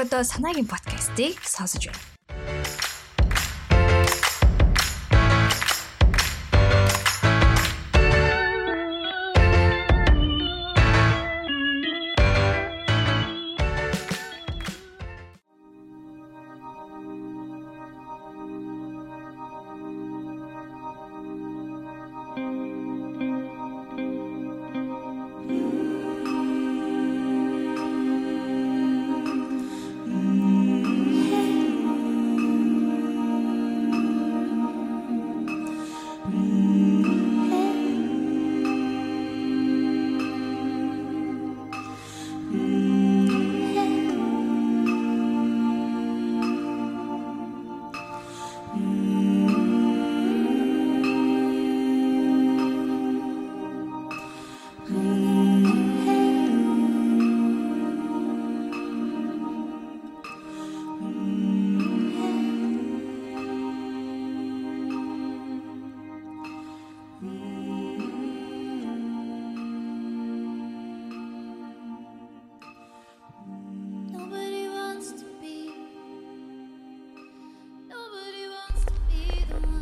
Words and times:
одоо 0.00 0.22
санаагийн 0.24 0.66
подкастыг 0.66 1.36
сонсож 1.44 1.84
байна. 1.86 2.09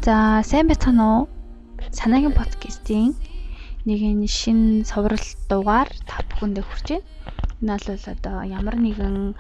За 0.09 0.41
сайн 0.41 0.69
байцгаана 0.73 1.05
уу? 1.13 1.25
Санаагийн 1.93 2.33
подкастын 2.33 3.13
нэгэн 3.85 4.25
шин 4.25 4.61
совралт 4.89 5.37
дугаар 5.53 5.93
та 6.09 6.25
бүхэндээ 6.33 6.65
хүрч 6.65 6.89
байна. 6.97 7.05
Энэ 7.61 7.77
бол 7.77 8.05
одоо 8.17 8.37
ямар 8.41 8.77
нэгэн 8.81 9.37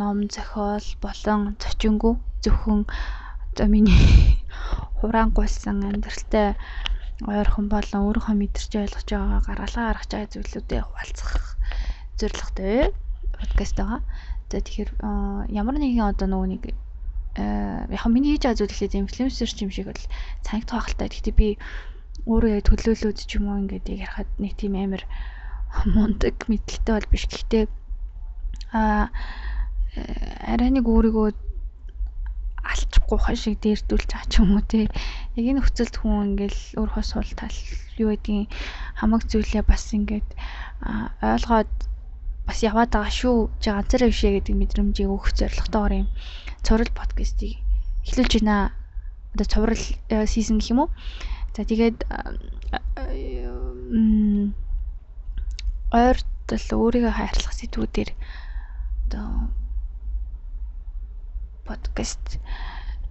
ном 0.00 0.18
зохиол 0.32 0.88
болон 1.04 1.40
зочингүй 1.60 2.16
зөвхөн 2.40 2.88
одоо 3.52 3.66
миний 3.68 4.40
хураан 5.04 5.36
гуйсан 5.36 5.84
амьдралтай 5.84 6.56
ойрхон 7.28 7.68
болон 7.68 8.08
өөрийнхөө 8.08 8.36
мэдэрч 8.40 8.72
ойлгож 8.72 9.08
байгаагаа 9.12 9.44
гаргалгаа 9.44 9.86
гаргаж 9.92 10.10
байгаа 10.16 10.32
зүйлүүдээ 10.32 10.80
хуваалцах 10.80 11.32
зорилготой 12.16 12.76
подкаст 13.36 13.76
байгаа. 13.76 14.00
За 14.48 14.64
тэгэхээр 14.64 14.90
э, 14.96 15.08
ямар 15.60 15.76
нэгэн 15.76 16.08
одоо 16.08 16.24
нөгөө 16.24 16.48
нэг 16.56 16.64
яг 17.36 18.00
хөө 18.00 18.12
миний 18.12 18.36
хийж 18.36 18.44
байгаа 18.48 18.58
зүйл 18.58 18.72
ихлээр 18.72 19.00
инфлюенсер 19.04 19.50
ч 19.52 19.58
юм 19.64 19.70
шиг 19.72 19.86
бол 19.92 20.04
цангт 20.46 20.70
хаахалтай. 20.72 21.08
Гэхдээ 21.12 21.34
би 21.36 21.48
өөрөө 22.24 22.50
яг 22.56 22.64
төлөөлөөд 22.64 23.18
ч 23.28 23.30
юм 23.36 23.52
уу 23.52 23.60
ингээд 23.60 23.86
яг 23.92 24.00
ярахад 24.08 24.30
нэг 24.40 24.52
тийм 24.56 24.74
амар 24.80 25.04
мундаг 25.84 26.36
мэдлэгтэй 26.48 26.94
бол 26.96 27.12
биш. 27.12 27.24
Гэхдээ 27.28 27.64
а 28.72 29.12
арай 30.48 30.70
нэг 30.72 30.88
өөрийгөө 30.88 31.28
алчихгүй 32.72 33.18
хан 33.20 33.36
шиг 33.36 33.54
дээрдүүлж 33.60 34.08
байгаа 34.10 34.30
ч 34.32 34.34
юм 34.40 34.50
уу 34.56 34.64
те. 34.64 34.88
Яг 35.36 35.44
энэ 35.44 35.60
нөхцөлд 35.60 35.94
хүн 36.00 36.34
ингээл 36.34 36.60
өөрөө 36.80 37.04
сул 37.04 37.30
тал 37.36 37.58
юу 38.00 38.10
гэдгийг 38.16 38.48
хамаг 38.98 39.22
зүйлээ 39.28 39.62
бас 39.68 39.84
ингээд 39.92 40.28
ойлгоод 41.20 41.72
бас 42.48 42.58
яваад 42.64 42.90
байгаа 42.92 43.12
шүү. 43.12 43.38
Чи 43.60 43.68
ганцаараа 43.70 44.10
бишээ 44.10 44.32
гэдэг 44.40 44.54
мэдрэмжийг 44.56 45.08
өгөх 45.12 45.30
зорилготойгоор 45.38 45.94
юм 46.00 46.08
цуврал 46.66 46.90
подкастыг 46.98 47.62
эхлүүлж 48.02 48.42
байна. 48.42 48.74
Одоо 49.34 49.46
цуврал 49.46 49.82
сизон 50.26 50.58
гэх 50.58 50.74
юм 50.74 50.80
уу? 50.82 50.90
За 51.54 51.62
тэгээд 51.62 52.10
а, 52.10 52.34
а, 52.74 53.06
м, 53.94 54.50
ойрт 55.94 56.26
л 56.50 56.68
өөрийгөө 56.74 57.12
хайрлах 57.14 57.54
сэдвүүдээр 57.54 58.10
одоо 59.06 59.46
подкаст 61.70 62.42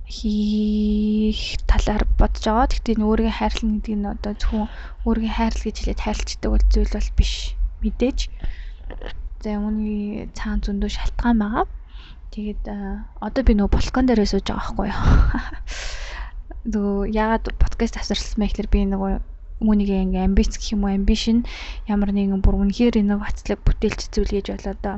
хийх 0.04 1.56
талаар 1.64 2.04
бодож 2.20 2.44
байгаа. 2.44 2.68
Гэхдээ 2.68 3.00
өөрийгөө 3.00 3.36
хайрлах 3.40 3.72
гэдэг 3.72 3.96
нь 3.96 4.12
одоо 4.12 4.34
зөвхөн 4.36 4.68
өөрийгөө 5.08 5.34
хайрлах 5.36 5.64
гэж 5.64 5.78
хэлээд 5.80 6.04
хайрлцдаг 6.04 6.50
бол 6.52 6.66
зүйл 6.76 6.92
бол 6.92 7.10
биш. 7.16 7.34
Мэдээж. 7.82 8.20
За 9.42 9.50
үүний 9.58 10.28
цаан 10.38 10.60
зөндөө 10.60 10.92
шалтгаан 10.92 11.40
байгаа. 11.40 11.66
Тэгээд 12.36 12.68
одоо 13.24 13.42
би 13.48 13.54
нөгөө 13.56 13.72
балкон 13.72 14.12
дээрээ 14.12 14.28
сууж 14.28 14.44
байгаа 14.52 14.60
байхгүй 14.60 14.88
юу. 14.92 15.04
Нөгөө 16.76 17.08
ягаад 17.16 17.46
подкаст 17.56 17.96
авсарлсан 17.96 18.44
бэ 18.44 18.52
гэхээр 18.52 18.70
би 18.76 18.80
нөгөө 18.92 19.12
үүнийг 19.64 19.90
ингээ 20.12 20.28
амбиц 20.28 20.60
гэх 20.60 20.76
юм 20.76 20.84
уу 20.84 20.92
амбишн 20.92 21.48
ямар 21.88 22.12
нэгэн 22.12 22.44
бүр 22.44 22.60
үнэхээр 22.60 23.00
инновацлог 23.00 23.64
бүтээлч 23.64 24.12
зүйл 24.12 24.36
гэж 24.36 24.52
болоод 24.52 24.84
одоо 24.84 24.96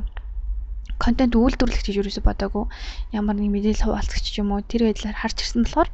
контент 0.97 1.37
үйлдвэрлэгч 1.37 1.85
гэж 1.85 1.97
юусоо 2.01 2.25
бодоагүй. 2.25 2.65
Ямар 3.13 3.37
нэг 3.37 3.53
мэдээлэл 3.53 3.85
хуваалцагч 3.85 4.25
ч 4.33 4.41
юм 4.41 4.57
уу 4.57 4.65
тэр 4.65 4.89
байдлаар 4.89 5.17
харж 5.21 5.37
ирсэн 5.45 5.61
болохоор 5.61 5.89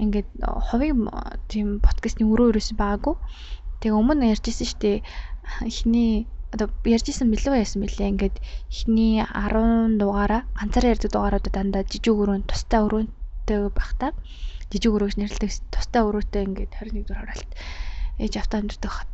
ингээд 0.00 0.28
хувийн 0.72 0.98
тийм 1.52 1.84
подкастны 1.84 2.24
өрөө 2.24 2.56
өрөөс 2.56 2.72
байгаагүй. 2.80 3.14
Тэгээ 3.84 3.92
өмнө 4.00 4.32
ярьжсэн 4.32 4.68
штэ 4.72 5.04
эхний 5.68 6.24
одоо 6.54 6.68
ярьжсэн 6.84 7.28
билүү 7.32 7.60
яасан 7.60 7.84
бэлээ 7.84 8.08
ингээд 8.12 8.36
эхний 8.72 9.20
10 9.20 10.00
дугаараа 10.00 10.42
ганцаараа 10.58 10.92
ярьдаг 10.94 11.10
дугааруудад 11.12 11.54
дандаа 11.54 11.82
жижиг 11.84 12.16
өрөөнд 12.16 12.48
тустай 12.48 12.80
өрөөнтэй 12.86 13.58
байх 13.68 13.92
та. 14.00 14.16
Жижиг 14.72 14.92
өрөөж 14.96 15.14
нэрлдэг 15.20 15.50
тустай 15.74 16.02
өрөөтэй 16.08 16.42
ингээд 16.48 16.72
21 16.80 17.04
дугаар 17.04 17.28
хараалт 17.28 17.52
ээж 18.22 18.32
автаа 18.40 18.64
хат 18.88 19.10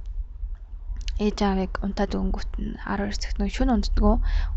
ээж 1.18 1.38
аавыг 1.46 1.72
унтаад 1.86 2.12
өнгөт 2.18 2.52
нь 2.58 2.74
12 2.82 3.22
цагт 3.22 3.38
нэг 3.38 3.50
шүн 3.54 3.70
унддгөө 3.74 4.14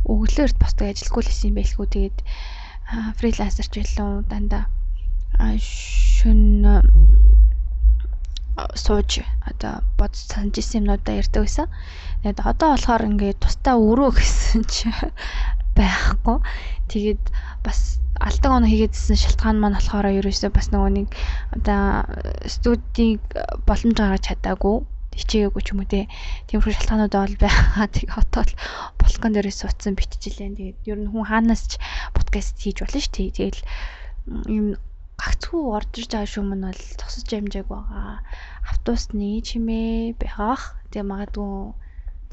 өглөөрт 0.10 0.58
босдог 0.58 0.90
ажилгүй 0.90 1.22
л 1.22 1.34
исэн 1.34 1.54
байлгүй. 1.54 1.88
Тэгээд 1.94 2.18
фрилансерч 3.20 3.74
байлаа 3.78 4.26
дандаа 4.26 4.64
а, 5.38 5.54
сууж 8.74 9.22
одоо 9.46 9.86
бод 9.98 10.14
санаж 10.16 10.58
исэн 10.58 10.82
юмнуудаа 10.82 11.22
ярьдаг 11.22 11.42
байсан. 11.46 11.68
Тэгээд 12.24 12.42
одоо 12.42 12.70
болохоор 12.74 13.04
ингээд 13.10 13.42
тустай 13.44 13.76
өрөө 13.78 14.12
гэсэн 14.18 14.62
чи 14.74 14.90
байхгүй. 15.78 16.38
Тэгээд 16.90 17.24
бас 17.62 18.02
алдаг 18.18 18.52
оноо 18.52 18.70
хийгээдсэн 18.70 19.18
шалтгаан 19.18 19.58
маань 19.62 19.78
болохоор 19.78 20.10
ерөөсөө 20.20 20.50
бас 20.54 20.68
нөгөө 20.74 20.92
нэг 20.98 21.08
одоо 21.54 21.82
студийг 22.50 23.22
боломж 23.70 23.98
гаргаж 23.98 24.24
чадаагүй 24.26 24.78
хичээгээгүй 25.18 25.62
ч 25.66 25.68
юм 25.74 25.82
уу 25.82 25.90
те. 25.90 26.10
Тиймэрхүү 26.50 26.74
шалтгаануудаа 26.78 27.22
бол 27.26 27.38
байгаа. 27.42 27.86
Тэгээ 27.94 28.16
хотол 28.18 28.50
балкон 29.02 29.32
дээрээ 29.34 29.54
суудсан 29.54 29.94
битчихлээ. 29.98 30.58
Тэгээд 30.58 30.78
ер 30.90 31.00
нь 31.02 31.10
хүн 31.10 31.26
хаанаас 31.30 31.64
ч 31.70 31.82
подкаст 32.14 32.58
хийж 32.62 32.86
болно 32.86 33.02
шүү 33.02 33.14
дээ. 33.14 33.38
Тэгэл 33.38 33.62
юм 34.50 34.66
гагцхүү 35.22 35.62
орж 35.78 35.92
ирж 36.00 36.12
байгаа 36.14 36.34
шүүм 36.34 36.50
нь 36.56 36.66
бол 36.70 36.84
тусаж 37.00 37.30
амжааг 37.38 37.68
байгаа. 37.74 38.22
Автобусны 38.72 39.30
чимээ 39.48 40.14
байгаах. 40.22 40.64
Тэгээ 40.92 41.12
магадгүй 41.12 41.54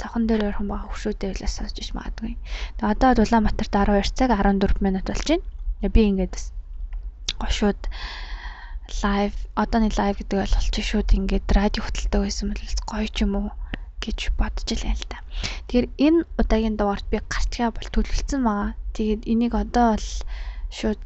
цохон 0.00 0.24
дээр 0.26 0.42
орхон 0.50 0.68
байгаа 0.68 0.88
хөвшөөтэй 0.90 1.28
байлаас 1.30 1.54
сонсож 1.56 1.78
иж 1.82 1.90
магадгүй. 1.96 2.32
Тэгээ 2.76 2.92
одоо 2.92 3.10
Улаанбаатарт 3.24 3.72
12 3.72 4.18
цаг 4.18 4.30
14 4.36 4.84
минут 4.84 5.06
болж 5.08 5.26
байна. 5.30 5.46
Тэгээ 5.80 5.94
би 5.96 6.02
ингээд 6.10 6.32
бас 6.34 6.46
гошууд 7.42 7.80
лайв 9.02 9.32
одооны 9.62 9.88
лайв 9.98 10.14
гэдэг 10.18 10.38
бол 10.40 10.56
болчих 10.58 10.86
шүүд 10.90 11.08
ингээд 11.18 11.46
радио 11.58 11.82
хөтэлтэй 11.84 12.20
байсан 12.20 12.46
бол 12.52 12.62
гоё 12.90 13.08
ч 13.14 13.16
юм 13.24 13.32
уу 13.38 13.48
гэж 14.04 14.18
бодож 14.38 14.68
илээ 14.68 14.94
л 15.00 15.08
та. 15.08 15.18
Тэгэхээр 15.66 15.86
энэ 16.06 16.20
удаагийн 16.40 16.76
дугаарт 16.76 17.06
би 17.08 17.18
гарчгаа 17.32 17.70
бол 17.72 17.88
төлөвлөсөн 17.94 18.42
байгаа. 18.44 18.70
Тэгээд 18.96 19.22
энийг 19.32 19.54
одоо 19.56 19.96
бол 19.96 20.10
шууд 20.70 21.00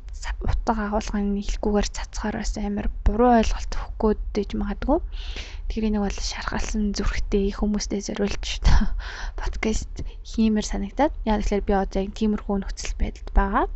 утга 0.50 0.72
агуулгын 0.86 1.38
хэлхгүйгээр 1.38 1.88
цацгаар 1.96 2.36
бас 2.38 2.52
амар 2.58 2.88
буруу 3.06 3.32
ойлголт 3.38 3.72
өгөхгүй 3.78 4.12
дэж 4.34 4.50
магадгүй. 4.60 4.98
Тэгэхээр 5.68 5.88
энийг 5.88 6.04
бол 6.04 6.18
шаргалсан 6.30 6.82
зүрхтэй 6.96 7.46
хүмүүстэй 7.54 8.00
зориулж 8.02 8.44
подкаст 9.40 9.92
хиймээр 10.30 10.66
санагдаад. 10.66 11.12
Яг 11.28 11.42
тэгэхээр 11.42 11.66
би 11.68 11.72
одоо 11.74 12.00
яг 12.02 12.12
тиймэрхүү 12.18 12.56
нөхцөл 12.58 12.94
байдалд 12.98 13.30
байгаа. 13.36 13.66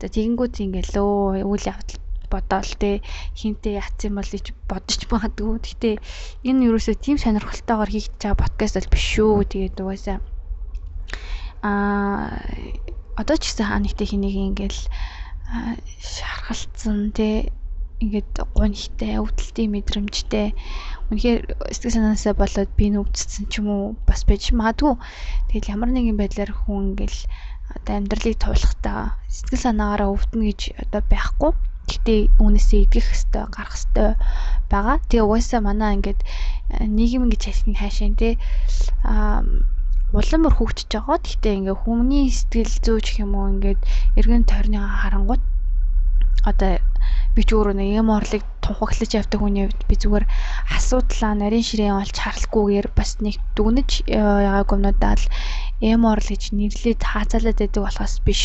За 0.00 0.06
тэгэнгүүт 0.08 0.54
ингээл 0.64 0.94
өө 1.00 1.44
үйл 1.44 1.66
явдал 1.68 2.00
бодоол 2.32 2.72
те 2.82 2.90
хинтээ 3.38 3.78
яатсан 3.82 4.12
бол 4.16 4.30
гэж 4.30 4.46
бодож 4.70 5.00
магадгүй. 5.12 5.58
Гэтэ 5.60 5.90
энэ 6.48 6.64
юусоо 6.70 6.94
тийм 6.96 7.16
сонирхолтойгоор 7.20 7.90
хийж 7.92 8.08
байгаа 8.18 8.42
подкаст 8.42 8.74
бол 8.78 8.92
биш 8.92 9.04
шүү. 9.14 9.44
Тэгээд 9.52 9.82
угаасаа 9.82 10.18
аа 11.64 12.36
одоо 13.20 13.36
ч 13.38 13.50
гэсэн 13.50 13.66
хаа 13.66 13.80
нэгтэй 13.82 14.06
хэнийг 14.10 14.36
ингээл 14.36 14.82
аа, 15.50 15.74
шархалцсан 16.02 17.14
те 17.14 17.54
ингээд 18.02 18.32
гонхтой, 18.58 19.22
өвдөлтийн 19.22 19.70
мэдрэмжтэй 19.72 20.52
үнэхээр 21.08 21.40
сэтгэл 21.70 21.96
санаасаа 21.96 22.34
болоод 22.36 22.70
би 22.74 22.90
нүвдсэн 22.90 23.46
ч 23.48 23.62
юм 23.62 23.68
уу 23.70 23.84
бас 24.08 24.26
байж 24.28 24.50
магадгүй. 24.50 24.98
Тэгэл 25.48 25.72
ямар 25.74 25.90
нэгэн 25.94 26.18
байдлаар 26.18 26.52
хүн 26.52 26.92
ингээл 26.92 27.20
одоо 27.78 27.94
амьдралыг 27.96 28.36
туулахдаа 28.42 29.14
сэтгэл 29.30 29.64
санаагаараа 29.64 30.10
өвдөнө 30.10 30.46
гэж 30.50 30.60
одоо 30.82 31.02
байхгүй. 31.06 31.52
Гэхдээ 31.84 32.20
үүнээсээ 32.40 32.80
идэх 32.88 33.06
хэвээр 33.12 33.48
гарах 33.52 33.76
хэвээр 33.76 34.16
байгаа. 34.72 34.96
Тэгээ 35.04 35.24
угаасаа 35.24 35.60
манай 35.60 35.90
ингээд 36.00 36.20
нийгэм 36.80 37.28
гэж 37.28 37.42
хэлсэн 37.44 37.76
хаашаа 37.76 38.10
те 38.16 38.30
аа 39.04 39.44
улам 40.14 40.46
бүр 40.46 40.54
хөгжиж 40.54 40.90
байгаа. 40.94 41.18
Гэхдээ 41.18 41.54
ингээ 41.58 41.76
хүмүүний 41.82 42.26
сэтгэл 42.30 43.02
ч 43.02 43.08
юм 43.18 43.34
уу 43.34 43.50
ингээд 43.50 43.80
эргэн 44.18 44.46
тойрны 44.46 44.78
харангуут 44.78 45.42
одоо 46.44 46.78
би 47.34 47.42
ч 47.42 47.50
өөрөө 47.56 47.74
нэг 47.74 47.88
юм 47.98 48.08
орлыг 48.14 48.44
тунхаглаж 48.62 49.10
явдаг 49.16 49.40
хүний 49.40 49.64
хувьд 49.66 49.82
би 49.88 49.96
зүгээр 49.96 50.26
асуудлаа 50.76 51.32
нарийн 51.34 51.66
ширээн 51.66 51.98
олж 51.98 52.16
харалгүйгээр 52.20 52.88
бас 52.94 53.10
нэг 53.24 53.40
дүгнэж 53.56 53.90
э, 54.06 54.20
яваагүй 54.20 54.76
юмудаа 54.78 55.14
л 55.18 55.26
эм 55.80 56.02
орл 56.04 56.28
гэж 56.30 56.52
нэрлээд 56.52 57.00
хаацалаад 57.02 57.58
байдаг 57.58 57.82
болохоос 57.82 58.14
биш 58.22 58.42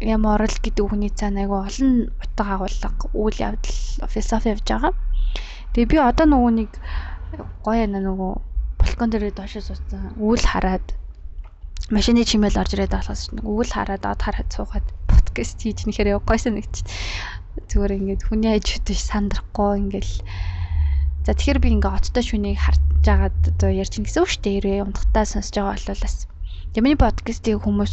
эм 0.00 0.22
орл 0.24 0.56
гэдэг 0.62 0.84
үгний 0.86 1.12
цаана 1.12 1.42
айгу 1.42 1.58
олон 1.58 1.92
утга 2.22 2.44
агуулга 2.54 2.88
үйл 3.12 3.36
явдал 3.36 3.76
философи 4.14 4.54
явж 4.54 4.64
байгаа. 4.64 4.94
Тэгээ 5.74 5.90
би 5.90 5.96
одоо 5.98 6.26
нөгөө 6.30 6.52
нэг 6.54 6.70
гоё 7.66 7.82
яна 7.82 7.98
нөгөө 7.98 8.47
балкон 8.98 9.14
дээр 9.14 9.30
доошоо 9.30 9.62
суудсан 9.62 10.18
үйл 10.18 10.42
хараад 10.42 10.82
машины 11.94 12.26
чимээл 12.26 12.58
орж 12.58 12.74
ирээд 12.74 12.98
болохоос 12.98 13.30
нэг 13.30 13.46
үйл 13.46 13.70
хараад 13.70 14.02
од 14.02 14.18
хараад 14.26 14.50
суугаад 14.50 14.86
подкаст 15.06 15.62
хийж 15.62 15.86
нэхэрээ 15.86 16.18
гойсон 16.18 16.58
нэг 16.58 16.66
ч 16.74 16.82
зүгээр 17.70 17.94
ингээд 17.94 18.26
хүний 18.26 18.58
ажид 18.58 18.82
биш 18.90 19.06
сандрахгүй 19.06 19.86
ингээл 19.86 20.14
за 21.22 21.30
тэгэхээр 21.30 21.62
би 21.62 21.68
ингээ 21.78 21.94
оттой 21.94 22.24
шүнийг 22.26 22.58
харж 22.58 22.82
жагаад 23.06 23.38
одоо 23.54 23.70
ярьж 23.70 23.94
үг 24.02 24.10
шүү 24.10 24.42
дээ. 24.42 24.58
Ирээ 24.58 24.82
унтахтаа 24.82 25.24
сонсож 25.30 25.54
байгаа 25.54 25.78
бол 25.78 26.02
бас 26.02 26.26
Тэгээ 26.74 26.82
миний 26.82 26.98
подкастыг 26.98 27.62
хүмүүс 27.62 27.92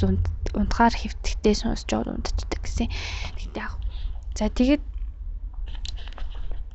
унтахаар 0.57 0.95
хэвтэгтэй 0.97 1.53
сонсож 1.53 1.85
байгаа 1.85 2.17
унтчихдаг 2.17 2.61
гэсэн. 2.65 2.89
Тэгтээ 3.37 3.61
яг. 3.61 3.77
За 4.33 4.49
тэгээд 4.49 4.81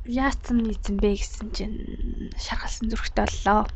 яасан 0.09 0.65
нийцэн 0.65 0.97
бэ 0.97 1.13
гэсэн 1.13 1.47
чинь 1.53 1.77
шаргалсан 2.33 2.89
зүрхтэй 2.89 3.25
боллоо. 3.29 3.69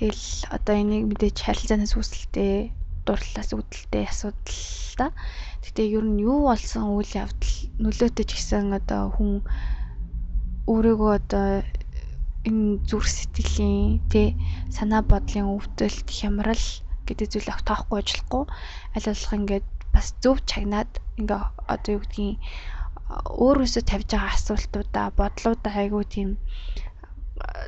Тэгэл 0.00 0.48
одоо 0.48 0.74
энийг 0.80 1.04
мэдээж 1.12 1.36
харилцаанаас 1.44 1.92
үүсэлтэй 1.92 2.72
дурлалаас 3.04 3.50
үүдэлтэй 3.52 4.08
асуудал 4.08 4.56
та. 4.96 5.12
Гэтэ 5.60 5.92
ер 5.92 6.08
нь 6.08 6.24
юу 6.24 6.48
болсон 6.48 6.96
үйл 6.96 7.12
явдал 7.20 7.54
нөлөөтэй 7.84 8.24
ч 8.24 8.32
гэсэн 8.32 8.72
одоо 8.80 9.12
хүн 9.12 9.44
өөрийгөө 10.72 11.12
одоо 11.20 11.60
энэ 12.48 12.80
зүрх 12.88 13.12
сэтгэлийн 13.12 14.00
тэ 14.08 14.32
санаа 14.72 15.04
бодлын 15.04 15.52
өвдөлт 15.52 16.08
хямрал 16.08 16.66
гэдэг 17.04 17.28
зүйлийг 17.28 17.60
тоохгүй 17.68 18.00
ажиллахгүй 18.00 18.44
аль 18.96 19.04
болох 19.04 19.32
ингээд 19.36 19.66
бас 19.92 20.06
зөв 20.24 20.36
чагнаад 20.48 20.90
ингээ 21.20 21.42
одоо 21.68 21.90
юу 21.92 22.00
гэдгийг 22.00 22.40
өөрөөсөө 23.44 23.84
тавьж 23.84 24.08
байгаа 24.16 24.32
асуултуудаа 24.32 25.06
бодлуудаа 25.20 25.74
айгүй 25.76 26.04
тийм 26.08 26.28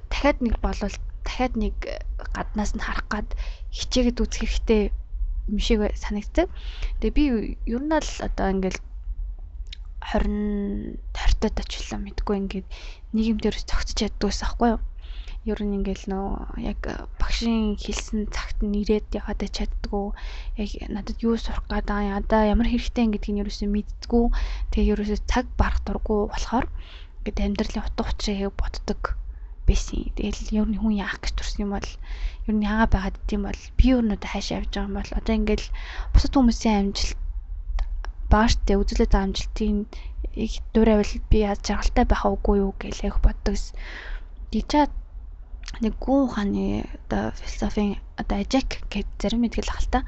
дахиад 0.09 0.39
нэг 0.41 0.57
болвол 0.65 0.97
дахиад 1.25 1.55
нэг 1.63 1.77
гаднаас 2.37 2.73
нь 2.75 2.85
харах 2.87 3.07
гад 3.13 3.29
хичээгээд 3.77 4.23
үзэх 4.23 4.41
хэрэгтэй 4.43 4.83
юм 5.51 5.59
шиг 5.59 5.81
санагддаг. 6.03 6.49
Тэгээ 7.01 7.17
би 7.17 7.25
ер 7.75 7.83
нь 7.83 7.95
л 7.95 8.11
одоо 8.27 8.47
ингээл 8.55 8.81
20 10.03 10.99
20-тод 11.15 11.57
очлоо 11.63 11.99
мэдгүй 12.03 12.37
ингээд 12.43 12.69
нийгэмдэр 13.15 13.57
зогцож 13.69 13.99
яддаг 14.03 14.29
байсан 14.29 14.47
байхгүй 14.47 14.69
юу? 14.75 14.81
ер 15.51 15.59
нь 15.59 15.75
ингээл 15.79 16.07
нөө 16.07 16.63
яг 16.71 16.81
багшийн 17.19 17.75
хэлсэн 17.75 18.31
цагт 18.31 18.63
нь 18.63 18.79
ирээд 18.83 19.11
яваад 19.19 19.43
чаддгүй 19.57 20.07
яг 20.63 20.71
надад 20.95 21.19
юу 21.27 21.35
сурах 21.35 21.67
гэдэг 21.67 22.15
ядаа 22.19 22.43
ямар 22.55 22.69
хэрэгтэй 22.71 23.11
гэдгийг 23.11 23.43
ерөөсөө 23.43 23.69
мэддгүү 23.75 24.25
тэгээ 24.71 24.93
ерөөсөө 24.95 25.19
цаг 25.27 25.47
барах 25.59 25.83
дурггүй 25.83 26.21
болохоор 26.31 26.67
ингээд 27.27 27.43
амьдралын 27.43 27.83
утга 27.83 28.11
учирыг 28.15 28.55
боддог 28.55 29.01
байсан. 29.69 30.11
Тэгэл 30.17 30.57
ер 30.61 30.69
нь 30.69 30.81
хүн 30.81 30.95
яах 31.05 31.19
гэж 31.23 31.33
турсан 31.37 31.65
юм 31.65 31.73
бол 31.77 31.91
ер 32.49 32.55
нь 32.55 32.67
яага 32.67 32.87
байгаад 32.95 33.17
идэм 33.23 33.43
бол 33.47 33.63
би 33.79 33.87
одоо 33.95 34.29
хаашаа 34.31 34.59
явж 34.61 34.71
байгаа 34.73 34.89
юм 34.89 34.97
бол 34.99 35.11
одоо 35.19 35.35
ингээл 35.37 35.67
бусад 36.13 36.33
хүмүүсийн 36.35 36.79
амжилт 36.81 37.19
бааштай 38.33 38.77
байгаа 38.77 39.23
амжилтын 39.25 39.77
их 40.45 40.55
дуурайвал 40.73 41.13
би 41.31 41.39
яаж 41.45 41.61
жаргалтай 41.69 42.05
байх 42.09 42.23
уугүй 42.25 42.57
юу 42.65 42.73
гэж 42.81 42.97
яг 43.09 43.17
боддогс. 43.25 43.65
Дичаад 44.53 44.93
нэг 45.81 45.95
гүн 46.05 46.29
ухааны 46.29 46.85
одоо 47.09 47.33
философийн 47.41 47.97
одоо 48.21 48.37
ажек 48.45 48.85
гэд 48.93 49.09
зарим 49.21 49.41
мэдгэл 49.43 49.73
ах 49.73 49.81
л 49.85 49.93
та 49.93 50.01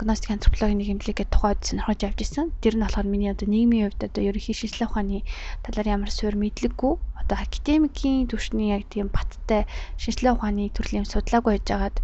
гностик 0.00 0.30
антропологийн 0.34 0.78
нэг 0.78 0.88
хэмжлэг 0.90 1.16
гэдэг 1.18 1.34
тухайд 1.34 1.60
сонирхож 1.62 2.00
явж 2.02 2.18
исэн. 2.22 2.50
Тэр 2.62 2.74
нь 2.76 2.82
болохоор 2.82 3.06
миний 3.06 3.30
одоо 3.30 3.46
нийгмийн 3.46 3.86
хувьд 3.86 4.02
одоо 4.08 4.22
ерөнхий 4.28 4.54
шинжилгээ 4.56 4.90
ухааны 4.90 5.18
талаар 5.62 5.88
ямар 5.94 6.10
суурь 6.10 6.38
мэдлэггүй 6.38 6.92
одоо 7.22 7.38
академикийн 7.38 8.26
түвшний 8.28 8.74
яг 8.74 8.90
тийм 8.90 9.08
баттай 9.08 9.64
шинжилгээ 10.02 10.34
ухааны 10.34 10.68
төрлийн 10.74 11.06
судлаагүй 11.06 11.62
байжгаад 11.62 11.96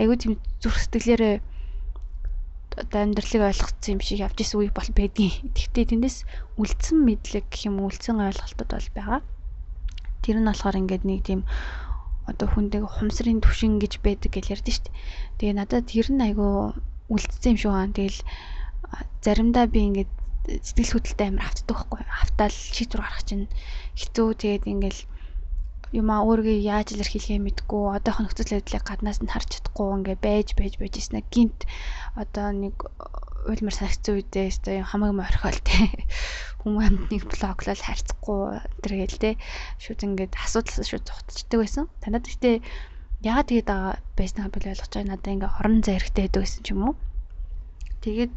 айгүй 0.00 0.16
тийм 0.18 0.32
зүрх 0.62 0.80
сэтгэлээрээ 0.80 1.36
одоо 2.80 3.00
амьдралыг 3.04 3.42
ойлгоцсон 3.52 3.92
юм 3.94 4.00
шиг 4.00 4.24
явж 4.24 4.38
исэн 4.40 4.58
үе 4.64 4.72
бол 4.72 4.90
байдгийн. 4.96 5.52
Тэгвэл 5.52 5.92
тэндээс 5.92 6.24
үлдсэн 6.56 6.98
мэдлэг 7.04 7.44
гэх 7.52 7.68
юм 7.68 7.84
үлдсэн 7.84 8.16
ойлголтууд 8.16 8.70
бол 8.72 8.88
байгаа. 8.96 9.20
Тэр 10.24 10.36
нь 10.40 10.48
болохоор 10.48 10.80
ингээд 10.80 11.04
нэг 11.04 11.20
тийм 11.28 11.44
одоо 12.24 12.48
хүндэг 12.48 12.82
хумсрын 12.88 13.44
түвшин 13.44 13.76
гэж 13.76 14.00
байдаг 14.00 14.30
гэж 14.32 14.46
ярьдэн 14.56 14.78
дээ. 14.88 14.94
Тэгээ 15.36 15.56
надад 15.58 15.84
тэр 15.90 16.08
нь 16.08 16.24
айгүй 16.24 16.52
үлдсэн 17.12 17.52
юм 17.52 17.58
шиг 17.60 17.72
байна. 17.76 17.92
Тэгэл 17.92 18.20
заримдаа 19.20 19.66
би 19.68 19.80
ингээд 19.92 20.12
сэтгэл 20.46 20.92
хөдлөлтөй 20.98 21.26
амар 21.28 21.46
автдаг 21.46 21.76
байхгүй. 21.76 22.00
Автаал 22.22 22.54
шийдвэр 22.54 23.02
гаргах 23.02 23.24
чинь 23.28 23.46
хэцүү. 23.98 24.28
Тэгээд 24.40 24.64
ингээл 24.66 25.00
юмаа 25.92 26.24
өөргөө 26.24 26.56
яаж 26.64 26.96
илэрхийлэхээ 26.96 27.40
мэдгүй 27.44 27.82
одоохон 28.00 28.24
нөхцөл 28.24 28.56
байдлыг 28.56 28.84
гаднаас 28.88 29.20
нь 29.20 29.32
харж 29.32 29.48
чадахгүй 29.60 29.88
ингээ 30.00 30.18
байж 30.24 30.48
байж 30.56 30.74
байж 30.80 30.94
ирсэн. 30.96 31.20
Гинт 31.28 31.60
одоо 32.16 32.48
нэг 32.48 32.76
уйлмар 33.44 33.74
санагцсан 33.76 34.16
үедээ 34.16 34.48
өстой 34.48 34.76
хамаг 34.86 35.12
морхол 35.12 35.60
те 35.66 35.92
хүмүүс 36.64 37.12
нэг 37.12 37.22
блоглол 37.28 37.82
харьцахгүй 37.84 38.40
тэр 38.80 38.92
гээл 39.04 39.18
те 39.20 39.30
шууд 39.82 40.00
ингээд 40.06 40.32
асуудал 40.40 40.80
шууд 40.80 41.04
зогтчихдаг 41.04 41.58
байсан. 41.60 41.84
Танад 42.00 42.24
гэхдээ 42.24 42.56
яагаад 43.28 43.48
тэгээд 43.50 43.68
байгаа 43.68 43.94
байснаа 44.16 44.48
би 44.48 44.58
ойлгож 44.62 44.92
байгаа 44.96 45.10
надад 45.10 45.32
ингээд 45.34 45.56
орон 45.60 45.78
зай 45.84 45.98
хэрэгтэй 45.98 46.24
байдаг 46.24 46.42
байсан 46.42 46.62
ч 46.64 46.68
юм 46.72 46.80
уу. 46.86 46.94
Тэгээд 48.02 48.34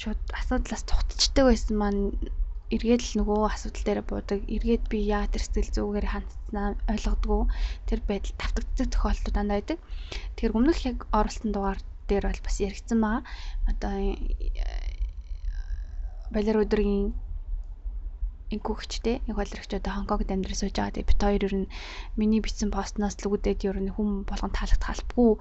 шууд 0.00 0.20
асуудлаас 0.40 0.82
зогтчихдаг 0.88 1.44
байсан 1.48 1.76
маань 1.78 2.02
эргээд 2.72 3.02
л 3.04 3.12
нөгөө 3.20 3.40
асуудал 3.52 3.84
дээр 3.84 4.00
буудаг. 4.08 4.40
Эргээд 4.48 4.84
би 4.88 4.98
яа 5.04 5.28
тэр 5.28 5.44
сэтгэл 5.44 5.76
зүгээр 5.76 6.06
хандснаа 6.08 6.68
ойлгодгоо 6.88 7.42
тэр 7.84 8.00
байдал 8.08 8.34
давтагддаг 8.40 8.88
тохиолдол 8.88 9.34
дандаа 9.36 9.56
байдаг. 9.60 9.78
Тэгэхээр 10.34 10.56
өмнөх 10.56 10.78
яг 10.88 10.98
оролцсон 11.12 11.52
дугаар 11.52 11.80
дээр 12.08 12.24
бол 12.32 12.40
бас 12.40 12.56
яригдсан 12.64 12.98
байгаа. 13.04 13.22
Одоо 13.68 13.92
балер 16.32 16.56
өдрийн 16.64 17.12
инкүүгчтэй 18.52 19.24
нэг 19.24 19.36
холрогч 19.36 19.72
одоо 19.76 19.92
Хонконгд 19.96 20.32
амьдрал 20.32 20.60
сууж 20.60 20.76
байгаа. 20.76 20.96
Тэгээ 20.96 21.10
бит 21.12 21.20
хоёр 21.24 21.42
ер 21.48 21.54
нь 21.60 21.72
миний 22.20 22.40
бичсэн 22.44 22.72
постноос 22.72 23.16
л 23.20 23.32
үүдээд 23.32 23.64
ер 23.68 23.78
нь 23.80 23.92
хүм 23.92 24.24
болгон 24.28 24.52
таалагдах 24.52 24.92
албагүй 24.92 25.32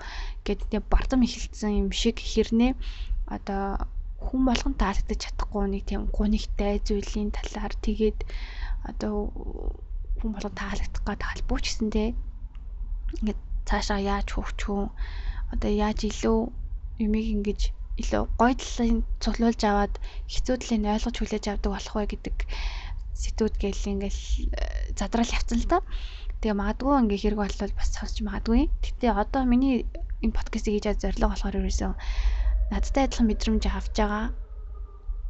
гэдэг 0.48 0.68
тийм 0.72 0.84
бардам 0.88 1.22
ихэлсэн 1.28 1.80
юм 1.80 1.90
шиг 1.92 2.20
хэрнээ 2.24 2.72
одоо 3.36 3.66
хүн 4.26 4.42
болгон 4.50 4.76
таалагдаж 4.82 5.20
чадахгүй 5.24 5.66
нэг 5.72 5.84
тийм 5.90 6.04
гунигтай 6.18 6.78
зүйлийн 6.88 7.32
талаар 7.38 7.74
тэгээд 7.88 8.20
одоо 8.90 9.16
хүн 10.20 10.32
болгон 10.36 10.56
таалагдах 10.62 11.04
гэдэг 11.08 11.30
албагүй 11.34 11.60
ч 11.62 11.66
гэсэндээ 11.68 12.10
ингээд 13.18 13.40
цаашаа 13.70 14.00
яаж 14.14 14.28
хөгжих 14.32 14.94
одоо 15.54 15.72
яаж 15.86 16.00
илүү 16.10 16.40
юмыг 17.06 17.26
ингэж 17.36 17.62
илүү 18.02 18.24
гоё 18.40 18.54
талын 18.62 18.98
цуглуулж 19.24 19.62
аваад 19.68 19.94
хэцүү 20.34 20.56
талыг 20.58 20.94
ойлгож 20.96 21.16
хүлээж 21.18 21.46
авдаг 21.48 21.72
болох 21.74 21.96
вэ 21.98 22.06
гэдэг 22.14 22.38
сэтүүд 23.22 23.54
гээл 23.62 23.90
ингээл 23.94 24.22
э, 24.58 24.66
задраал 24.98 25.36
явцсан 25.38 25.60
л 25.62 25.70
та. 25.70 25.78
Тэгээ 26.42 26.58
магадгүй 26.58 26.94
ингээ 27.06 27.22
хэрэг 27.22 27.40
болвол 27.42 27.74
бас 27.78 27.90
сонсч 27.94 28.18
магадгүй. 28.26 28.66
Гэтэ 28.82 29.14
одоо 29.14 29.46
миний 29.46 29.86
энэ 30.26 30.34
подкастыг 30.34 30.74
хийж 30.74 30.98
зорилго 30.98 31.30
болохоор 31.30 31.60
ерөөсөн 31.62 31.94
надтай 32.72 33.04
адилхан 33.06 33.28
мэдрэмж 33.28 33.64
авч 33.68 33.96
байгаа. 34.00 34.26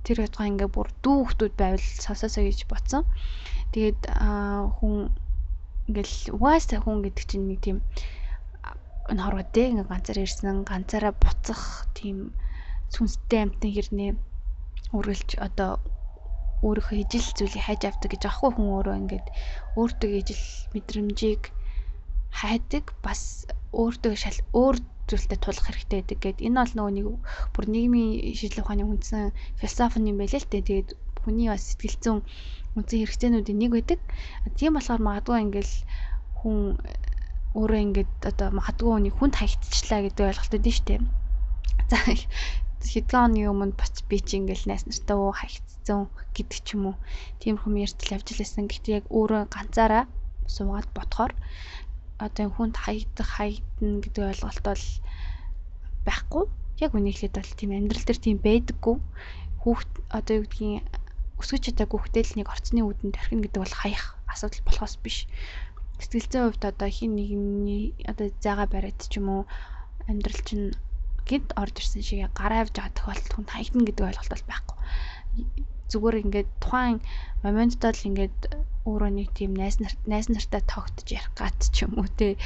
Тэр 0.05 0.17
удаа 0.25 0.45
ингээ 0.49 0.69
бүр 0.69 0.89
дүү 1.01 1.17
хүмүүс 1.25 1.53
байвал 1.57 1.87
сонсоосоо 2.05 2.45
гэж 2.45 2.59
бодсон. 2.69 3.03
Тэгээд 3.73 4.01
хүн 4.77 5.09
ингээл 5.89 6.15
угаасаа 6.37 6.79
хүн 6.85 7.01
гэдэг 7.01 7.25
чинь 7.25 7.49
нэг 7.49 7.59
тийм 7.65 7.77
хорвоо 9.09 9.45
дээ 9.53 9.67
ингээ 9.73 9.89
ганцаар 9.89 10.19
ирсэн 10.21 10.63
ганцаараа 10.69 11.13
буцах 11.17 11.89
тийм 11.97 12.17
сүнстэй 12.93 13.41
амтны 13.43 13.67
хэрнээ 13.73 14.11
үргэлж 14.97 15.29
одоо 15.47 15.81
өөрийнхөө 16.61 16.97
ижил 17.01 17.27
зүйлийг 17.37 17.65
хайж 17.65 17.81
авдаг 17.89 18.09
гэж 18.13 18.23
аахгүй 18.29 18.51
хүн 18.53 18.69
өөрөө 18.75 18.95
ингээд 19.01 19.27
өөртөө 19.79 20.11
ижил 20.21 20.43
мэдрэмжийг 20.73 21.43
хайдаг 22.39 22.85
бас 23.05 23.49
өөртөө 23.73 24.13
шал 24.23 24.39
өөр 24.53 24.77
зүйлтэй 25.11 25.39
тулах 25.43 25.65
хэрэгтэй 25.67 25.99
байдаг 25.99 26.19
гэд 26.23 26.37
энэ 26.47 26.57
бол 26.63 26.73
нөгөө 26.75 26.93
нэг 26.95 27.07
бүр 27.53 27.65
нийгмийн 27.67 28.11
шийдлэх 28.39 28.63
ухааны 28.63 28.87
үндсэн 28.87 29.35
философи 29.59 29.99
юм 29.99 30.17
байлээ 30.17 30.41
л 30.41 30.49
дээ. 30.49 30.67
Тэгээд 30.67 30.89
хүний 31.21 31.47
бас 31.51 31.63
сэтгэл 31.67 31.97
зүйн 32.03 32.19
үндсэн 32.79 32.99
хэрэгцээнүүдийн 33.03 33.59
нэг 33.59 33.71
байдаг. 33.75 33.99
Тийм 34.55 34.73
болохоор 34.79 35.01
магадгүй 35.03 35.37
ингээл 35.43 35.75
хүн 36.39 36.79
өөрөө 37.59 37.79
ингээд 37.85 38.11
одоо 38.31 38.47
магадгүй 38.55 38.99
нэг 39.03 39.13
хүнд 39.19 39.35
хаягдчихлаа 39.37 39.99
гэдэг 40.07 40.25
ойлголт 40.31 40.55
өгдөн 40.55 40.77
штеп 40.79 41.03
за 41.91 41.97
хэдэн 42.87 43.19
оны 43.27 43.39
өмнө 43.51 43.75
бас 43.75 43.91
би 44.09 44.17
чи 44.23 44.39
ингээл 44.39 44.71
найс 44.71 44.87
нартай 44.87 45.17
уу 45.19 45.35
хаягдсан 45.35 46.09
гэдэг 46.35 46.59
ч 46.65 46.67
юм 46.73 46.83
уу. 46.89 46.95
Тиймэрхүү 47.43 47.83
ярьтал 47.85 48.15
явж 48.15 48.27
лээсэн. 48.31 48.65
Гэхдээ 48.71 48.97
яг 49.03 49.05
өөрөө 49.11 49.43
ганцаараа 49.53 50.03
суугаад 50.47 50.89
бодохоор 50.95 51.33
одоо 52.25 52.47
хүнд 52.53 52.75
хаягдах 52.77 53.29
хаягдана 53.37 54.01
гэдэг 54.05 54.23
ойлголт 54.29 54.61
бол 54.61 54.85
байхгүй. 56.05 56.43
Яг 56.83 56.91
үнэхээр 56.93 57.33
бол 57.33 57.51
тийм 57.57 57.71
амьдрал 57.73 58.05
дээр 58.05 58.19
тийм 58.21 58.37
байдаггүй. 58.45 58.95
Хүүхд 59.61 59.91
одоо 60.17 60.33
юу 60.37 60.45
гэдгийг 60.45 60.85
өсгөж 61.41 61.61
чадаагүй 61.65 61.97
хүүхдэл 61.97 62.37
нэг 62.37 62.47
орцны 62.53 62.81
үдэнд 62.85 63.17
тархина 63.17 63.41
гэдэг 63.45 63.61
бол 63.61 63.75
хаях 63.81 64.05
асуудал 64.29 64.61
болохоос 64.65 64.95
биш. 65.01 65.17
Сэтгэл 65.97 66.29
зүйн 66.29 66.45
хувьд 66.49 66.63
одоо 66.69 66.89
хин 66.89 67.17
нэгний 67.17 67.97
одоо 68.05 68.29
зайгаа 68.41 68.69
бариад 68.69 69.01
ч 69.01 69.17
юм 69.17 69.27
уу 69.29 69.43
амьдрал 70.09 70.41
чинь 70.45 70.77
гинт 71.25 71.49
орж 71.57 71.75
ирсэн 71.81 72.05
шиг 72.05 72.29
гараа 72.37 72.61
авч 72.65 72.73
байгаа 72.77 72.93
тохиолдолд 72.97 73.33
хүн 73.33 73.47
хаягдана 73.49 73.85
гэдэг 73.89 74.05
ойлголт 74.09 74.33
бол 74.33 74.49
байхгүй. 74.49 74.77
Зүгээр 75.91 76.15
ингээд 76.23 76.49
тухайн 76.63 76.97
моментод 77.43 77.95
л 77.99 78.07
ингээд 78.09 78.37
өөрөө 78.87 79.11
нэг 79.13 79.29
тийм 79.37 79.51
найз 79.53 79.77
нар 79.83 79.93
найз 80.07 80.27
нартай 80.31 80.63
тогтож 80.65 81.07
ярих 81.11 81.35
гат 81.37 81.59
ч 81.75 81.85
юм 81.85 81.99
уу 81.99 82.09
те. 82.09 82.39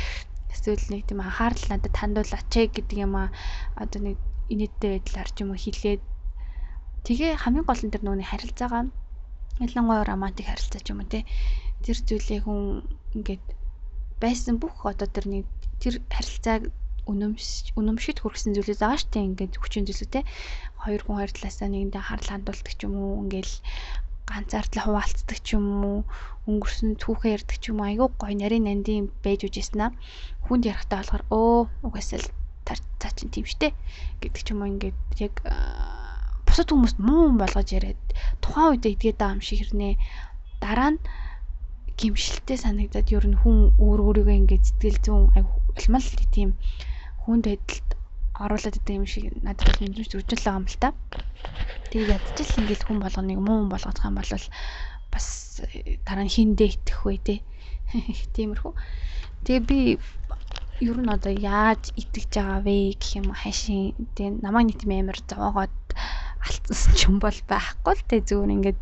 Эсвэл 0.51 0.83
нэг 0.91 1.05
тийм 1.07 1.21
анхаарал 1.23 1.65
надад 1.69 1.93
тандуулаач 1.95 2.49
гэдэг 2.49 2.97
юм 3.05 3.13
а 3.15 3.31
одоо 3.79 4.01
нэг 4.01 4.17
инээдтэй 4.51 4.89
байдлаар 4.99 5.29
ч 5.31 5.37
юм 5.43 5.53
уу 5.53 5.59
хэлээд 5.61 6.01
тэгээ 7.05 7.39
хамгийн 7.39 7.67
гол 7.69 7.81
нь 7.85 7.93
тэр 7.93 8.03
нүуний 8.03 8.27
харилцаагаа 8.27 8.83
ялангуяа 9.63 10.03
романтик 10.03 10.47
харилцаа 10.49 10.81
ч 10.83 10.91
юм 10.91 10.99
уу 10.99 11.07
те. 11.07 11.23
Тэр 11.85 11.97
зүйлээ 12.01 12.39
хүн 12.43 12.83
ингээд 13.15 13.45
байсан 14.19 14.59
бүх 14.59 14.75
одоо 14.83 15.07
тэр 15.07 15.25
нэг 15.31 15.45
тэр 15.79 16.01
харилцааг 16.11 16.73
үнэмшид 17.05 18.17
хүргэсэн 18.19 18.53
зүйлээ 18.55 18.77
зааш 18.81 19.01
тийм 19.11 19.33
ингээд 19.33 19.59
хүчин 19.61 19.85
зүйлээ 19.85 20.13
те. 20.13 20.21
Хоёр 20.81 21.01
хүн 21.03 21.17
хоёр 21.21 21.31
талаасаа 21.33 21.69
нэгэндээ 21.69 22.03
харал 22.05 22.29
хандуулдаг 22.31 22.73
ч 22.77 22.81
юм 22.85 22.93
уу 22.97 23.23
ингээл 23.23 23.53
ганцаардлаа 24.29 24.83
хуваалцдаг 24.85 25.37
ч 25.45 25.47
юм 25.57 25.65
уу 25.85 25.99
өнгөрсөн 26.49 26.97
түүхээ 27.01 27.35
ярьдаг 27.37 27.57
ч 27.61 27.69
юм 27.69 27.77
уу 27.79 27.89
айгүй 27.89 28.09
гоё 28.21 28.35
нарийн 28.37 28.65
нандин 28.65 29.05
байж 29.23 29.45
үжсэн 29.45 29.81
аа 29.85 29.91
хүнд 30.45 30.63
ярахтаа 30.71 30.97
болохоор 31.01 31.23
өө 31.29 31.57
угаасаа 31.85 32.19
л 32.21 32.29
цаа 32.65 33.11
чин 33.17 33.29
тийм 33.29 33.45
штэ 33.45 33.67
гэдэг 34.21 34.41
ч 34.45 34.47
юм 34.53 34.61
уу 34.61 34.71
ингээд 34.73 34.97
яг 35.21 35.35
бусад 36.45 36.69
хүмүүст 36.69 36.97
муу 37.07 37.29
болгож 37.41 37.69
яриад 37.77 38.01
тухайн 38.41 38.69
үед 38.73 38.85
идгээд 38.89 39.17
байгаа 39.21 39.37
юм 39.37 39.45
шиг 39.45 39.59
хэрнээ 39.61 39.93
дараа 40.63 40.89
нь 40.93 40.99
гимшилтэй 41.99 42.57
санагдаад 42.61 43.07
ер 43.17 43.25
нь 43.29 43.39
хүн 43.41 43.57
өөр 43.85 43.99
өөрийгөө 44.05 44.35
ингээд 44.41 44.63
сэтгэл 44.67 44.99
зүүн 45.05 45.23
айгу 45.37 45.53
улмал 45.77 46.07
тийм 46.35 46.49
хүнд 47.25 47.45
байдалд 47.49 47.89
оруулаад 48.37 48.77
идэг 48.77 48.95
юм 49.01 49.05
шиг 49.09 49.33
надад 49.41 49.65
бол 49.65 49.81
мэдрэмж 49.81 50.09
төржөл 50.13 50.45
байгаа 50.45 50.59
юм 50.61 50.67
л 50.69 50.77
та. 50.77 50.89
Тэгээ 51.89 52.13
ядчил 52.15 52.51
ингээл 52.61 52.85
хүн 52.85 52.99
болгоныг 53.01 53.39
муу 53.41 53.57
хүн 53.65 53.71
болгох 53.73 54.05
юм 54.05 54.15
бол 54.19 54.31
бас 55.11 55.27
дараа 56.05 56.25
нь 56.25 56.35
хиндэ 56.35 56.65
итгэх 56.69 57.01
вэ 57.01 57.17
те. 57.25 57.35
Тиймэрхүү. 58.35 58.73
Тэгээ 59.45 59.63
би 59.65 59.79
ер 60.83 60.97
нь 60.99 61.13
одоо 61.15 61.31
яаж 61.31 61.95
итгэж 61.95 62.31
байгаа 62.35 62.59
вэ 62.67 62.99
гэх 62.99 63.11
юм 63.23 63.31
хашийн 63.31 63.95
тэгээ 64.15 64.43
намайг 64.43 64.67
нэг 64.67 64.77
тийм 64.83 64.91
амар 64.99 65.19
зовоогоод 65.23 65.75
алдсан 66.43 66.91
ч 66.97 66.99
юм 67.07 67.23
бол 67.23 67.39
байхгүй 67.47 67.93
л 67.95 68.07
те 68.09 68.19
зүгээр 68.19 68.55
ингээд 68.59 68.79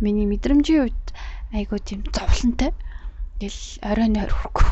миний 0.00 0.26
мэдрэмжийн 0.26 0.88
хувьд 0.88 1.06
айгуу 1.52 1.80
тийм 1.84 2.00
зовлонтой. 2.08 2.72
Ингээл 3.36 3.62
орой 3.90 4.08
нойр 4.08 4.32
хүрхгүй 4.32 4.66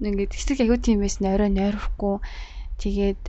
ингээд 0.00 0.32
хэсэг 0.36 0.60
аягүй 0.60 0.80
тийм 0.82 0.98
байсан. 1.00 1.32
Орой 1.32 1.50
нойрхгүй. 1.52 2.20
Тэгээд 2.82 3.22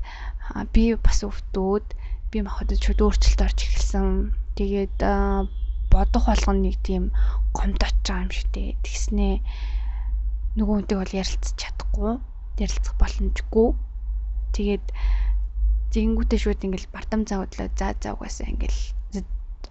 би 0.75 0.83
бас 0.99 1.23
өвдөөд 1.23 1.87
би 2.31 2.37
махад 2.43 2.75
шууд 2.75 2.99
өөрчлөлт 2.99 3.41
орж 3.45 3.59
эхэлсэн. 3.63 4.35
Тэгээд 4.59 4.97
бодох 5.87 6.25
болгоно 6.27 6.67
нэг 6.67 6.75
тийм 6.83 7.15
гомдоч 7.55 7.95
байгаа 8.03 8.27
юм 8.27 8.31
шиг 8.35 8.47
дээ. 8.51 8.75
Тэгснээ 8.83 9.35
нөгөө 10.59 10.75
хүнтэй 10.75 10.97
бол 10.99 11.17
ярилцах 11.21 11.55
чадахгүй. 11.55 12.13
Ярилцах 12.59 12.95
боломжгүй. 12.99 13.69
Тэгээд 14.51 14.85
зингүүтээ 15.95 16.39
шууд 16.43 16.65
ингээл 16.67 16.91
бардам 16.91 17.23
завдлаа 17.23 17.71
за 17.79 17.95
за 17.95 18.11
угаасаа 18.11 18.51
ингээл 18.51 18.79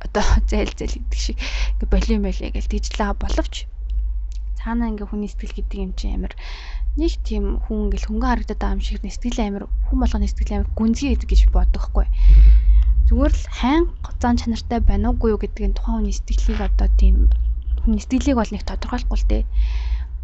одоо 0.01 0.25
зайл 0.51 0.73
зайл 0.73 0.97
гэдэг 0.97 1.21
шиг 1.21 1.37
ингээ 1.77 1.93
болио 1.93 2.19
мэлээ 2.21 2.51
гэж 2.57 2.67
тэгжлээ 2.73 3.13
боловч. 3.21 3.55
Цаана 4.61 4.91
ингээ 4.91 5.09
хүний 5.09 5.29
сэтгэл 5.29 5.57
гэдэг 5.57 5.79
юм 5.85 5.93
чинь 5.99 6.17
амар 6.17 6.35
нэг 6.97 7.13
тийм 7.29 7.45
хүн 7.65 7.93
ингээл 7.93 8.09
хөнгөн 8.09 8.31
харагдаад 8.33 8.61
байгаа 8.61 8.77
юм 8.77 8.83
шиг 8.85 8.99
сэтгэл 9.05 9.45
амир 9.45 9.65
хүн 9.87 9.99
болгоны 10.01 10.27
сэтгэл 10.29 10.57
амир 10.57 10.69
гүнзгий 10.73 11.13
гэдэг 11.13 11.29
гэж 11.29 11.41
боддог 11.53 11.83
хгүй. 11.85 12.07
Зүгээр 13.07 13.35
л 13.37 13.45
хайн 13.59 13.85
зан 14.19 14.37
чанартай 14.41 14.81
байна 14.81 15.13
уугүй 15.13 15.31
юу 15.37 15.41
нь 15.41 15.77
тухайн 15.77 15.97
хүний 16.01 16.17
сэтгэлийг 16.17 16.61
одоо 16.65 16.89
тийм 16.97 17.29
сэтгэлийг 17.85 18.37
бол 18.41 18.53
нэг 18.53 18.65
тодорхойлохгүй 18.65 19.19
л 19.21 19.31
дээ. 19.31 19.45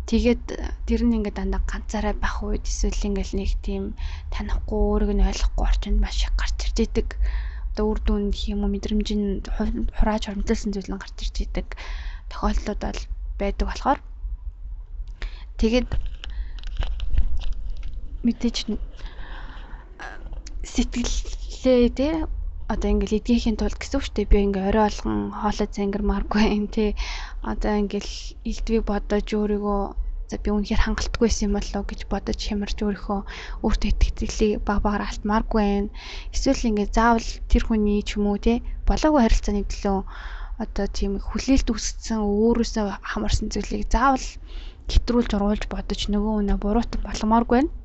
Тэгээд 0.08 0.42
тэр 0.88 1.00
нь 1.06 1.14
ингээд 1.20 1.38
дандаа 1.38 1.62
ганцаараа 1.62 2.14
байх 2.16 2.42
үед 2.42 2.64
эсвэл 2.66 3.06
ингээл 3.06 3.38
нэг 3.38 3.50
тийм 3.62 3.94
танихгүй 4.34 4.80
өөрийг 4.82 5.12
нь 5.14 5.28
ойлгохгүй 5.28 5.62
орчинд 5.62 6.02
маш 6.02 6.26
их 6.26 6.34
гарч 6.34 6.58
ирж 6.66 6.78
идэг. 6.82 7.08
Одоо 7.76 7.84
үр 7.92 8.00
дүн 8.02 8.34
гэх 8.34 8.50
юм 8.50 8.66
уу 8.66 8.72
мэдрэмж 8.72 9.08
нь 9.14 9.44
хурааж 9.94 10.22
хормтолсон 10.26 10.74
зүйл 10.74 10.90
нь 10.90 10.98
гарч 10.98 11.16
ирж 11.22 11.36
идэг 11.46 11.68
тохиолдлууд 12.32 12.80
бол 12.82 13.00
байдаг 13.38 13.66
болохоор 13.68 14.00
тэгээд 15.60 15.88
мэдээж 18.26 18.56
сэтгэлээ 20.72 21.88
те 21.98 22.08
одоо 22.72 22.88
ингээл 22.88 23.18
эдгээхийн 23.20 23.58
тулд 23.58 23.76
гэсэн 23.76 23.96
үг 23.98 24.04
шүү 24.06 24.14
дээ. 24.16 24.30
Би 24.32 24.38
ингээ 24.46 24.68
орой 24.70 24.84
болгон 24.88 25.18
хоолой 25.36 25.68
зангирмааргүй 25.68 26.42
юм 26.56 26.66
те. 26.72 26.96
Одоо 27.44 27.72
ингээл 27.82 28.12
элдвийг 28.48 28.84
бодож 28.88 29.26
өөрийгөө 29.28 29.80
за 30.32 30.40
би 30.40 30.48
үнэхээр 30.48 30.84
хангалтгүй 30.88 31.28
байсан 31.28 31.46
юм 31.52 31.54
болоо 31.60 31.82
гэж 31.84 32.00
бодож 32.08 32.38
хямарч 32.40 32.78
өөрийнхөө 32.80 33.20
өөртөө 33.66 33.88
итгэлийг 33.92 34.64
баг 34.64 34.80
багаар 34.80 35.04
алтмааргүй 35.04 35.60
байна 35.60 35.92
эсвэл 36.32 36.68
ингээ 36.72 36.88
заавал 36.96 37.28
тэр 37.52 37.62
хүний 37.68 38.00
ч 38.00 38.16
юм 38.16 38.32
уу 38.32 38.40
те 38.40 38.64
болоогүй 38.88 39.20
харилцааны 39.22 39.68
төлөө 39.68 39.98
одоо 40.64 40.86
тийм 40.96 41.12
хүлээлт 41.20 41.68
үүсгэсэн 41.68 42.20
өөрөөсөө 42.24 42.86
хамарсан 43.12 43.52
зүйлийг 43.52 43.84
заавал 43.92 44.26
хэтрүүлж 44.88 45.30
оруулж 45.36 45.64
бодож 45.68 46.00
нөгөө 46.08 46.34
үнэ 46.40 46.54
буруутан 46.64 47.04
боломооргүй 47.04 47.56
байна 47.60 47.81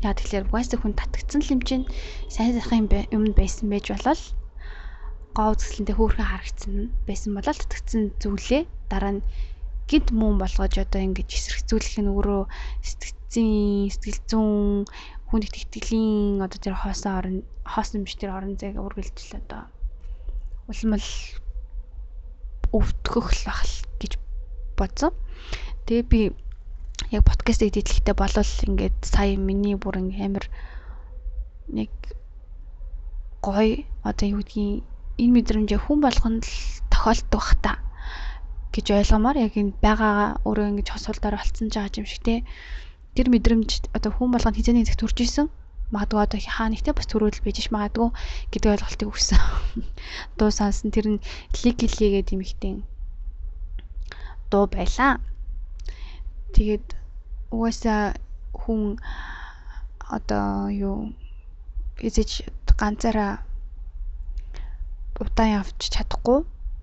Яа 0.00 0.16
тэгэхээр 0.16 0.48
угаасаа 0.48 0.78
хүн 0.80 0.94
татгцсан 0.96 1.40
л 1.44 1.52
юм 1.54 1.62
чинь 1.68 1.84
сайн 2.32 2.56
сайхан 2.56 2.88
юм 3.12 3.24
байсан 3.36 3.68
байж 3.68 3.92
болол 3.92 4.22
гоо 5.36 5.52
үзэсгэлэнтэй 5.52 5.96
хөөрхөн 5.96 6.28
харагдсан 6.30 6.74
байсан 7.06 7.30
болол 7.36 7.58
татгцсан 7.60 8.02
зүйлээ 8.22 8.62
дараа 8.90 9.12
нь 9.20 9.22
гид 9.90 10.08
мөн 10.14 10.40
болгож 10.40 10.74
одоо 10.80 11.00
ингэж 11.04 11.28
эсрэгцүүлэх 11.36 12.00
нь 12.00 12.12
өөрөө 12.14 12.42
сэтгцийн 12.86 13.90
сэтгэл 13.92 14.20
зүүн 14.30 14.86
хүн 15.28 15.42
их 15.46 15.54
итгэлийн 15.54 16.42
одоо 16.42 16.58
тэр 16.62 16.76
хоосон 16.78 17.12
орон 17.18 17.36
хоосон 17.62 18.02
биш 18.02 18.16
тэр 18.18 18.34
орон 18.34 18.54
зайг 18.58 18.78
үргэлжлэл 18.78 19.38
одоо 19.42 19.68
улмал 20.70 21.08
өвдгөх 22.70 23.28
л 23.34 23.42
бах 23.46 23.62
гэж 23.98 24.12
бодсон. 24.78 25.12
Тэгээ 25.86 26.06
би 26.06 26.20
яг 27.10 27.26
подкаст 27.26 27.66
эдитлэхдээ 27.66 28.14
болол 28.14 28.52
ингээд 28.70 28.98
сая 29.02 29.34
миний 29.34 29.74
бүр 29.74 29.98
амар 29.98 30.46
нэг 31.66 31.90
гой 33.42 33.86
одоо 34.06 34.26
юу 34.30 34.46
гэдгийг 34.46 34.86
энэ 35.18 35.34
мэдрэмжээ 35.34 35.80
хүн 35.82 35.98
болгонд 36.06 36.46
л 36.46 36.54
тохиолддог 36.86 37.34
бах 37.34 37.50
та 37.58 37.72
гэж 38.70 38.86
ойлгомоор 38.94 39.42
яг 39.42 39.58
энэ 39.58 39.74
байгаа 39.82 40.38
өөрөө 40.46 40.70
ингэж 40.70 40.88
хосуулдаар 40.94 41.34
болцсон 41.34 41.66
байгаа 41.74 41.98
юм 41.98 42.06
шиг 42.06 42.22
те 42.22 42.34
тэр 43.18 43.26
мэдрэмж 43.26 43.90
одоо 43.90 44.10
хүн 44.14 44.30
болгонд 44.30 44.54
хизээний 44.54 44.86
зэг 44.86 45.02
төрж 45.02 45.18
исэн 45.26 45.50
магадгүй 45.90 46.22
одоо 46.22 46.38
хаа 46.38 46.70
нэгтэй 46.70 46.94
бас 46.94 47.10
төрөөдөл 47.10 47.42
байж 47.42 47.58
ш 47.58 47.74
магадгүй 47.74 48.14
гэдэг 48.54 48.70
ойлголтыг 48.70 49.10
өгсөн. 49.10 49.42
Дуу 50.38 50.50
сансан 50.54 50.94
тэр 50.94 51.18
нь 51.18 51.24
лигилигээ 51.66 52.22
дэмэгтэн 52.30 52.86
дуу 54.54 54.70
байлаа. 54.70 55.18
Тэгээд 56.54 56.99
угаасаа 57.54 58.14
хүн 58.60 58.82
одоо 60.16 60.70
юу 60.70 60.98
эзэж 62.06 62.30
ганцаараа 62.80 63.32
удаан 65.20 65.50
явж 65.60 65.78
чадахгүй 65.94 66.40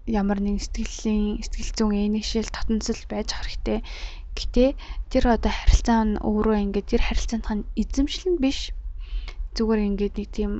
ямар 0.07 0.39
нэгэн 0.39 0.63
сэтгэлийн 0.63 1.43
сэтгэл 1.43 1.71
зүйн 1.77 2.05
энэшэл 2.07 2.53
татанцал 2.53 3.01
байж 3.11 3.29
хэрэгтэй. 3.35 3.79
Гэтэ 4.37 4.65
тэр 5.11 5.23
одоо 5.35 5.51
харилцаа 5.51 6.01
нь 6.05 6.21
өөрөө 6.21 6.57
ингээд 6.63 6.89
тэр 6.91 7.01
харилцаанд 7.03 7.65
эзэмшил 7.81 8.25
нь 8.31 8.41
биш. 8.43 8.71
Зүгээр 9.55 9.81
ингээд 9.89 10.15
нэг 10.15 10.29
тийм 10.31 10.53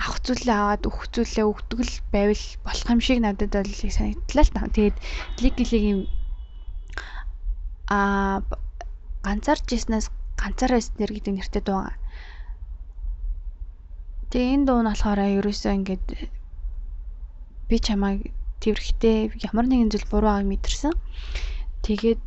авах 0.00 0.18
зүйлээ 0.24 0.56
аваад 0.56 0.82
өгөх 0.88 1.04
зүйлээ 1.14 1.46
өгдөг 1.46 1.80
л 1.84 1.96
байвал 2.14 2.44
болох 2.64 2.88
юм 2.88 3.00
шиг 3.04 3.18
надад 3.20 3.52
бол 3.52 3.74
санагдлаа 3.76 4.44
л 4.46 4.54
та. 4.54 4.72
Тэгээд 4.74 4.96
лиглигийн 5.42 6.00
а 7.90 8.40
ганцаарч 9.28 9.66
яснаас 9.76 10.08
ганцаараа 10.40 10.80
эснэр 10.80 11.12
гэдэг 11.12 11.34
нэртэй 11.36 11.62
дуу. 11.68 11.92
Тэгээ 14.32 14.54
энэ 14.56 14.64
дуу 14.64 14.80
нь 14.80 14.88
болохоор 14.88 15.20
ерөөсөө 15.20 15.72
ингээд 15.76 16.06
би 17.68 17.76
чамайг 17.76 18.32
тэрхтээ 18.64 19.36
ямар 19.44 19.68
нэгэн 19.68 19.92
зүйл 19.92 20.08
буруу 20.08 20.32
байгааг 20.32 20.48
мэдэрсэн. 20.48 20.94
Тэгээд 21.84 22.24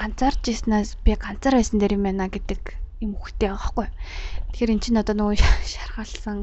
ганцаарч 0.00 0.42
яснаас 0.56 0.96
би 1.04 1.12
ганцаар 1.20 1.60
байсан 1.60 1.76
дээр 1.76 2.00
юм 2.00 2.08
байна 2.08 2.32
гэдэг 2.32 2.62
юм 3.04 3.12
хөхтэй 3.20 3.52
байгаа 3.52 3.60
байхгүй. 3.60 3.88
Тэгэхээр 4.56 4.72
эн 4.72 4.80
чинь 4.80 5.00
одоо 5.04 5.14
нөгөө 5.20 5.36
шархалсан 5.72 6.38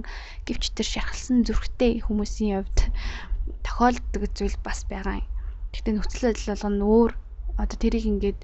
гэвч 0.46 0.64
тэр 0.78 0.88
шархалсан 0.94 1.42
зүрхтэй 1.50 2.06
хүмүүсийн 2.06 2.62
хувьд 2.62 2.80
тохиолддог 3.66 4.24
зүйл 4.38 4.58
бас 4.62 4.86
байгаа 4.86 5.26
юм. 5.26 5.28
Гэхдээ 5.74 5.94
нөхцөл 5.98 6.26
байдал 6.30 6.50
болгоно 6.54 6.86
өөр 6.86 7.12
одоо 7.62 7.78
тэрийг 7.80 8.06
ингээд 8.06 8.40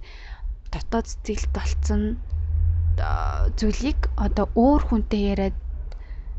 дотоод 0.71 1.05
сэтгэлд 1.07 1.51
болцсон 1.55 2.03
зүйлийг 3.59 3.99
одоо 4.15 4.45
өөр 4.55 4.81
хүнтэй 4.87 5.21
яриад 5.31 5.57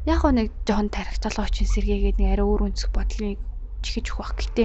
яг 0.06 0.18
хөө 0.20 0.32
нэг 0.34 0.48
жоохон 0.66 0.88
тарих 0.90 1.18
толгойч 1.22 1.62
сэргээгээд 1.62 2.18
нэг 2.18 2.28
арай 2.34 2.46
өөр 2.46 2.66
өнцөг 2.72 2.90
бодлыг 2.94 3.38
чихэж 3.82 4.06
өгөх 4.10 4.18
бах. 4.18 4.32
Гэтэ 4.38 4.64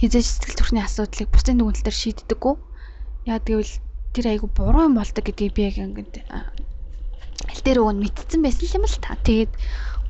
хизээж 0.00 0.26
сэтгэл 0.28 0.58
төрхний 0.60 0.84
асуудлыг 0.84 1.28
бусдын 1.32 1.56
дүгнэлт 1.58 1.84
төр 1.84 1.96
шийддэггүй. 1.96 2.54
Яа 3.28 3.40
гэвэл 3.40 3.74
тэр 4.12 4.26
айгу 4.32 4.46
буруу 4.52 4.88
юм 4.88 4.96
болдог 5.00 5.24
гэдгийг 5.24 5.52
би 5.56 5.62
яг 5.68 5.76
ингээд 5.80 6.14
аль 6.32 7.62
дээр 7.64 7.80
өгөн 7.80 8.00
мэдсэн 8.04 8.40
байсан 8.44 8.76
юм 8.76 8.84
л 8.84 8.96
та. 9.00 9.16
Тэгээд 9.20 9.52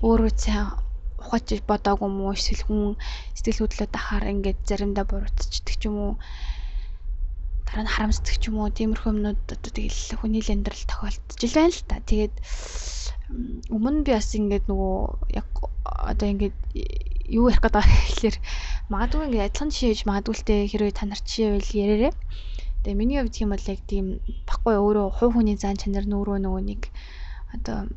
өөрөө 0.03 0.31
цаа 0.35 0.86
ухаж 1.27 1.47
бодоогүй 1.67 2.07
юм 2.07 2.17
уу 2.23 2.33
эсвэл 2.39 2.63
хүн 2.65 2.95
сэтгэл 3.35 3.61
хөдлөлт 3.67 3.95
ахаар 3.99 4.25
ингээд 4.33 4.61
заримдаа 4.71 5.05
буруутчихдаг 5.11 5.77
ч 5.77 5.83
юм 5.91 5.97
уу 5.99 6.13
дараа 7.67 7.85
нь 7.85 7.93
харамсдаг 7.95 8.37
ч 8.39 8.45
юм 8.49 8.57
уу 8.63 8.71
тиймэрхүү 8.71 9.11
юмнууд 9.11 9.41
одоо 9.51 9.73
тэгэл 9.75 10.01
хүний 10.23 10.43
л 10.43 10.53
амьдрал 10.55 10.85
тохиолдож 10.87 11.41
байна 11.51 11.75
л 11.75 11.83
та. 11.91 11.97
Тэгээд 12.07 12.35
өмнө 13.75 14.07
би 14.07 14.11
бас 14.15 14.31
ингээд 14.39 14.65
нөгөө 14.71 14.97
яг 15.35 15.49
одоо 15.83 16.27
ингээд 16.31 16.57
юу 17.27 17.51
ярих 17.51 17.59
гэдэг 17.59 17.83
гэхээр 17.83 18.37
магадгүй 18.93 19.27
ингээд 19.27 19.47
адилхан 19.51 19.71
жишээ 19.75 19.91
хийж 19.91 20.03
магадгүй 20.07 20.35
л 20.39 20.47
те 20.47 20.55
хэрвээ 20.71 20.95
та 20.95 21.05
нар 21.11 21.21
жишээ 21.27 21.51
байл 21.59 21.71
ярээрээ. 21.83 22.15
Тэгээ 22.87 23.01
миний 23.03 23.19
хувьд 23.19 23.35
тийм 23.35 23.51
бол 23.51 23.67
яг 23.67 23.81
тийм 23.91 24.07
баггүй 24.47 24.75
өөрөө 24.79 25.07
хувь 25.19 25.35
хүний 25.35 25.59
зан 25.59 25.75
чанар 25.75 26.07
нөөрөө 26.07 26.39
нөгөө 26.39 26.63
нэг 26.71 26.81
одоо 27.51 27.91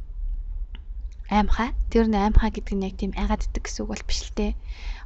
аймхаа 1.29 1.77
тэр 1.93 2.09
нь 2.09 2.17
аймхаа 2.17 2.49
гэдэг 2.49 2.75
нь 2.75 2.85
яг 2.89 2.95
тийм 2.97 3.13
айгаад 3.13 3.45
иддэг 3.45 3.63
гэсэн 3.69 3.85
үг 3.85 3.91
бол 3.93 4.07
биш 4.09 4.19
л 4.25 4.33
те. 4.33 4.47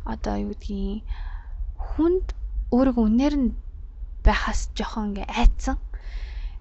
Одоо 0.07 0.35
юу 0.39 0.55
гэдгийг 0.55 1.03
хүнд 1.75 2.27
өөрийгөө 2.71 3.05
үнээр 3.07 3.35
нь 3.43 3.49
байхаас 4.23 4.71
жоохон 4.77 5.11
ингээ 5.11 5.27
айцсан. 5.27 5.75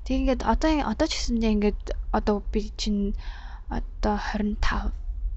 Тэг 0.02 0.14
ингээд 0.18 0.42
одоо 0.42 0.70
одоо 0.82 1.06
ч 1.06 1.12
гэсэндээ 1.14 1.54
ингээд 1.54 1.82
одоо 2.10 2.42
би 2.50 2.74
чинь 2.74 3.14
одоо 3.70 4.18
25 4.18 4.90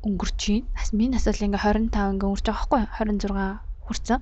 өнгөрч 0.10 0.42
байна. 0.50 0.66
Бас 0.74 0.90
миний 0.90 1.14
нас 1.14 1.26
бол 1.30 1.46
ингээ 1.46 1.62
25 1.62 1.94
ингээ 1.94 2.30
өнгөрч 2.30 2.46
байгаа 2.50 2.66
байхгүй 2.66 2.82
26 3.30 3.86
хүрсэн. 3.86 4.20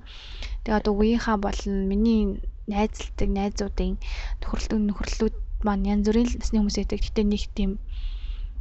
Тэгээ 0.68 0.78
одоо 0.84 0.92
үеийнхаа 1.00 1.36
болон 1.40 1.88
миний 1.88 2.44
найзлдаг 2.68 3.28
найзуудын 3.32 3.96
нөхөрлөд 4.40 4.84
нөхөрлүүд 4.84 5.36
маань 5.64 5.88
янз 5.88 6.04
бүрийн 6.08 6.28
насны 6.36 6.60
хүмүүс 6.60 6.76
байдаг. 6.76 7.00
Гэтэ 7.00 7.22
нэг 7.24 7.42
тийм 7.56 7.70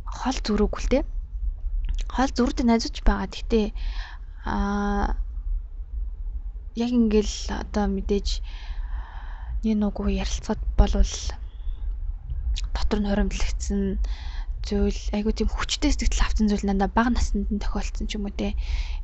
хол 0.08 0.38
зүрүүг 0.40 0.76
л 0.80 0.88
те. 1.98 2.04
Хол 2.16 2.32
зүрдэг 2.34 2.66
найзууч 2.68 2.98
байгаа. 3.06 3.30
Гэтэ 3.30 3.62
аа 4.46 5.16
яг 6.76 6.92
ингээл 6.92 7.36
одоо 7.64 7.86
мэдээж 7.88 8.28
нэг 9.64 9.76
нүгүү 9.80 10.08
ярилцаад 10.24 10.62
болвол 10.78 11.14
дотор 12.74 13.00
нь 13.00 13.10
хоримтлагдсан 13.10 13.82
зүйл 14.68 15.02
айгуу 15.16 15.34
тийм 15.36 15.50
хүчтэй 15.52 15.92
сэтгэл 15.94 16.26
авсан 16.26 16.48
зүйл 16.48 16.66
надаа 16.68 16.90
бага 16.90 17.12
наснд 17.14 17.48
нь 17.52 17.62
тохиолдсон 17.64 18.08
ч 18.08 18.16
юм 18.18 18.26
уу 18.26 18.34
те 18.34 18.56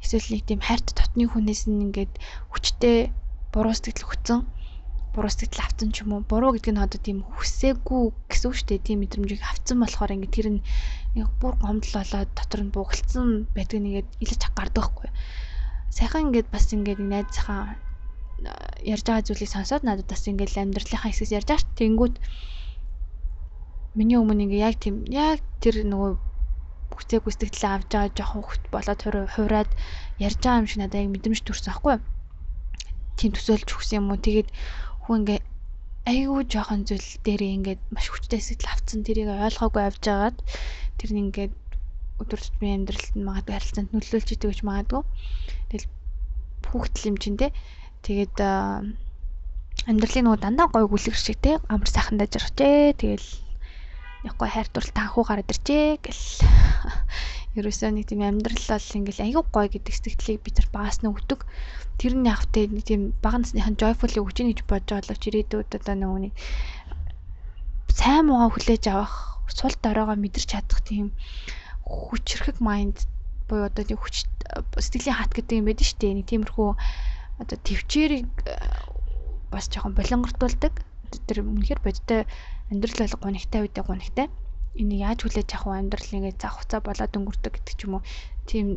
эсвэл 0.03 0.31
нэг 0.33 0.43
тийм 0.47 0.59
хайрт 0.63 0.95
дотны 0.95 1.27
хүнээс 1.27 1.67
нь 1.67 1.83
ингээд 1.91 2.13
хүчтэй 2.51 3.11
буруу 3.51 3.75
сэтгэл 3.75 4.07
хөтсөн 4.07 4.39
буруу 5.19 5.31
сэтгэл 5.35 5.67
авсан 5.67 5.91
ч 5.91 6.07
юм 6.07 6.15
уу 6.15 6.23
буруу 6.23 6.55
гэдэг 6.55 6.71
нь 6.71 6.79
одоо 6.79 6.99
тийм 7.03 7.27
хүсээгүй 7.27 8.01
гэсэн 8.31 8.47
үг 8.47 8.55
шүү 8.55 8.67
дээ 8.71 8.87
тийм 8.87 8.99
мэдрэмжийг 9.03 9.43
авсан 9.43 9.77
болохоор 9.83 10.15
ингээд 10.15 10.35
тэр 10.35 10.47
нь 10.55 10.63
бүр 11.43 11.59
гомдол 11.59 11.95
болоод 11.99 12.31
дотор 12.39 12.61
нь 12.63 12.71
буугалцсан 12.71 13.27
байдаг 13.51 13.79
нэгээд 13.83 14.09
илж 14.23 14.41
гардаг 14.55 14.87
байхгүй 14.87 15.11
сайхан 15.91 16.31
ингээд 16.31 16.47
бас 16.53 16.65
ингээд 16.71 17.01
найзынхаа 17.03 17.75
ярьж 18.93 19.03
байгаа 19.05 19.25
зүйлийг 19.27 19.51
сонсоод 19.51 19.83
надад 19.83 20.07
бас 20.07 20.23
ингээл 20.29 20.61
амьдралынхаа 20.63 21.11
хэсгээс 21.11 21.35
ярьж 21.37 21.47
байгаа 21.49 21.63
ш. 21.63 21.67
Тэнгүүд 21.75 22.15
миний 23.97 24.17
өмнө 24.21 24.43
ингээ 24.45 24.63
яг 24.69 24.75
тийм 24.79 24.95
яг 25.09 25.43
тэр 25.59 25.83
нөгөө 25.83 26.11
хүчээгүй 26.95 27.31
сэтгэлээ 27.33 27.73
авч 27.73 27.89
байгаа 27.91 28.15
жоохон 28.15 28.43
хөвт 28.45 28.63
болоод 28.71 28.99
хувраад 29.35 29.69
ярьж 30.23 30.39
байгаа 30.39 30.61
юм 30.61 30.67
шиг 30.69 30.79
надад 30.79 31.01
яг 31.03 31.09
мэдрэмж 31.11 31.41
төрсөн 31.43 31.71
аахгүй. 31.73 31.95
Тийм 33.17 33.31
төсөөлж 33.35 33.69
өгсөн 33.75 33.97
юм 33.99 34.07
уу. 34.13 34.23
Тэгээд 34.23 34.49
хүн 35.09 35.25
ингээ 35.25 35.41
айгүй 36.05 36.41
жоохон 36.45 36.85
зүйл 36.85 37.09
дээр 37.25 37.41
ингээд 37.41 37.81
маш 37.89 38.13
хүчтэй 38.13 38.37
сэтгэл 38.45 38.69
авцсан 38.69 39.01
тэрийг 39.01 39.33
ойлгоогүй 39.33 39.83
авч 39.89 40.03
байгаад 40.05 40.37
тэр 41.01 41.09
нь 41.17 41.21
ингээд 41.25 41.53
өдөр 42.21 42.39
тутмын 42.45 42.85
амьдралд 42.85 43.13
нь 43.17 43.25
магадгүй 43.25 43.53
харилцаанд 43.57 43.89
нөлөөлж 43.89 44.29
идэг 44.37 44.49
гэж 44.53 44.61
магадгүй. 44.69 45.01
Тэгэл 45.73 45.87
хүүхдэл 46.69 47.09
юм 47.09 47.17
чинь 47.17 47.39
те 47.41 47.49
Тэгээд 48.03 48.39
амьдралын 49.89 50.23
нөгөө 50.25 50.39
дандаа 50.39 50.67
гой 50.71 50.85
гүлгэр 50.87 51.19
шиг 51.19 51.37
те 51.43 51.59
амар 51.67 51.89
сайхан 51.91 52.15
дажирчээ. 52.19 52.95
Тэгэл 52.95 53.27
яг 54.23 54.35
гой 54.35 54.49
хайр 54.51 54.67
дурлал 54.73 54.95
танхуу 54.95 55.23
гараад 55.23 55.47
ирчээ 55.47 56.03
гэл. 56.03 56.25
Ерөөсөө 57.57 57.89
нэг 57.95 58.05
тийм 58.11 58.21
амьдрал 58.27 58.65
бол 58.67 58.97
ингээл 58.99 59.23
аягүй 59.25 59.45
гой 59.47 59.67
гэдэг 59.71 59.93
сэтгэлийг 59.95 60.43
би 60.43 60.51
тэр 60.51 60.67
багаас 60.75 60.99
нь 60.99 61.09
өгдөг. 61.09 61.47
Тэр 61.95 62.13
нь 62.19 62.27
яг 62.27 62.43
тэ 62.51 62.67
нэг 62.67 62.83
тийм 62.83 63.15
бага 63.23 63.39
насныхан 63.39 63.79
joyful 63.79 64.11
өгч 64.11 64.43
ийн 64.43 64.51
гэж 64.51 64.59
бодож 64.67 65.07
боловч 65.07 65.23
ирээдүйд 65.23 65.71
одоо 65.79 65.95
нөгөө 65.95 66.19
нэг 66.27 66.33
сайн 67.95 68.27
муугаа 68.27 68.51
хүлээж 68.53 68.83
авах, 68.91 69.39
сул 69.47 69.75
доройгоо 69.81 70.15
мэдэрч 70.19 70.47
чадах 70.51 70.79
тийм 70.85 71.11
хүчрхэг 71.87 72.61
майнд 72.61 73.07
буюу 73.49 73.65
одоо 73.65 73.83
тийм 73.83 73.97
хүч 73.97 74.29
сэтгэлийн 74.77 75.17
хат 75.17 75.33
гэдэг 75.33 75.57
юм 75.57 75.67
байдаг 75.67 75.85
шүү 75.87 75.99
дээ. 75.99 76.17
Нэг 76.21 76.27
тиймэрхүү 76.29 76.69
одоо 77.41 77.57
төвчээрийг 77.65 78.29
э, 78.45 78.55
бас 79.49 79.65
жоохон 79.73 79.97
болонгортуулдаг. 79.97 80.73
Тэр 81.25 81.41
үнэхээр 81.41 81.81
бодтой 81.81 82.29
амьдрал 82.69 83.01
бол 83.01 83.17
гонигтай 83.25 83.59
үедээ 83.65 83.85
гонигтай. 83.85 84.27
Энийг 84.77 85.01
яаж 85.01 85.19
хүлээж 85.25 85.49
авах 85.57 85.65
вэ? 85.73 85.81
Амьдрал 85.81 86.15
ингээд 86.15 86.41
зах 86.41 86.55
хуцаа 86.61 86.79
болоод 86.85 87.17
өнгөрдөг 87.17 87.53
гэдэг 87.57 87.75
ч 87.75 87.81
юм 87.89 87.93
уу. 87.97 88.03
Тийм 88.45 88.67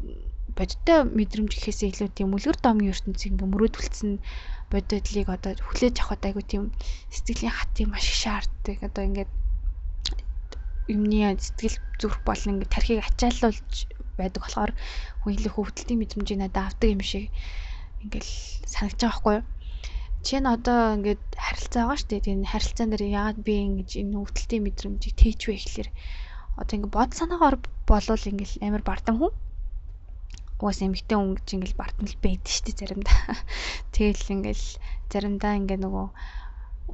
бодтой 0.56 0.98
мэдрэмж 1.04 1.52
гэхээсээ 1.52 1.92
илүү 1.92 2.08
тийм 2.16 2.32
үлгэр 2.32 2.58
домгийн 2.60 2.92
ертөнцийг 2.92 3.36
ингээд 3.36 3.52
мөрөөдөлдсөн 3.52 4.12
бодидлыг 4.72 5.28
одоо 5.28 5.52
хүлээж 5.60 5.96
авахд 6.00 6.24
айгу 6.24 6.42
тийм 6.44 6.64
сэтгэлийн 7.12 7.52
хат 7.52 7.74
юм 7.84 7.92
ашиг 7.92 8.16
шаарддаг. 8.16 8.78
Одоо 8.80 9.02
ингээд 9.04 9.30
юмны 10.88 11.36
сэтгэл 11.36 11.76
зүрх 12.00 12.18
болон 12.24 12.58
ингээд 12.58 12.72
тархийг 12.72 13.00
ачаалуулж 13.04 13.72
байдаг 14.18 14.40
болохоор 14.42 14.72
хүн 15.22 15.34
илүү 15.36 15.52
хөвгөлтийн 15.52 16.00
мэдрэмжийг 16.00 16.38
надад 16.40 16.74
авдаг 16.74 16.88
юм 16.90 17.02
шиг 17.04 17.28
ингээл 18.02 18.32
санагдаж 18.66 19.00
байгаа 19.00 19.12
байхгүй 19.12 19.34
юу? 19.38 19.44
Чи 20.22 20.38
н 20.38 20.46
одоо 20.46 20.94
ингээд 20.96 21.22
харилцаа 21.34 21.82
байгаа 21.82 21.98
шүү 21.98 22.08
дээ. 22.10 22.24
Тэгээ 22.24 22.52
харилцаан 22.54 22.90
дээр 22.94 23.04
яагаад 23.10 23.38
би 23.42 23.54
ингэж 23.66 23.90
энэ 23.98 24.18
өвдөлтийн 24.22 24.62
мэдрэмжийг 24.64 25.14
тээчвэ 25.18 25.52
гэхэлэр 25.58 25.88
одоо 26.62 26.74
ингээд 26.78 26.94
бод 26.94 27.10
санаагаар 27.18 27.56
болвол 27.90 28.30
ингээл 28.30 28.62
амар 28.62 28.82
бардам 28.86 29.16
хүн. 29.18 29.34
Угаас 30.62 30.78
эмэгтэй 30.86 31.16
хүн 31.18 31.34
гэж 31.34 31.48
ингээл 31.58 31.80
бардам 31.82 32.06
л 32.06 32.22
байдаг 32.22 32.50
шүү 32.54 32.64
дээ 32.70 32.78
заримдаа. 32.78 33.18
Тэгэл 33.94 34.32
ингээл 34.34 34.66
заримдаа 35.10 35.52
ингээд 35.58 35.82
нөгөө 35.82 36.06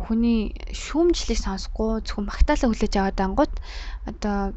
хүний 0.08 0.40
шүүмжлийг 0.72 1.40
сонсохгүй 1.42 2.00
зөвхөн 2.06 2.28
магтаалаа 2.32 2.68
хүлээж 2.70 2.94
аваад 2.96 3.18
ангууд 3.20 3.54
одоо 4.08 4.56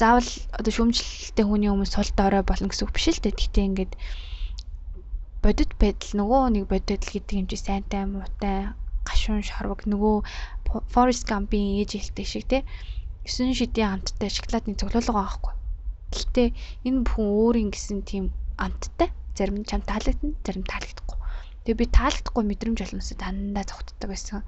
заавал 0.00 0.30
одоо 0.54 0.72
шүүмжлэлтэй 0.76 1.44
хүний 1.44 1.70
өмнө 1.72 1.88
сул 1.88 2.10
доорой 2.14 2.44
болно 2.44 2.68
гэсэн 2.68 2.84
үг 2.86 2.94
биш 2.94 3.06
л 3.10 3.22
дээ. 3.24 3.34
Гэхдээ 3.36 3.68
ингээд 3.68 3.92
бодит 5.44 5.72
байдал 5.80 6.12
нөгөө 6.20 6.42
нэг 6.54 6.64
бодит 6.70 6.88
байдал 6.92 7.12
гэдэг 7.16 7.36
юм 7.40 7.46
чи 7.50 7.56
сайнтай 7.56 8.04
муутай 8.04 8.58
гашуун 9.08 9.40
шорвог 9.40 9.88
нөгөө 9.88 10.16
Forest 10.92 11.24
Gump-ийн 11.30 11.80
ээж 11.80 11.90
хэлдэг 11.96 12.26
шиг 12.28 12.44
те 12.52 12.58
9 13.24 13.56
шидийн 13.58 14.00
амттай 14.00 14.30
шоколадны 14.32 14.74
цоглуулга 14.80 15.12
байхгүй. 15.16 15.52
Гэхдээ 16.12 16.48
энэ 16.88 17.02
бүхэн 17.04 17.28
өөрийн 17.40 17.70
гэсэн 17.72 18.00
тийм 18.10 18.24
амттай. 18.64 19.08
Зарим 19.36 19.56
нь 19.60 19.68
чам 19.70 19.80
таалагдана, 19.80 20.36
зарим 20.44 20.64
таалагдахгүй. 20.68 21.18
Тэгээ 21.64 21.80
би 21.80 21.86
таалагдахгүй 21.88 22.44
мэдрэмж 22.48 22.78
болмосоо 22.80 23.16
дандаа 23.20 23.64
цогтдаг 23.70 24.08
байсан. 24.10 24.42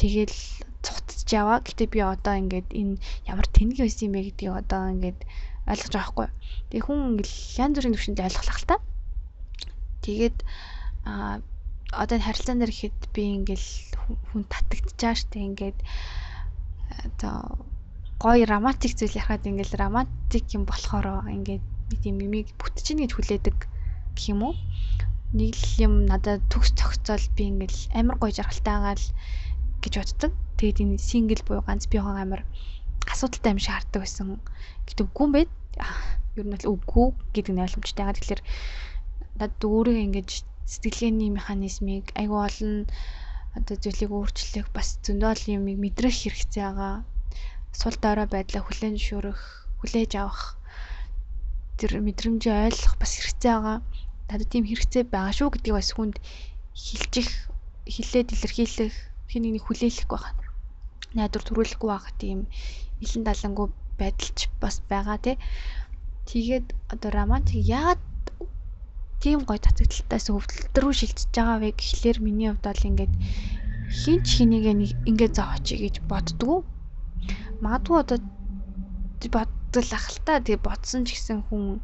Тэгэл 0.00 0.38
цогтж 0.86 1.28
яваа. 1.30 1.58
Гэтэ 1.66 1.84
би 1.92 2.00
одоо 2.02 2.34
ингээд 2.42 2.68
энэ 2.80 2.98
ямар 3.30 3.46
тэнэг 3.54 3.78
байсан 3.82 4.06
юм 4.08 4.14
бэ 4.14 4.26
гэдгийг 4.30 4.52
одоо 4.62 4.82
ингээд 4.94 5.20
ойлгож 5.70 5.94
байгаа 5.94 6.10
хгүй. 6.10 6.28
Тэгээ 6.70 6.86
хүн 6.86 6.98
ингээл 7.10 7.36
янз 7.62 7.74
бүрийн 7.76 7.94
төвшөнд 7.94 8.24
ойлгох 8.26 8.60
л 8.62 8.68
та. 8.70 8.76
Тэгээд 10.04 10.38
а 11.08 11.40
одоо 11.92 12.16
энэ 12.18 12.26
харилцаан 12.28 12.58
дээр 12.60 12.72
ихэд 12.74 12.98
би 13.14 13.22
ингээл 13.40 13.68
хүн 14.30 14.42
татагдчихаа 14.52 15.14
штэ 15.16 15.38
ингээд 15.48 15.78
одоо 17.06 17.64
гоё 18.22 18.44
романтик 18.44 18.92
зүйл 18.96 19.20
яхад 19.22 19.48
ингээл 19.48 19.80
романтик 19.80 20.46
юм 20.56 20.64
болохоор 20.68 21.28
ингээд 21.28 21.64
тийм 22.02 22.16
мимиг 22.20 22.48
бүтчихнэ 22.60 23.04
гэж 23.04 23.12
хүлээдэг 23.14 23.56
гэх 24.16 24.26
юм 24.32 24.40
уу. 24.48 24.54
Нэг 25.34 25.54
л 25.54 25.72
юм 25.86 25.94
надад 26.06 26.42
төгс 26.52 26.72
цогцол 26.78 27.24
би 27.36 27.50
ингээл 27.50 27.80
амар 27.98 28.16
гоё 28.18 28.32
жаргалтайгаа 28.34 28.94
л 28.96 29.06
гэж 29.82 29.92
боддог. 29.98 30.32
Тэгээд 30.58 30.82
энэ 30.82 30.98
сингл 30.98 31.42
буюу 31.44 31.62
ганц 31.66 31.84
би 31.90 31.98
хоо 31.98 32.14
амар 32.14 32.42
асуудалтай 33.10 33.52
юм 33.54 33.60
шиг 33.60 33.74
хардаг 33.74 34.00
байсан. 34.02 34.40
Гэтэ 34.86 35.04
үгүй 35.04 35.24
юм 35.26 35.32
байд. 35.34 35.50
Ер 36.38 36.44
нь 36.46 36.54
бол 36.54 36.66
үгүй 36.74 37.06
гэдэг 37.34 37.52
нь 37.54 37.62
ойлгомжтой. 37.66 38.14
Тэгэхээр 38.14 38.42
надад 39.38 39.62
өөрөө 39.66 39.96
ингэж 40.06 40.30
сэтгэлгээний 40.72 41.30
механизмыг 41.34 42.04
айгүй 42.20 42.40
олон 42.48 42.74
одоо 43.58 43.76
зүйлийг 43.82 44.10
өөрчлөх 44.14 44.68
бас 44.76 44.98
зөндөл 45.04 45.42
юмыг 45.56 45.78
мэдрэх 45.82 46.14
хэрэгцээ 46.14 46.64
байгаа. 46.66 46.94
Сул 47.80 47.96
дорой 48.02 48.26
байдлаа 48.30 48.62
хүлээн 48.64 48.96
зөвшөөрөх, 48.96 49.40
хүлээж 49.78 50.12
авах 50.18 50.58
тэр 51.78 51.92
мэдрэмжээ 52.06 52.54
ойлгох 52.66 52.94
бас 53.02 53.12
хэрэгцээ 53.14 53.52
байгаа. 53.54 53.78
Надад 54.30 54.48
тийм 54.50 54.64
хэрэгцээ 54.66 55.04
байгаа 55.10 55.34
шүү 55.36 55.48
гэдгийг 55.52 55.76
бас 55.78 55.90
хүнд 55.94 56.16
хилжих, 56.74 57.30
хилээд 57.94 58.28
илэрхийлэх, 58.34 58.94
хин 59.30 59.42
нэгнийг 59.42 59.64
хүлээлгэх 59.66 60.08
байгаа. 60.10 60.32
Найдвар 61.14 61.44
төрүүлэхгүй 61.46 61.90
байгаа 61.90 62.14
тийм 62.22 62.38
илэн 63.04 63.22
далангуу 63.26 63.66
байдалч 64.00 64.38
бас 64.62 64.82
байгаа 64.90 65.18
тий. 65.22 65.36
Тэгээд 66.30 66.66
одоо 66.90 67.10
романтик 67.14 67.62
яагаад 67.62 68.00
тийм 69.24 69.40
гоё 69.48 69.56
татагдaltaас 69.56 70.26
өвдөлт 70.36 70.76
рүү 70.76 70.92
шилжиж 71.00 71.32
байгаа 71.32 71.58
вэ 71.64 71.70
гэхлээр 71.80 72.18
миний 72.20 72.48
хувьд 72.52 72.66
бол 72.68 72.88
ингээд 72.88 73.14
хинч 74.00 74.26
хэнийг 74.36 74.64
ингээд 75.08 75.36
зооч 75.40 75.66
гэж 75.72 76.04
боддгоо. 76.10 76.60
Магадгүй 77.64 77.96
одоо 78.04 78.18
боддол 79.32 79.90
ах 79.96 80.06
л 80.12 80.20
та 80.28 80.44
тий 80.44 80.60
бодсон 80.60 81.08
ч 81.08 81.16
гэсэн 81.16 81.40
хүн 81.48 81.80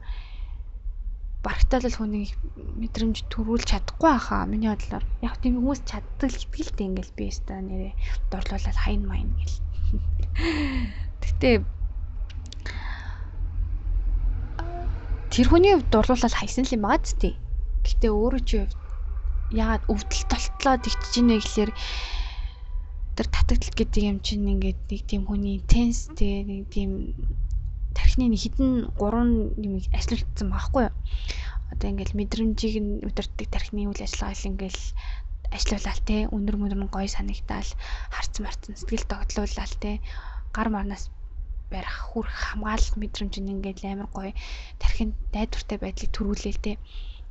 барагтаал 1.41 1.97
хүнийг 1.97 2.37
мэдрэмж 2.77 3.25
төрүүлж 3.33 3.65
чадахгүй 3.73 4.13
хаа 4.21 4.45
миний 4.45 4.69
бодлоор 4.69 5.05
яг 5.25 5.41
тийм 5.41 5.57
хүмүүс 5.57 5.81
чаддаг 5.89 6.29
л 6.29 6.37
ихтгэлтэй 6.37 6.87
ингээл 6.93 7.17
би 7.17 7.25
өстой 7.33 7.65
нэрээ 7.65 7.95
дурлуулаад 8.29 8.79
хайн 8.85 9.03
майн 9.09 9.33
гэл. 9.41 9.57
Гэтэ 11.25 11.80
тэр 15.31 15.47
хүний 15.47 15.73
хувьд 15.79 15.91
дурлуулаад 15.95 16.35
хайсан 16.35 16.67
л 16.67 16.75
юм 16.75 16.83
байгаа 16.85 17.07
ч 17.07 17.09
тий. 17.23 17.35
Гэтэ 17.87 18.07
өөрөө 18.11 18.43
чи 18.43 18.57
хувьд 18.67 18.79
яагаад 19.51 19.85
өвдөлт 19.87 20.29
толтлоо 20.31 20.75
тэгчихэж 20.83 21.15
ийнэ 21.23 21.35
гэхлээр 21.39 21.71
тэр 23.15 23.27
татагдлал 23.31 23.79
гэдэг 23.79 24.03
юм 24.11 24.19
чинь 24.27 24.51
ингээд 24.51 24.81
нэг 24.91 25.03
тийм 25.07 25.23
хүний 25.27 25.63
интенс 25.63 26.11
тий 26.19 26.43
нэг 26.47 26.71
тийм 26.75 26.91
тархины 27.95 28.31
нэг 28.31 28.43
хідэн 28.43 28.71
гурван 28.99 29.55
юм 29.59 29.79
ажилуулсан 29.95 30.49
байхгүй 30.51 30.83
юу? 30.91 30.95
Одоо 31.71 31.87
ингээд 31.91 32.15
мэдрэмжийг 32.19 32.77
нь 32.83 33.03
удирддаг 33.07 33.47
тархины 33.51 33.87
үйл 33.87 34.03
ажиллагааг 34.03 34.47
ингээд 34.51 34.79
ажиллуулаад 35.51 36.01
те 36.07 36.17
өнөр 36.31 36.57
мөнөр 36.59 36.91
гоё 36.95 37.11
санагдаал 37.11 37.71
харц 38.15 38.35
марцсан 38.39 38.75
сэтгэл 38.79 39.11
тогтлуулаад 39.11 39.73
те 39.83 39.99
гар 40.55 40.69
марнаас 40.71 41.11
барих 41.73 41.97
хүрх 42.11 42.35
хамгаалах 42.45 42.95
мэдрэмж 42.99 43.35
нь 43.41 43.53
ингээд 43.55 43.81
амар 43.87 44.09
гоё 44.17 44.33
тархинд 44.83 45.15
найдвартай 45.35 45.79
байдлыг 45.81 46.11
төрүүлээ 46.13 46.53
л 46.55 46.65
дээ. 46.65 46.77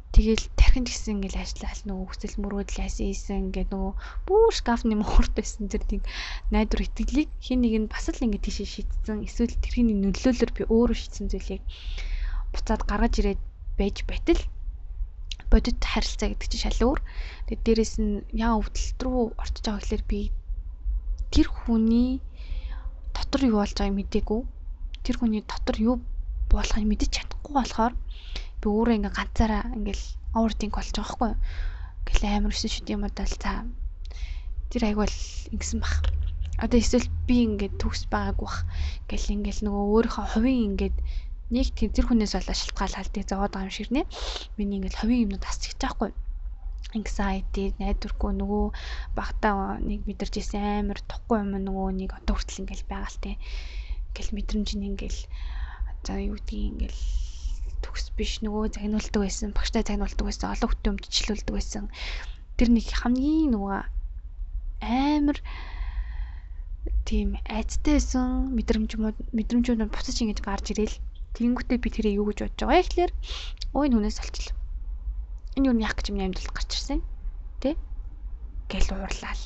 Тэгэл 0.09 0.43
тархинд 0.57 0.89
гисэн 0.89 1.13
ингээд 1.21 1.37
ажиллаад 1.37 1.81
нөгөө 1.85 2.07
хүсэл 2.09 2.41
мөрөөдөл 2.41 2.81
яасан 2.81 3.53
ингээд 3.53 3.69
нөгөө 3.69 3.93
бүр 4.25 4.49
шкафны 4.57 4.95
муурт 4.97 5.33
байсан 5.37 5.69
тэр 5.69 5.85
нэг 5.85 6.03
найдвар 6.49 6.81
итгэлийг 6.87 7.29
хин 7.45 7.61
нэг 7.61 7.73
нь 7.77 7.91
бас 7.93 8.09
л 8.09 8.25
ингээд 8.25 8.45
тийшээ 8.49 8.69
шийдсэн 8.73 9.27
эсвэл 9.29 9.53
тэрхний 9.61 9.93
нөлөөлөөр 9.93 10.51
би 10.57 10.63
өөрөө 10.65 10.97
шийдсэн 10.97 11.29
зүйлийг 11.29 11.63
буцаад 12.53 12.81
гаргаж 12.89 13.13
ирээд 13.21 13.41
байж 13.77 13.97
байтал 14.09 14.41
бодит 15.51 15.81
харилцаа 15.81 16.29
гэдэг 16.29 16.49
чинь 16.49 16.63
шал 16.65 16.81
өөр. 16.89 16.99
Тэгээд 17.45 17.65
дээрэс 17.65 17.93
нь 18.01 18.25
яа 18.33 18.57
өвдөлт 18.57 18.99
рүү 19.01 19.21
орчиж 19.41 19.65
байгаа 19.65 19.81
гэхэлэр 19.81 20.03
би 20.09 20.21
тэр 21.33 21.47
хүний 21.49 22.21
дотор 23.15 23.41
юу 23.49 23.57
болж 23.59 23.73
байгааг 23.77 23.95
мдээгүй. 23.97 24.41
Тэр 25.03 25.15
хүний 25.17 25.43
дотор 25.45 25.77
юу 25.79 25.95
болохыг 26.51 26.85
мэдэж 26.89 27.09
чадахгүй 27.15 27.53
болохоор 27.55 27.93
би 28.61 28.65
өөрөө 28.67 28.97
ингээ 28.97 29.17
ганцаараа 29.17 29.63
ингээл 29.77 30.05
overthink 30.39 30.73
болж 30.75 30.89
байгаа 30.93 31.09
хгүй. 31.13 31.31
Ингээл 31.99 32.25
амар 32.37 32.53
өсөн 32.53 32.71
шүд 32.73 32.87
юм 32.93 33.05
удаа 33.07 33.27
л 33.29 33.37
цаа. 33.43 33.59
Тэр 34.69 34.81
айг 34.85 34.97
бол 35.01 35.17
ингэсэн 35.53 35.79
бах. 35.83 35.95
Одоо 36.63 36.77
эсвэл 36.81 37.07
би 37.27 37.35
ингээд 37.47 37.79
төгс 37.81 38.09
байгаагүй 38.13 38.47
бах. 38.49 38.59
Ингээл 39.05 39.33
ингээл 39.35 39.61
нөгөө 39.65 39.83
өөрийнхөө 39.93 40.25
хувийн 40.33 40.65
ингээд 40.73 40.97
нэг 41.55 41.67
тэр 41.77 42.05
хүнээс 42.05 42.33
болоо 42.35 42.55
шалтгаалалтыг 42.57 43.23
зовоод 43.25 43.53
байгаа 43.53 43.69
юм 43.69 43.73
шиг 43.73 43.89
нэ. 43.93 44.05
Миний 44.57 44.77
ингээл 44.77 44.99
хувийн 45.01 45.23
юмнууд 45.25 45.45
асчих 45.49 45.73
таахгүй 45.81 46.13
anxiety 46.97 47.63
найдваргүй 47.77 48.31
нөгөө 48.33 48.65
багтаа 49.17 49.77
нэг 49.77 50.09
мэдэрч 50.09 50.41
исэн 50.41 50.89
амар 50.89 50.99
тухгүй 51.05 51.37
юм 51.43 51.53
нөгөө 51.61 51.87
нэг 52.01 52.11
одоо 52.17 52.33
хүртэл 52.35 52.65
ингээл 52.65 52.89
байгаа 52.89 53.09
л 53.13 53.21
те. 53.21 53.31
Ингээл 54.09 54.35
мэдрэмж 54.35 54.69
нь 54.73 54.87
ингээл 54.89 55.19
за 56.05 56.17
юу 56.17 56.33
гэдгийг 56.41 56.65
ингээл 56.73 57.01
төгс 57.85 58.05
биш 58.17 58.33
нөгөө 58.41 58.73
загнуулдаг 58.73 59.21
байсан 59.21 59.53
багштай 59.53 59.85
загнуулдаг 59.85 60.25
байсан 60.25 60.49
олон 60.49 60.69
хүтэн 60.69 60.91
өмдчлүүлдэг 60.97 61.53
байсан. 61.53 61.85
Тэр 62.57 62.69
нэг 62.73 62.87
хамгийн 62.89 63.53
нөгөө 63.53 63.77
амар 64.81 65.37
тийм 67.05 67.37
айцтай 67.45 68.01
байсан 68.01 68.49
мэдрэмжмүүд 68.57 69.17
мэдрэмжүүд 69.37 69.79
буцаж 69.93 70.17
ингэж 70.17 70.39
гарч 70.41 70.65
ирээл 70.73 70.95
тэгэнгүүтээ 71.37 71.77
би 71.77 71.89
тэрийг 71.93 72.17
юу 72.17 72.25
гэж 72.33 72.39
бодож 72.41 72.61
байгаа 72.65 73.09
өө 73.77 73.85
энэ 73.85 73.95
хүнээс 73.95 74.19
олчлоо 74.25 74.58
энэ 75.59 75.67
юу 75.69 75.75
яах 75.83 75.99
гэж 75.99 76.07
миний 76.09 76.27
амьдралд 76.31 76.55
гарч 76.55 76.71
ирсэн. 76.73 76.99
Тий 77.59 77.75
гэл 78.71 78.89
уурлал 78.95 79.43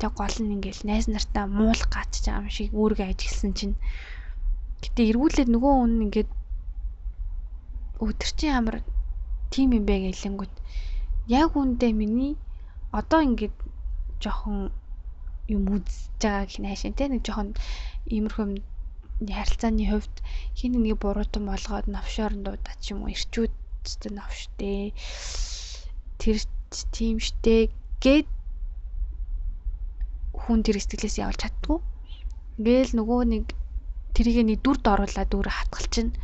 тэг 0.00 0.12
гол 0.18 0.36
нь 0.42 0.54
ингээл 0.56 0.82
найз 0.88 1.06
нартаа 1.06 1.44
муулах 1.46 1.90
гацж 1.92 2.24
байгаа 2.24 2.42
юм 2.42 2.50
шиг 2.56 2.70
үүргээ 2.72 3.08
ажигласан 3.12 3.52
чинь. 3.58 3.76
Гэтээ 4.82 5.10
эргүүлээд 5.12 5.48
нөгөө 5.52 5.72
хүн 5.76 6.04
ингээд 6.06 6.30
өдөр 8.02 8.30
чи 8.38 8.46
ямар 8.50 8.76
тим 9.52 9.68
юм 9.78 9.84
бэ 9.86 9.94
гэлэнгүүт. 10.10 10.54
Яг 11.30 11.50
үндэ 11.54 11.88
миний 11.94 12.34
одоо 12.90 13.20
ингээд 13.22 13.54
жоохон 14.22 14.74
юм 15.54 15.62
үзэж 15.74 16.18
байгаа 16.22 16.46
гэх 16.46 16.58
найшин 16.62 16.94
те 16.98 17.06
нэг 17.06 17.22
жоохон 17.26 17.54
иймэрхүү 18.10 18.46
харилцааны 19.36 19.84
хувьд 19.86 20.16
хин 20.58 20.74
нэг 20.82 20.98
буруутан 20.98 21.44
болгоод 21.46 21.86
навшоор 21.86 22.34
дуудаад 22.34 22.78
ч 22.82 22.90
юм 22.92 23.06
уу 23.06 23.14
ирчүүд 23.14 23.52
өстө 23.82 24.08
навштэй 24.14 24.94
тэр 26.22 26.36
тийм 26.94 27.18
штэ 27.18 27.68
гэд 28.02 28.28
хүн 30.42 30.60
тэр 30.66 30.76
сэтгэлээс 30.78 31.16
явж 31.22 31.36
чаддгүй. 31.42 31.78
Ингээл 32.58 32.92
нөгөө 32.98 33.20
нэг 33.32 33.44
тэрийг 34.14 34.38
нэг 34.46 34.58
дүрд 34.62 34.84
оруулаад 34.86 35.28
дүр 35.30 35.48
хатгалчихна. 35.50 36.16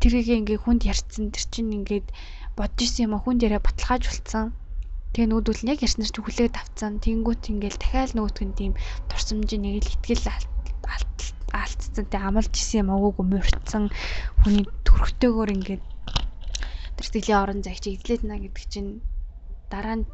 Тэрийг 0.00 0.28
ингээ 0.30 0.58
хүнд 0.62 0.82
ярьцсан 0.86 1.34
тэр 1.34 1.44
чинь 1.50 1.76
ингээд 1.78 2.06
бодож 2.58 2.86
исэн 2.86 3.06
юм 3.06 3.14
а 3.16 3.22
хүнд 3.22 3.42
яриа 3.46 3.62
баталгаажуулсан. 3.62 4.54
Тэгээ 5.12 5.30
нүүдүүл 5.30 5.62
нь 5.64 5.72
яг 5.72 5.80
ярьснаар 5.86 6.12
чи 6.12 6.20
хүлээгээд 6.22 6.60
авцсан. 6.60 6.92
Тэнгүүт 7.02 7.42
ингээл 7.50 7.80
дахиад 7.80 8.12
нөгөөтг 8.14 8.44
нь 8.46 8.58
тийм 8.58 8.72
турсамжийн 9.08 9.62
нэг 9.64 9.74
л 9.82 9.90
ихтгэл 9.90 10.26
алдцсан. 11.54 12.04
Тэг 12.12 12.22
амлж 12.22 12.52
исэн 12.54 12.86
юм 12.86 12.90
агууг 12.94 13.18
мөрцсөн. 13.24 13.90
Хүний 14.42 14.66
төрхтэйгөр 14.86 15.50
ингээд 15.56 15.82
тэр 16.98 17.06
сэтгэлийн 17.06 17.42
орон 17.42 17.60
зайг 17.62 17.78
чиглээд 17.78 18.22
на 18.26 18.36
гэдэг 18.42 18.64
чинь 18.66 18.90
дараа 19.70 20.02
нь 20.02 20.08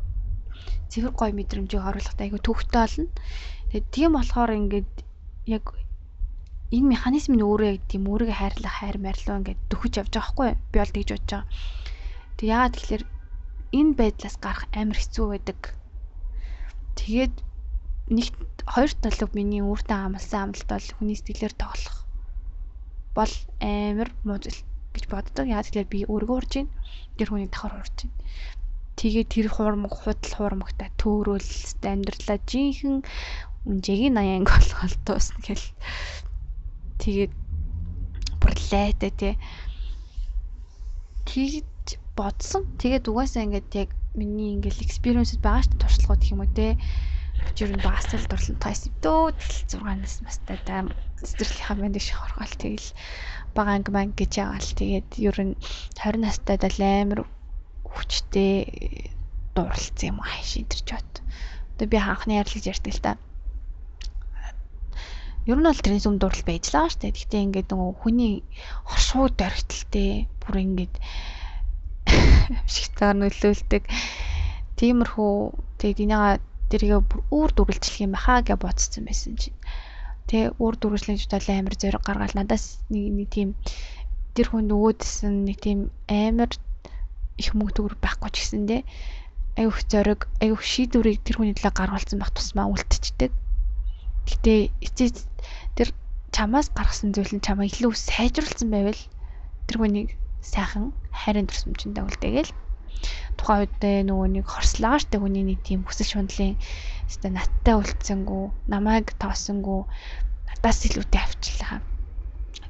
цэвэр 0.93 1.13
гой 1.17 1.31
мэдрэмжийг 1.33 1.81
оруулахад 1.81 2.21
айгүй 2.21 2.41
төвхтэй 2.45 2.81
болно. 2.85 3.09
Тэгээд 3.73 3.87
тийм 3.91 4.11
болохоор 4.15 4.53
ингээд 4.53 4.93
яг 5.49 5.65
энэ 6.71 6.93
механизм 6.95 7.33
нь 7.35 7.47
өөрөө 7.49 7.69
яг 7.75 7.83
тийм 7.89 8.05
өөрийгөө 8.13 8.37
хайрлах 8.39 8.75
хайр 8.79 8.97
марилуу 9.01 9.37
ингээд 9.41 9.61
дөхөж 9.73 9.93
явж 10.01 10.13
байгаа 10.13 10.31
хгүй 10.31 10.49
би 10.71 10.77
бол 10.79 10.95
тэгж 10.95 11.11
бодож 11.11 11.31
байгаа. 11.33 11.45
Тэг 12.37 12.47
яагаад 12.53 12.75
тэгэхээр 12.77 13.05
энэ 13.79 13.93
байдлаас 13.99 14.37
гарах 14.45 14.65
амар 14.77 14.99
хэцүү 15.01 15.27
байдаг. 15.33 15.61
Тэгээд 17.01 17.35
нэг 18.15 18.29
хоёр 18.69 18.93
талыг 19.01 19.31
миний 19.33 19.63
үүртэн 19.65 20.13
амлсан 20.13 20.53
амлалт 20.53 20.69
бол 20.69 20.89
хүний 21.01 21.17
сэтгэлээр 21.17 21.55
тоглох 21.57 21.99
бол 23.17 23.35
амар 23.63 24.11
муу 24.27 24.39
зүйл 24.43 24.61
гэж 24.95 25.05
боддог. 25.11 25.47
Яа 25.51 25.63
тэгэхээр 25.67 25.93
би 25.93 26.01
өөрийгөө 26.07 26.39
урж 26.39 26.53
байна. 26.55 26.73
Тэр 27.19 27.29
хүний 27.29 27.51
давхар 27.51 27.75
урж 27.83 27.97
байна. 28.07 28.17
Тэгээ 28.95 29.25
тэр 29.27 29.47
хуурмаг 29.51 29.93
худал 29.93 30.35
хуурмагтай 30.39 30.91
төөрөөл 31.03 31.51
амьдралаа 31.83 32.39
жинхэнэ 32.47 33.03
үнжигийн 33.67 34.15
80 34.15 34.39
анги 34.39 34.51
болгоод 34.55 34.95
дуусна 35.03 35.41
гэл. 35.43 35.67
Тэгээд 37.03 37.33
бүрлээтэй 38.39 39.13
тий. 39.19 39.35
Тэгж 41.27 41.99
бодсон. 42.15 42.63
Тэгээд 42.79 43.11
угаасаа 43.11 43.45
ингээд 43.45 43.71
яг 43.75 43.91
миний 44.15 44.55
ингээл 44.55 44.87
experience 44.87 45.35
байгаа 45.43 45.67
шүү 45.67 45.75
дээ 45.75 45.83
туршлагууд 45.83 46.23
гэх 46.23 46.33
юм 46.35 46.43
уу 46.47 46.55
те 46.55 46.69
жир 47.59 47.71
нь 47.75 47.83
багастай 47.83 48.19
л 48.23 48.31
дурлал 48.31 48.63
тайс 48.63 48.81
дөө 49.03 49.35
тэл 49.35 49.83
6-наас 49.83 50.15
настай 50.23 50.59
да 50.63 50.87
цэцэрлийнхаа 51.19 51.77
мэнд 51.83 51.99
их 51.99 52.15
хоргоол 52.15 52.55
тэгэл 52.63 52.89
бага 53.57 53.75
анги 53.75 53.91
манг 53.95 54.13
гэж 54.19 54.33
яагаал 54.43 54.71
тэгээд 54.81 55.09
ер 55.29 55.37
нь 55.47 55.55
20 55.99 56.21
настай 56.25 56.57
дал 56.59 56.79
амар 56.83 57.21
хүчтэй 57.95 58.53
дурлцсан 59.55 60.09
юм 60.11 60.19
аа 60.21 60.43
шийдэрч 60.43 60.89
бат. 60.91 61.13
Одоо 61.75 61.87
би 61.87 61.97
анхны 61.99 62.33
ярилцж 62.43 62.67
ярьдаг 62.67 62.93
л 62.95 63.05
та. 63.07 63.13
Ер 65.47 65.59
нь 65.59 65.67
бол 65.69 65.83
тэрний 65.83 66.03
сүм 66.03 66.19
дурал 66.19 66.43
байж 66.49 66.73
лаа 66.75 66.89
штэ. 66.91 67.15
Гэхдээ 67.15 67.45
ингээд 67.47 67.69
нөгөө 67.71 67.93
хүний 68.01 68.35
хоршууд 68.89 69.35
дөргитэлтэй 69.39 70.27
бүр 70.43 70.55
ингээд 70.65 70.95
шигтаар 72.75 73.15
нөлөөлдөг. 73.21 73.83
Тиймэрхүү 74.81 75.33
тэгээд 75.79 76.03
энийга 76.05 76.41
тэрийгээ 76.73 77.01
бүр 77.07 77.21
үүр 77.31 77.51
дүрэлжлэх 77.55 78.03
юм 78.03 78.17
баха 78.17 78.43
гэж 78.43 78.59
бодсон 78.59 79.05
байсан 79.07 79.37
чинь. 79.39 79.55
Тэ 80.29 80.57
үүр 80.57 80.75
дүрэлжлийн 80.79 81.21
чудал 81.21 81.49
амар 81.53 81.75
зориг 81.77 82.03
гаргаал 82.05 82.35
надаас 82.37 82.81
нэг 82.93 83.05
нэг 83.13 83.29
тийм 83.35 83.49
тэр 84.35 84.47
хүн 84.51 84.67
нөгөөдсөн 84.71 85.35
нэг 85.47 85.59
тийм 85.65 85.79
амар 86.09 86.51
их 87.41 87.51
мөнгө 87.55 87.75
төгрөг 87.77 88.01
байхгүй 88.01 88.31
ч 88.33 88.37
гэсэндээ 88.41 88.83
аюух 89.55 89.79
зориг, 89.87 90.27
аюух 90.43 90.63
шийдвэрийг 90.67 91.23
тэр 91.23 91.39
хүний 91.39 91.55
төлөө 91.55 91.75
гаргуулсан 91.79 92.19
байх 92.19 92.35
тусмаа 92.35 92.67
үлдчихдэг. 92.75 93.31
Гэтэ 94.27 94.75
эцээ 94.83 95.09
тэр 95.79 95.89
чамаас 96.35 96.75
гаргасан 96.75 97.15
зүйл 97.15 97.39
нь 97.39 97.45
чамаа 97.47 97.71
илүү 97.71 97.95
сайжруулсан 97.95 98.69
байвал 98.75 98.99
тэр 99.71 99.77
хүнийг 99.79 100.19
сайхан 100.43 100.91
хайрын 101.15 101.47
төрсмжиндээ 101.47 102.03
үлдээгээл 102.03 102.53
тухайн 103.39 103.63
үед 103.63 103.79
нөгөө 104.11 104.29
нэг 104.35 104.47
хорслоо 104.51 104.99
штэ 104.99 105.23
хүний 105.23 105.45
нэг 105.47 105.63
тийм 105.63 105.87
хүсэл 105.87 106.11
шундлын 106.11 106.59
өстө 107.09 107.29
надтай 107.33 107.75
үлдсэнгүү 107.81 108.45
намайг 108.73 109.13
тоосонгүү 109.21 109.81
надаас 110.49 110.79
илүүтэй 110.89 111.21
авчлаа 111.21 111.83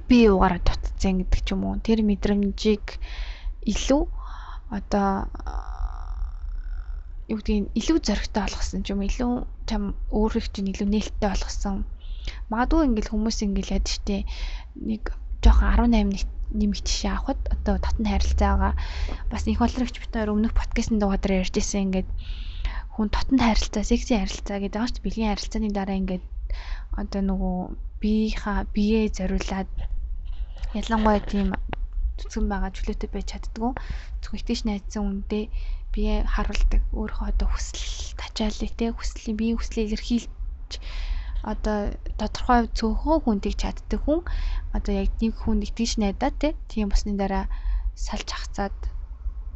би 0.09 0.17
юугаараа 0.29 0.61
дутцсан 0.61 1.25
гэдэг 1.25 1.41
ч 1.47 1.49
юм 1.57 1.63
уу 1.65 1.81
тэр 1.81 2.05
мэдрэмжийг 2.05 3.01
илүү 3.73 4.03
одоо 4.77 5.09
юу 7.33 7.39
гэдгийг 7.41 7.73
илүү 7.73 7.99
зөрөгтэй 8.05 8.43
болгосон 8.45 8.81
ч 8.85 8.93
юм 8.93 9.01
илүү 9.01 9.33
чам 9.69 9.83
өөрөөх 10.13 10.47
чинь 10.53 10.71
илүү 10.73 10.89
нээлттэй 10.93 11.29
болгосон. 11.33 11.89
Магадгүй 12.53 12.85
ингээл 12.85 13.13
хүмүүс 13.13 13.39
ингээл 13.49 13.77
яд 13.81 13.87
штэ 13.89 14.29
нэг 14.77 15.03
жоохон 15.41 15.89
18 15.89 16.29
нэмэгт 16.53 16.85
жишээ 16.85 17.13
авахад 17.17 17.41
одоо 17.49 17.77
татны 17.81 18.09
харилцаагаа 18.13 18.73
бас 19.33 19.49
их 19.49 19.61
болрогч 19.61 19.97
бит 19.97 20.13
хоёр 20.13 20.37
өмнөх 20.37 20.53
подкастт 20.53 20.93
дугаараар 20.93 21.41
ярьж 21.41 21.55
ирсэн 21.57 21.89
ингээд 21.89 22.09
хүн 22.95 23.09
татанд 23.11 23.43
харилцаа, 23.43 23.83
секси 23.83 24.15
харилцаа 24.15 24.59
гэдэг 24.63 24.79
дээ. 24.79 25.03
Бэлгийн 25.05 25.31
харилцааны 25.35 25.71
дараа 25.75 25.99
ингээд 25.99 26.25
одоо 27.01 27.23
нөгөө 27.27 27.57
биеийнхаа 28.01 28.59
биеэ 28.75 29.11
зориулаад 29.19 29.71
ялангуяа 30.79 31.23
тийм 31.27 31.49
зүтгэн 32.19 32.47
байгаа 32.51 32.71
чөлөөтэй 32.71 33.11
байж 33.11 33.27
чаддгүй. 33.31 33.73
Зөвхөн 34.23 34.41
итгэж 34.41 34.61
найзсан 34.65 35.03
үндэ 35.11 35.41
бие 35.95 36.15
харуулдаг. 36.35 36.83
Өөрөө 36.95 37.23
одоо 37.31 37.49
хүсэл 37.51 38.15
тачаалыг 38.21 38.73
те 38.79 38.95
хүслийн 38.95 39.37
биеийн 39.39 39.59
хүслийг 39.59 39.87
илэрхийлж 39.91 40.31
одоо 41.53 41.79
тодорхой 42.19 42.61
цөөхөн 42.79 43.19
хүндийг 43.23 43.55
чаддаг 43.63 44.01
хүн 44.03 44.21
одоо 44.77 44.93
яг 45.03 45.11
нэг 45.21 45.35
хүн 45.43 45.67
итгэж 45.67 45.91
найдаа 45.99 46.31
те 46.41 46.49
тийм 46.71 46.89
босны 46.91 47.13
дараа 47.19 47.45
салж 47.95 48.29
хацаад 48.35 48.77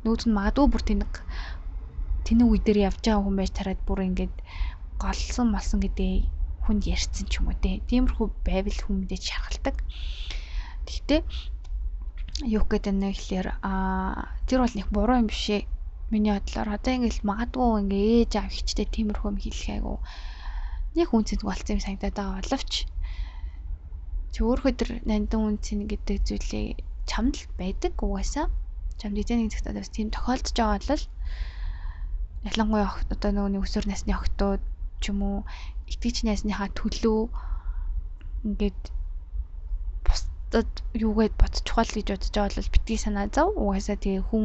нөөц 0.04 0.22
нь 0.26 0.36
магадгүй 0.36 0.66
бүр 0.70 0.82
тэнэг 0.84 1.12
тэнэг 2.28 2.48
үе 2.52 2.60
дээр 2.60 2.78
явж 2.92 3.00
байгаа 3.00 3.24
хүн 3.24 3.38
байж 3.40 3.52
тараад 3.56 3.80
бүр 3.88 4.04
ингээд 4.04 4.36
голсон 5.00 5.48
молсон 5.48 5.80
гэдэг 5.80 6.28
хүнд 6.68 6.82
ярьсан 6.84 7.24
ч 7.24 7.40
юм 7.40 7.48
уу 7.48 7.56
те. 7.56 7.80
Тиймэрхүү 7.88 8.26
байвал 8.44 8.80
хүн 8.84 8.96
мэдээж 9.00 9.24
шаргалдаг. 9.24 9.76
Гэхдээ 10.84 11.20
юу 12.52 12.64
гэдэг 12.68 12.92
нь 12.92 13.08
гэхэлэр 13.08 13.48
а 13.64 13.72
тэр 14.44 14.60
бол 14.60 14.76
нэг 14.76 14.88
буруу 14.92 15.16
юм 15.24 15.32
биш 15.32 15.48
ээ. 15.56 15.64
Миний 16.12 16.36
бодлоор 16.36 16.68
одоо 16.76 16.92
ингээл 16.92 17.24
магадгүй 17.24 17.68
ингээ 17.80 18.04
ээж 18.28 18.32
аав 18.36 18.52
ихчтэй 18.52 18.84
тиймэрхүү 18.84 19.28
юм 19.32 19.38
хэлэх 19.40 19.68
айгу 19.72 19.96
нэг 20.96 21.08
үнцэд 21.08 21.40
болцсон 21.44 21.76
юм 21.76 21.84
санагдаад 21.84 22.16
байгаа 22.16 22.40
боловч 22.44 22.72
өөрөө 24.38 24.72
тэр 24.78 24.90
нандин 25.02 25.42
үнцэн 25.58 25.90
гэдэг 25.90 26.22
зүйлийг 26.22 26.84
чамд 27.10 27.34
л 27.42 27.50
байдаг 27.58 27.94
угаасаа. 27.98 28.46
Чамд 29.00 29.18
эзэн 29.18 29.42
нэг 29.42 29.50
цагтаа 29.50 29.74
бас 29.74 29.90
тийм 29.90 30.14
тохиолдож 30.14 30.54
байгаа 30.54 30.78
бол 30.78 31.04
ялангуяа 32.46 32.90
одоо 33.10 33.30
нөгөө 33.34 33.64
өсвөр 33.66 33.86
насны 33.90 34.12
охтууд 34.14 34.62
ч 35.02 35.10
юм 35.10 35.20
уу 35.26 35.38
итгэж 35.92 36.16
найсныхаа 36.22 36.68
төлөө 36.78 37.20
ингээд 38.46 38.82
бусдад 40.06 40.72
юугээд 40.94 41.34
бодчихвол 41.40 41.90
гэж 41.94 42.06
бодож 42.10 42.30
байгаа 42.34 42.58
бол 42.58 42.74
битгий 42.74 42.98
санаа 43.00 43.26
зов 43.34 43.48
угаасаа 43.58 43.98
тэгээ 43.98 44.26
хүн 44.28 44.44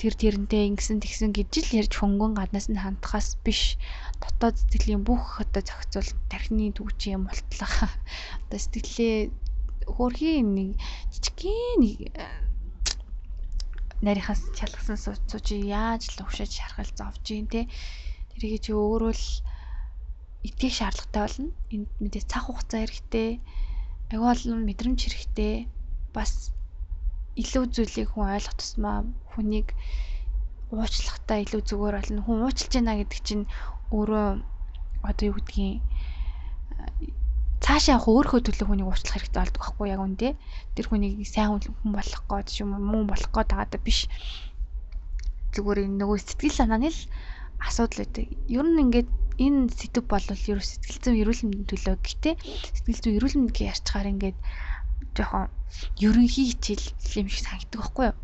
тэр 0.00 0.14
тэрнтэй 0.16 0.64
ингэсэн 0.72 1.04
тэгсэн 1.04 1.30
гэж 1.36 1.50
л 1.60 1.76
ярьж 1.84 1.92
хөнгөн 2.00 2.32
гаднаас 2.32 2.72
нь 2.72 2.80
хандхаас 2.80 3.36
биш. 3.44 3.76
Дотоод 4.16 4.56
сэтгэлийн 4.56 5.04
бүх 5.04 5.44
одоо 5.44 5.60
зохицуул 5.60 6.10
тархины 6.32 6.72
төвчийн 6.72 7.20
мултлага 7.20 7.92
одоо 8.48 8.58
сэтгэлээ 8.64 9.28
хөөрхийн 9.84 10.48
нэг 10.56 10.70
жижигхэн 11.12 11.84
нэг 11.84 11.98
нарийнхаас 14.04 14.42
чалгасан 14.56 14.96
сууч 14.96 15.46
яаж 15.52 16.02
л 16.12 16.24
өвшөж 16.24 16.50
шархал 16.56 16.90
зовж 16.98 17.24
гин 17.24 17.46
те. 17.52 17.60
Тэрийг 18.32 18.64
чи 18.64 18.72
өөрөө 18.72 19.12
л 19.12 19.26
итгэх 20.48 20.72
шаардлагатай 20.78 21.20
болно. 21.24 21.48
Энд 21.74 21.88
мэдээ 22.00 22.24
цаг 22.30 22.42
хугацаа 22.48 22.80
хэрэгтэй. 22.80 23.30
Аюул 24.12 24.42
нь 24.48 24.66
мэдрэмж 24.68 25.00
хэрэгтэй. 25.04 25.54
Бас 26.16 26.32
илүү 27.36 27.64
зүйлийг 27.74 28.08
хүн 28.10 28.32
ойлгох 28.34 28.56
тусмаа 28.56 29.04
хүнийг 29.36 29.68
уучлахтаа 30.72 31.38
илүү 31.44 31.62
зүгээр 31.68 31.96
болно. 31.98 32.20
Хүн 32.24 32.44
уучлж 32.46 32.72
байна 32.72 32.98
гэдэг 32.98 33.20
чинь 33.26 33.44
өөрөө 33.92 34.28
одоо 35.04 35.24
юу 35.28 35.36
гэдгийг 35.36 35.84
цаашаа 37.64 37.96
яг 38.00 38.04
өөрөө 38.08 38.40
төлөө 38.44 38.66
хүнийг 38.68 38.88
уучлах 38.88 39.14
хэрэгтэй 39.20 39.40
болдог 39.40 39.60
байхгүй 39.60 39.86
яг 39.92 40.00
үндэ. 40.00 40.28
Тэр 40.74 40.86
хүнийг 40.88 41.20
сайн 41.28 41.60
хүн 41.60 41.92
болох 41.92 42.22
гээд 42.28 42.48
ч 42.48 42.64
юм 42.64 42.72
уу 42.72 42.82
муу 42.82 43.04
болох 43.04 43.30
гээд 43.32 43.50
байгаа 43.52 43.80
биш. 43.84 44.08
Зүгээр 45.52 45.84
энэ 45.84 45.98
нөгөө 46.00 46.18
сэтгэл 46.24 46.56
санааны 46.56 46.88
л 46.88 47.00
асуудал 47.60 48.02
үүдэг. 48.04 48.26
Ер 48.48 48.64
нь 48.64 48.80
ингээд 48.84 49.08
энэ 49.44 49.68
сэдв 49.76 50.04
бол 50.08 50.24
ерөө 50.24 50.64
сэтгэл 50.64 51.00
зүйн 51.04 51.20
эрүүл 51.20 51.42
мэндийн 51.44 51.68
төлөө 51.68 51.96
гэхдээ 52.00 52.34
сэтгэл 52.76 53.02
зүйн 53.04 53.16
эрүүл 53.20 53.36
мэнд 53.36 53.52
гэж 53.52 53.66
ярьчаар 53.72 54.06
ингээд 54.12 54.38
жоохон 55.16 55.46
ерөнхий 56.00 56.46
хичээл 56.52 56.86
юм 57.20 57.28
шиг 57.28 57.44
санагддаг 57.44 57.80
байхгүй 57.80 58.04
юу. 58.08 58.16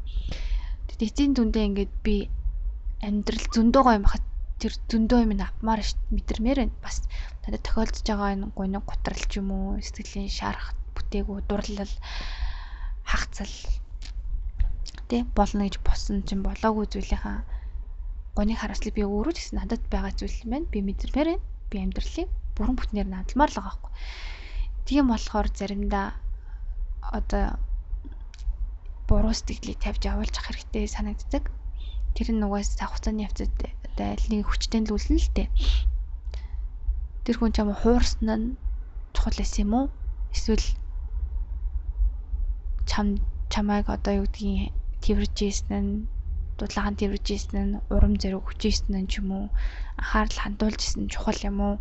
Тэгээд 0.89 1.07
эцсийн 1.07 1.33
дүндээ 1.37 1.65
ингээд 1.69 1.93
би 2.05 2.17
амьдрал 3.05 3.47
зөндөө 3.53 3.83
гоё 3.85 3.99
юм 4.01 4.07
хат 4.09 4.25
тэр 4.61 4.73
зөндөө 4.89 5.21
юм 5.25 5.33
авмаар 5.37 5.81
мэдэрмээр 6.15 6.59
байна. 6.61 6.77
Бас 6.81 7.05
надад 7.45 7.63
тохиолдож 7.65 8.05
байгаа 8.09 8.31
энэ 8.35 8.47
гуниг 8.57 8.85
гутрал 8.89 9.25
ч 9.29 9.33
юм 9.41 9.49
уу 9.53 9.77
сэтгэлийн 9.85 10.33
шарах 10.33 10.73
бүтээгүү 10.97 11.39
дурлал 11.45 11.93
хагцал 13.05 13.55
тий 15.09 15.23
болно 15.37 15.69
гэж 15.69 15.77
босон 15.87 16.25
чинь 16.27 16.43
болоогүй 16.43 16.87
зүйлийнхаа 16.89 17.45
гуниг 18.37 18.59
хараслыг 18.59 18.97
би 18.97 19.05
өөрөө 19.05 19.35
ч 19.37 19.39
гэсэн 19.39 19.59
надад 19.61 19.83
байгаа 19.93 20.13
зүйл 20.17 20.43
юм 20.45 20.51
байна. 20.53 20.73
Би 20.73 20.79
мэдэрмээр 20.83 21.29
байна. 21.31 21.45
Би 21.71 21.77
амьдралыг 21.85 22.29
бүрэн 22.57 22.77
бүтнээр 22.81 23.09
наадмаар 23.13 23.51
л 23.53 23.59
байгаа 23.61 23.71
байхгүй. 23.77 23.93
Тийм 24.89 25.05
болохоор 25.13 25.49
заримдаа 25.53 26.07
одоо 27.19 27.61
буруу 29.09 29.35
сэтгэлийг 29.37 29.79
тавьж 29.85 30.03
явуулж 30.11 30.35
ах 30.37 30.49
хэрэгтэй 30.49 30.85
санагддаг. 30.91 31.45
Тэр 32.17 32.29
нь 32.33 32.45
угаас 32.47 32.75
хугацааны 32.75 33.29
явцад 33.29 33.53
аль 34.03 34.27
нэг 34.29 34.45
хүчтэнлүүлнэ 34.49 35.19
л 35.23 35.29
дээ. 35.37 35.49
Тэр 37.25 37.37
хүн 37.39 37.53
чам 37.57 37.73
хуурсан 37.73 38.29
нь 38.29 38.47
чухал 39.15 39.39
эс 39.41 39.55
юм 39.63 39.73
уу? 39.75 39.87
Эсвэл 40.35 40.67
чам 42.91 43.19
чамайг 43.53 43.87
одоо 43.89 44.23
юу 44.23 44.27
гэдгийг 44.29 44.73
тэрвэрж 45.03 45.37
ийсэн 45.43 45.73
нь 45.83 45.93
дуудлагаан 46.59 46.97
тэрвэж 47.01 47.27
ийсэн 47.35 47.57
нь 47.67 47.81
урам 47.95 48.15
зориг 48.21 48.45
хүч 48.47 48.61
ийсэн 48.71 48.95
нь 49.01 49.09
ч 49.11 49.21
юм 49.21 49.29
уу 49.33 49.47
анхаарал 50.01 50.39
хандуулж 50.41 50.81
ийсэн 50.83 51.05
чухал 51.13 51.41
юм 51.51 51.59
уу 51.61 51.77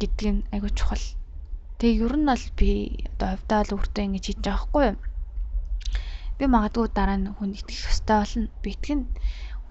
гэдг 0.00 0.20
нь 0.34 0.46
айгүй 0.54 0.72
чухал. 0.78 1.04
Тэгээ 1.78 2.02
ер 2.06 2.14
нь 2.18 2.28
бол 2.30 2.46
би 2.58 2.70
одоо 3.12 3.28
хувьдаа 3.34 3.60
л 3.66 3.74
өөртөө 3.76 4.02
ингэж 4.06 4.24
хийж 4.26 4.38
байгаа 4.42 4.62
хгүй 4.62 4.84
юу. 4.90 4.98
Би 6.38 6.44
магадгүй 6.50 6.86
дараа 6.90 7.18
нь 7.18 7.34
хүн 7.36 7.50
итгэх 7.58 7.90
ёстой 7.90 8.16
болно. 8.18 8.46
Би 8.62 8.68
итгэн 8.74 9.00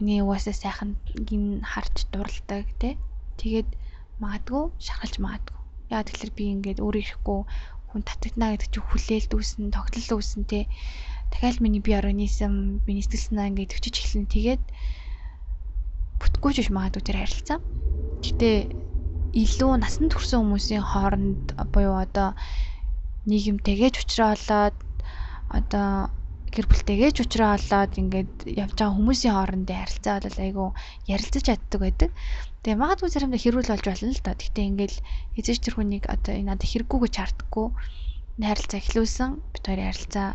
хүний 0.02 0.26
угаасаа 0.26 0.58
сайхан 0.58 0.98
гин 1.30 1.62
харж 1.62 2.10
дурладаг 2.10 2.66
тий. 2.82 2.98
Тэгээд 3.38 3.70
магадгүй 4.18 4.74
шахалж 4.82 5.22
магадгүй. 5.22 5.62
Яа 5.94 6.02
тэгэхээр 6.02 6.34
би 6.34 6.44
ингээд 6.58 6.82
өөрөө 6.82 7.02
ирэхгүй 7.06 7.40
хүн 7.94 8.02
татагдана 8.02 8.58
гэдэг 8.58 8.70
чинь 8.74 8.88
хүлээлт 8.90 9.32
үүснэ, 9.38 9.70
тогтлол 9.70 10.18
үүснэ 10.18 10.44
тий. 10.50 10.66
Дахиад 11.30 11.62
миний 11.62 11.86
бие 11.86 12.02
организм, 12.02 12.82
миний 12.90 13.06
сэтгэл 13.06 13.30
санаа 13.30 13.50
ингээд 13.54 13.78
төвчж 13.78 13.96
эхэлнэ. 14.02 14.34
Тэгээд 14.34 14.64
бүтггүй 16.18 16.50
ч 16.50 16.58
биш 16.66 16.70
магадгүй 16.74 17.04
тэр 17.06 17.22
харилцаа. 17.22 17.60
Гэтэ 18.26 18.50
илүү 19.38 19.72
насанд 19.86 20.18
хүрсэн 20.18 20.42
хүмүүсийн 20.42 20.82
хооронд 20.82 21.54
буюу 21.70 22.02
одоо 22.02 22.34
нийгэмтэйгэж 23.30 24.18
уулзраад 24.18 24.74
одоо 25.46 26.10
гэр 26.52 26.66
бүлтэйгэж 26.68 27.16
уулзраад 27.24 27.94
ингээд 27.96 28.34
явж 28.64 28.76
байгаа 28.76 28.96
хүмүүсийн 28.96 29.36
хоорондын 29.36 29.80
харилцаа 29.80 30.16
бол 30.20 30.40
айгүй 30.46 30.70
ярилцаж 31.08 31.44
чаддаг 31.48 31.80
байдаг. 31.82 32.10
Тэгээ 32.62 32.82
магадгүй 32.84 33.10
заримдаа 33.10 33.42
хэрүүл 33.42 33.72
болж 33.72 33.86
болно 33.88 34.12
л 34.12 34.24
доо. 34.26 34.36
Гэхдээ 34.36 34.70
ингээд 34.70 34.96
эзэж 35.40 35.58
тэр 35.64 35.76
хүнийг 35.80 36.06
одоо 36.12 36.34
энэ 36.36 36.50
надад 36.52 36.68
хэрэггүй 36.68 37.00
гэж 37.08 37.14
харддаггүй 37.18 37.68
харилцаа 38.42 38.80
эхлүүлсэн 38.82 39.32
бид 39.54 39.64
хоёрын 39.66 39.90
харилцаа 39.90 40.30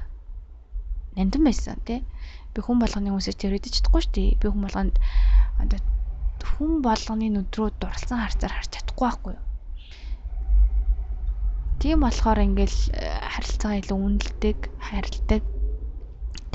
нандин 1.16 1.42
байсан 1.44 1.78
тий. 1.84 2.00
Би 2.52 2.58
хүн 2.64 2.78
болгоны 2.80 3.12
хүмүүсээс 3.12 3.38
тэр 3.40 3.56
үдэж 3.56 3.72
чадахгүй 3.80 4.02
шүү 4.04 4.14
дээ. 4.16 4.30
Би 4.40 4.46
хүн 4.48 4.62
болгонд 4.64 4.96
одоо 5.60 5.80
хүн 6.56 6.72
болгоны 6.86 7.26
нүдрөө 7.32 7.68
дурлцсан 7.80 8.20
харцаар 8.22 8.52
харж 8.56 8.70
чадахгүй 8.72 9.06
байхгүй 9.06 9.32
юу? 9.36 9.44
Тийм 11.80 12.00
болохоор 12.00 12.40
ингээл 12.40 12.78
э, 12.96 13.04
харилцаагаа 13.32 13.80
илүү 13.84 13.98
үнэлдэг, 14.00 14.58
хайрладаг. 14.80 15.42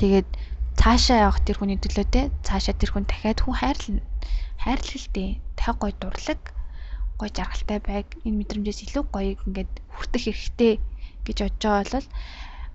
Тэгээд 0.02 0.26
цаашаа 0.74 1.30
явах 1.30 1.38
тэр 1.46 1.62
хүний 1.62 1.78
төлөө 1.78 2.06
те 2.10 2.22
цаашаа 2.42 2.74
тэр 2.74 2.90
хүн 2.90 3.06
дахиад 3.06 3.38
хүн 3.38 3.54
хайрлна. 3.54 4.02
Дээ. 5.14 5.38
Дахиад 5.54 5.78
гоё 5.78 5.94
дурлаг, 5.94 6.42
гоё 7.18 7.30
жаргалтай 7.30 7.78
байг. 7.78 8.06
Энэ 8.26 8.42
мэдрэмжээс 8.42 8.90
илүү 8.90 9.04
гоёг 9.14 9.38
ингээд 9.46 9.72
хүртэх 9.94 10.26
хэрэгтэй 10.26 10.82
гэж 11.22 11.38
бодож 11.38 11.62
байгаа 11.62 12.02
бол 12.02 12.08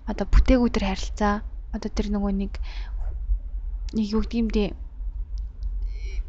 одоо 0.08 0.26
бүтээгүү 0.32 0.68
тэр 0.72 0.84
харилцаа 0.88 1.34
одоо 1.76 1.90
тэр 1.92 2.08
нөгөө 2.16 2.32
нэг 2.32 2.52
нэг 3.92 4.06
юу 4.08 4.24
гэдэг 4.24 4.40
юм 4.40 4.48
дээ 4.48 4.70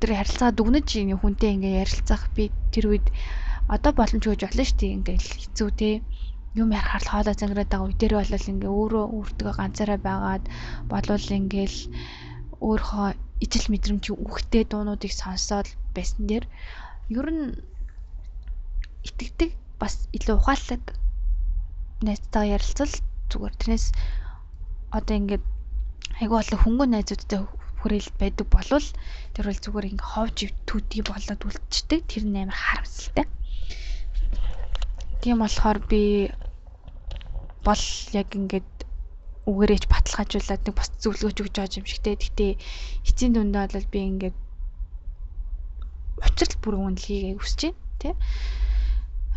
тэр 0.03 0.11
харилцаа 0.19 0.51
дүгнэж 0.51 0.87
нэг 1.07 1.19
хүнтэй 1.23 1.55
ингээ 1.55 1.79
ярилцах 1.83 2.27
би 2.35 2.51
тэр 2.75 2.91
үед 2.91 3.07
одоо 3.71 3.91
боломж 3.95 4.23
өгж 4.27 4.41
болно 4.43 4.63
шүү 4.67 4.79
дээ 4.79 4.95
ингээл 4.99 5.31
хэцүү 5.39 5.69
те 5.79 5.89
юм 6.55 6.69
ярахаар 6.73 7.03
л 7.03 7.11
хоолой 7.11 7.35
зангираад 7.37 7.69
байгаа 7.69 7.87
үе 7.89 7.97
дээр 7.99 8.13
бол 8.17 8.49
ингээ 8.53 8.71
өөрөө 8.79 9.05
өөртөө 9.17 9.51
ганцаараа 9.59 9.99
байгаад 10.01 10.43
болвол 10.91 11.27
ингээл 11.39 11.77
өөрийнхөө 12.67 13.07
ижил 13.45 13.65
мэдрэмж 13.71 14.05
үхтэй 14.11 14.63
дуунуудыг 14.65 15.13
сонсоод 15.13 15.67
байсан 15.95 16.23
дээр 16.29 16.45
ер 17.19 17.27
нь 17.37 17.45
итгэдэг 19.07 19.51
бас 19.81 19.93
илүү 20.17 20.35
ухаалаг 20.41 20.83
найзтайгаа 22.05 22.53
ярилцвал 22.57 22.93
зүгээр 23.29 23.55
тэрнээс 23.59 23.85
одоо 24.97 25.15
ингээд 25.21 25.45
айгүй 26.19 26.37
болон 26.41 26.59
хөнгөн 26.63 26.91
найзуудтай 26.93 27.39
хүрээлт 27.79 28.15
байдаг 28.19 28.47
болвол 28.51 28.87
тэр 29.33 29.45
бол 29.47 29.63
зүгээр 29.63 29.89
ингээ 29.93 30.11
ховж 30.11 30.37
төдий 30.67 31.03
болоод 31.05 31.41
үлдчихдэг. 31.47 32.01
Тэр 32.11 32.23
нь 32.27 32.39
амар 32.43 32.57
харамсалтай. 32.59 33.25
Тийм 35.21 35.43
болохоор 35.43 35.79
би 35.91 36.31
бол 37.65 37.83
яг 38.15 38.29
ингээд 38.39 38.69
үгээрээч 39.49 39.85
баталгаажуулаад 39.91 40.61
нэг 40.63 40.75
бас 40.77 40.89
зөвлөгөөч 41.03 41.37
өгч 41.43 41.53
байгаа 41.57 41.79
юм 41.79 41.87
шигтэй. 41.89 42.15
Гэхдээ 42.15 42.51
эцсийн 43.09 43.33
дүндээ 43.33 43.67
бол 43.73 43.87
би 43.93 43.99
ингээд 43.99 44.37
учрал 46.23 46.55
бүр 46.63 46.75
үнэлгийг 46.79 47.39
хүсэж 47.39 47.61
байна 47.71 47.99
тий. 47.99 48.13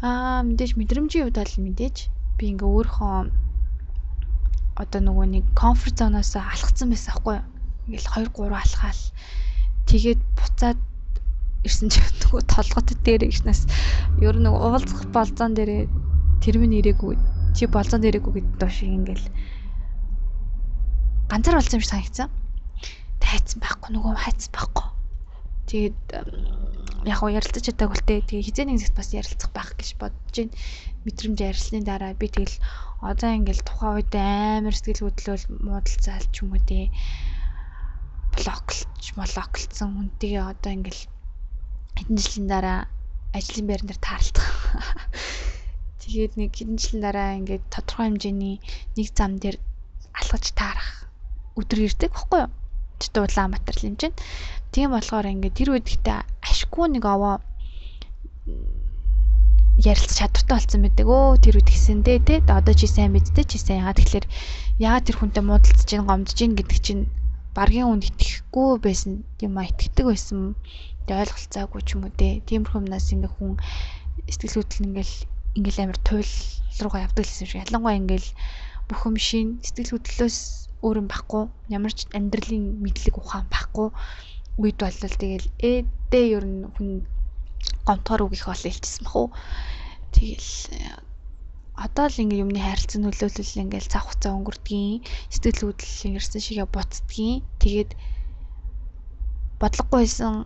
Аа 0.07 0.43
мэдээж 0.47 0.73
мэдрэмжийн 0.79 1.25
хувьд 1.27 1.39
бол 1.39 1.57
мэдээж 1.67 1.97
би 2.39 2.45
ингээ 2.53 2.71
өөрийнхөө 2.75 3.17
одоо 4.83 5.01
нөгөө 5.05 5.27
нэг 5.35 5.45
комфорт 5.59 5.97
зоноос 5.99 6.33
алхацсан 6.39 6.89
байсан 6.91 7.13
байхгүй 7.15 7.35
юу? 7.39 7.47
ингээл 7.87 8.09
2 8.15 8.31
3 8.35 8.63
алхаал 8.63 9.03
тэгээд 9.91 10.21
буцаад 10.39 10.79
ирсэн 11.67 11.89
ч 11.93 12.03
нөгөө 12.03 12.43
толгот 12.51 12.89
дээр 13.07 13.31
игснээс 13.31 13.63
ер 14.23 14.37
нь 14.39 14.51
уулзах 14.51 15.07
болзон 15.15 15.55
дээр 15.55 15.87
тэрмэн 16.43 16.79
ирээгүй 16.83 17.15
чи 17.55 17.67
болзон 17.71 18.03
дээрээгүй 18.03 18.33
гэдэг 18.35 18.55
доо 18.59 18.71
шиг 18.71 18.91
ингээл 18.91 19.27
ганцаар 21.31 21.57
болсон 21.57 21.79
юм 21.79 21.85
шиг 21.85 21.93
санагдсан. 21.93 22.29
Тайцсан 23.23 23.59
байхгүй 23.63 23.91
нөгөө 23.95 24.13
хайцсан 24.19 24.53
байхгүй. 24.53 24.89
Тэгээд 25.71 25.99
яг 27.07 27.21
уу 27.23 27.31
ярилцаж 27.33 27.65
чадаагүй 27.65 27.97
л 27.97 28.07
дээ. 28.09 28.21
Тэгээ 28.27 28.47
хизээ 28.51 28.67
нэг 28.67 28.79
зэгт 28.83 28.97
бас 28.99 29.11
ярилцах 29.15 29.51
байх 29.55 29.71
гэж 29.79 29.89
бодож 30.03 30.35
байна. 30.35 30.53
Мэдрэмж 31.07 31.39
ярилцсны 31.41 31.81
дараа 31.87 32.13
би 32.19 32.27
тэгэл 32.29 32.57
одоо 33.01 33.31
ингээл 33.33 33.63
тухайн 33.65 33.95
үед 34.03 34.13
амар 34.15 34.75
сэтгэл 34.75 35.07
хөдлөл 35.09 35.47
муудалцаал 35.63 36.27
ч 36.31 36.37
юм 36.43 36.53
уу 36.55 36.63
дээ 36.63 36.87
блоклж 38.37 39.05
молоклцсон 39.19 39.91
хүнтэйгээ 39.97 40.45
одоо 40.53 40.71
ингээл 40.73 41.03
хэдэн 41.99 42.19
жилийн 42.23 42.49
дараа 42.49 42.79
ажлын 43.37 43.67
байран 43.69 43.89
дээр 43.89 44.01
таарлах. 44.03 44.49
Тэгээд 46.03 46.33
нэг 46.41 46.51
хэдэн 46.57 46.79
жилийн 46.81 47.03
дараа 47.05 47.29
ингээд 47.39 47.65
тодорхой 47.73 48.07
хэмжээний 48.09 48.57
нэг 48.97 49.07
зам 49.17 49.33
дээр 49.43 49.57
алхаж 50.19 50.45
таарах 50.59 50.91
өдөр 51.61 51.79
ирдэг 51.87 52.11
баггүй 52.13 52.41
юу? 52.45 52.51
Чөтө 53.01 53.19
Улаанбаатар 53.25 53.77
чинь. 53.77 54.17
Тийм 54.73 54.91
болохоор 54.93 55.27
ингээд 55.33 55.57
тэр 55.59 55.69
үед 55.73 55.87
ихтэй 55.89 56.21
ашгүй 56.45 56.87
нэг 56.93 57.05
овоо 57.05 57.41
ярилцах 59.91 60.19
чадвартай 60.19 60.57
болсон 60.57 60.81
байдаг. 60.85 61.07
Өө 61.09 61.41
тэр 61.45 61.57
үед 61.59 61.69
гисэн 61.73 62.01
дээ 62.05 62.21
те. 62.29 62.35
Одоо 62.49 62.75
чи 62.77 62.87
сайн 62.87 63.13
мэдтэй 63.13 63.45
чи 63.49 63.59
сайн 63.59 63.81
яагаад 63.83 63.99
тэгэхээр 64.01 64.27
яагаад 64.85 65.07
тэр 65.07 65.17
хүнтэй 65.19 65.45
муудалцаж 65.45 65.89
гин 65.89 66.05
гомдож 66.07 66.37
гин 66.37 66.53
гэдэг 66.57 66.79
чинь 66.85 67.03
баргийн 67.57 67.89
үнд 67.89 68.09
итгэхгүй 68.09 68.71
байсан 68.81 69.13
юм 69.45 69.55
а 69.61 69.69
итгэдэг 69.69 70.07
байсан 70.09 70.57
тэг 71.07 71.17
ойлголцоогүй 71.23 71.83
ч 71.87 71.89
юм 71.95 72.03
уу 72.07 72.15
те. 72.15 72.29
Тиймэрхүү 72.47 72.81
юмнаас 72.83 73.07
ингээ 73.15 73.33
хүн 73.37 73.53
сэтгэл 74.29 74.57
хөдлөл 74.59 74.87
ингээл 74.89 75.15
ингээл 75.59 75.83
амар 75.85 75.99
туйл 76.07 76.33
руугаа 76.81 77.05
явдаг 77.07 77.25
гэсэн 77.27 77.47
шиг. 77.49 77.63
Ялангуяа 77.65 78.01
ингээл 78.01 78.29
бүх 78.89 79.01
юм 79.09 79.17
шин 79.17 79.49
сэтгэл 79.65 79.93
хөдлөлөөс 79.99 80.39
өөр 80.85 80.97
юм 81.03 81.09
байхгүй. 81.11 81.45
Ямар 81.77 81.93
ч 81.95 82.07
амьдралын 82.17 82.65
мэдлэг 82.85 83.15
ухаан 83.19 83.47
байхгүй. 83.53 83.89
Үед 84.61 84.79
бол 84.81 84.99
тэгэл 85.03 85.47
ээдээ 85.61 86.27
ер 86.37 86.45
нь 86.45 86.69
хүн 86.75 86.89
гомтгоор 87.87 88.27
үг 88.27 88.33
их 88.37 88.47
бол 88.47 88.69
илчсэн 88.69 89.03
бах 89.07 89.17
уу? 89.17 89.29
Тэгэл 90.13 90.51
одоо 91.73 92.07
л 92.07 92.21
ингээ 92.21 92.43
юмны 92.45 92.61
харилцаа 92.61 93.01
нөлөөлөл 93.01 93.63
ингээл 93.65 93.89
цаг 93.89 94.05
хугацаа 94.05 94.37
өнгөрдгийн 94.37 95.01
сэтгэл 95.33 95.73
хөдлөл 95.73 96.17
ирсэн 96.21 96.43
шигээ 96.45 96.69
буцдгийн 96.69 97.41
тэгээд 97.63 97.91
бодлогогүйсэн 99.61 100.45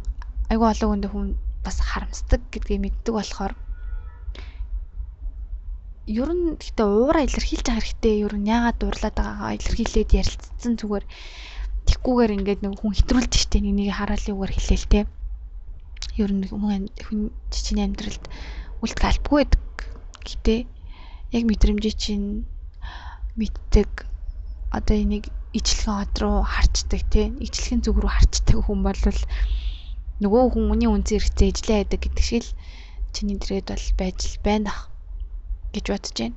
айгүй 0.51 0.69
олон 0.71 0.91
хүнд 0.91 1.07
хүн 1.11 1.27
бас 1.65 1.77
харамсдаг 1.83 2.41
гэдгийг 2.53 2.81
мэддэг 2.83 3.15
болохоор 3.15 3.53
ер 6.07 6.31
нь 6.31 6.55
гэхдээ 6.55 6.87
уура 6.87 7.21
илэрхийлж 7.27 7.67
байгаа 7.67 7.83
хэрэгтэй. 7.83 8.15
Ер 8.23 8.35
нь 8.39 8.47
яагаад 8.47 8.79
дуурлаад 8.79 9.17
байгаагаа 9.19 9.57
илэрхийлээд 9.59 10.11
ярилцсан 10.23 10.73
зүгээр 10.79 11.05
тэггүйгээр 11.91 12.37
ингээд 12.39 12.61
нэг 12.63 12.75
хүн 12.79 12.95
хэтрүүлж 12.95 13.33
штэ 13.43 13.59
нэг 13.59 13.75
нэг 13.75 13.91
хараалыгүйгээр 13.99 14.53
хэлээл 14.55 14.87
те. 14.87 15.01
Ер 16.23 16.31
нь 16.31 16.47
хүн 16.47 17.35
чиний 17.51 17.85
амьдралд 17.87 18.25
үлдэх 18.83 19.03
албагүй 19.03 19.39
байдаг. 19.43 19.75
Гэтээ 20.23 20.61
яг 21.35 21.43
мэдрэмжээ 21.43 21.95
чинь 21.99 22.47
мэддэг. 23.35 23.91
Одоо 24.71 24.95
энийг 24.95 25.27
ижлэгэн 25.59 26.07
од 26.07 26.15
руу 26.23 26.47
харцдаг 26.47 27.03
тий 27.11 27.35
ижлэгэн 27.43 27.83
зүг 27.83 27.97
рүү 27.99 28.13
харцдаг 28.15 28.57
хүн 28.63 28.81
бол 28.87 29.03
нөгөө 30.23 30.43
хүний 30.57 30.89
үнцэн 30.89 31.21
хэрэгцээ 31.21 31.49
ижлээ 31.53 31.79
байдаг 31.81 32.01
гэдэг 32.03 32.25
шиг 32.25 32.43
л 32.45 32.53
чиний 33.15 33.37
дрэд 33.41 33.69
бол 33.73 33.87
байж 34.01 34.19
л 34.33 34.39
байна 34.47 34.73
гэж 35.73 35.85
бодож 35.93 36.17
байна. 36.17 36.37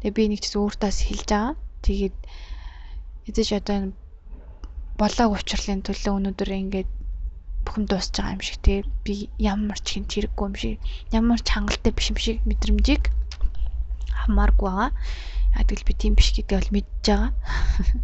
Тэгээ 0.00 0.16
би 0.16 0.24
нэг 0.30 0.40
ч 0.42 0.54
өөртөөс 0.58 0.98
хэлж 1.06 1.28
байгаа. 1.30 1.54
Тэгээд 1.86 2.16
эзэж 3.30 3.48
одоо 3.58 3.78
болоог 5.00 5.38
учрлын 5.38 5.80
төлөө 5.86 6.12
өнөөдөр 6.18 6.50
ингээд 6.50 6.90
бүхэн 7.64 7.84
дуусч 7.86 8.14
байгаа 8.16 8.34
юм 8.34 8.42
шиг 8.42 8.58
тий 8.66 8.78
би 9.04 9.14
ямар 9.38 9.78
ч 9.78 9.86
хинт 9.94 10.10
хэрэггүй 10.10 10.46
юм 10.50 10.56
шиг 10.58 10.76
ямар 11.14 11.40
ч 11.40 11.48
хангалттай 11.54 11.92
биш 11.94 12.06
юм 12.10 12.18
шиг 12.18 12.38
мэдрэмжийг 12.48 13.04
хамааргүй 14.26 14.68
байгаа. 14.70 14.90
Яг 15.56 15.64
тэгэл 15.68 15.86
би 15.88 15.94
тийм 15.94 16.14
биш 16.18 16.28
гэдгээ 16.34 16.58
бол 16.58 16.74
мэдж 16.74 17.04
байгаа. 17.06 17.30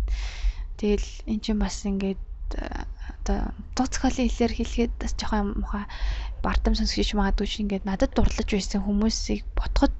Тэгэл 0.80 1.08
эн 1.30 1.38
чинь 1.42 1.60
бас 1.62 1.76
ингээд 1.82 2.20
одоо 2.54 3.38
тооцоолын 3.76 4.28
хэлээр 4.30 4.52
хэлэхэд 4.56 4.92
бас 5.00 5.12
жоохон 5.18 5.58
муха 5.60 5.80
бардам 6.44 6.74
сонсгож 6.78 7.10
магадгүй 7.18 7.46
чи 7.50 7.58
ингээд 7.62 7.88
надад 7.88 8.12
дурлаж 8.14 8.48
байсан 8.52 8.80
хүмүүсийг 8.86 9.42
бодоход 9.58 9.96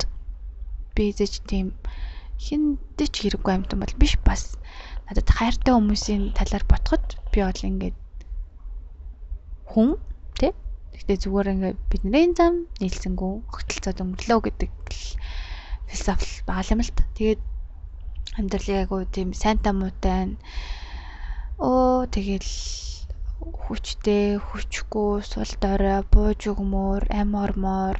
би 0.94 1.11
зэж 1.18 1.42
тийм 1.51 1.74
хиндэж 2.38 3.12
хэрэггүй 3.18 3.53
амтан 3.55 3.82
бол 3.82 3.94
биш 3.99 4.14
бас 4.22 4.55
надад 5.11 5.28
хайртай 5.32 5.74
хүмүүсийн 5.74 6.22
талаар 6.38 6.64
бодоход 6.70 7.05
би 7.32 7.40
бол 7.42 7.62
ингээд 7.70 7.97
хүн 9.72 9.90
тий 10.38 10.53
Гэхдээ 10.97 11.22
зүгээр 11.28 11.53
ингээд 11.53 11.78
бидний 11.92 12.26
зам 12.32 12.55
нийлсэнгүү 12.80 13.32
огтлцоод 13.53 14.01
өнгөрлөө 14.01 14.40
гэдэг 14.49 14.72
философи 15.86 16.40
байгаа 16.49 16.72
юм 16.72 16.80
л 16.80 16.92
та. 16.97 17.05
Тэгээд 17.14 17.42
амьдралыг 18.40 18.76
айгу 18.80 18.97
тийм 19.12 19.30
сайнтай 19.36 19.76
муутай 19.76 20.12
байна. 20.16 20.36
Оо 21.57 22.04
тэгэл 22.04 22.52
хүчтэй, 23.64 24.36
хүчгүй, 24.36 25.24
сул 25.24 25.52
дорой, 25.57 26.04
бууж 26.12 26.40
өгмөр, 26.52 27.09
ам 27.20 27.32
ормоор, 27.32 27.96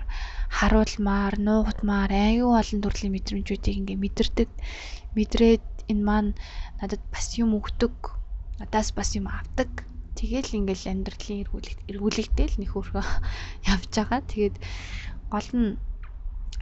харуулмаар, 0.57 1.35
нуугдмаар 1.41 2.13
аюу 2.13 2.53
олон 2.61 2.81
төрлийн 2.85 3.15
мэдрэмжүүдийг 3.17 3.77
ингээ 3.81 3.97
мэдэрдэг. 3.97 4.51
Мэдрээд 5.17 5.65
энэ 5.89 6.05
маань 6.05 6.31
надад 6.85 7.01
бас 7.09 7.27
юм 7.41 7.57
өгдөг. 7.57 7.97
Надаас 8.61 8.93
бас 8.93 9.17
юм 9.17 9.27
авдаг. 9.33 9.89
Тэгэл 10.21 10.53
ингээл 10.61 10.93
амьдралын 10.93 11.41
эргүүлэгт 11.49 11.81
эргүүлэгтэй 11.89 12.47
л 12.53 12.59
нөхөрхөө 12.61 13.05
явж 13.73 13.89
байгаа. 13.97 14.21
Тэгээд 14.21 14.57
гол 15.33 15.49
нь 15.57 15.81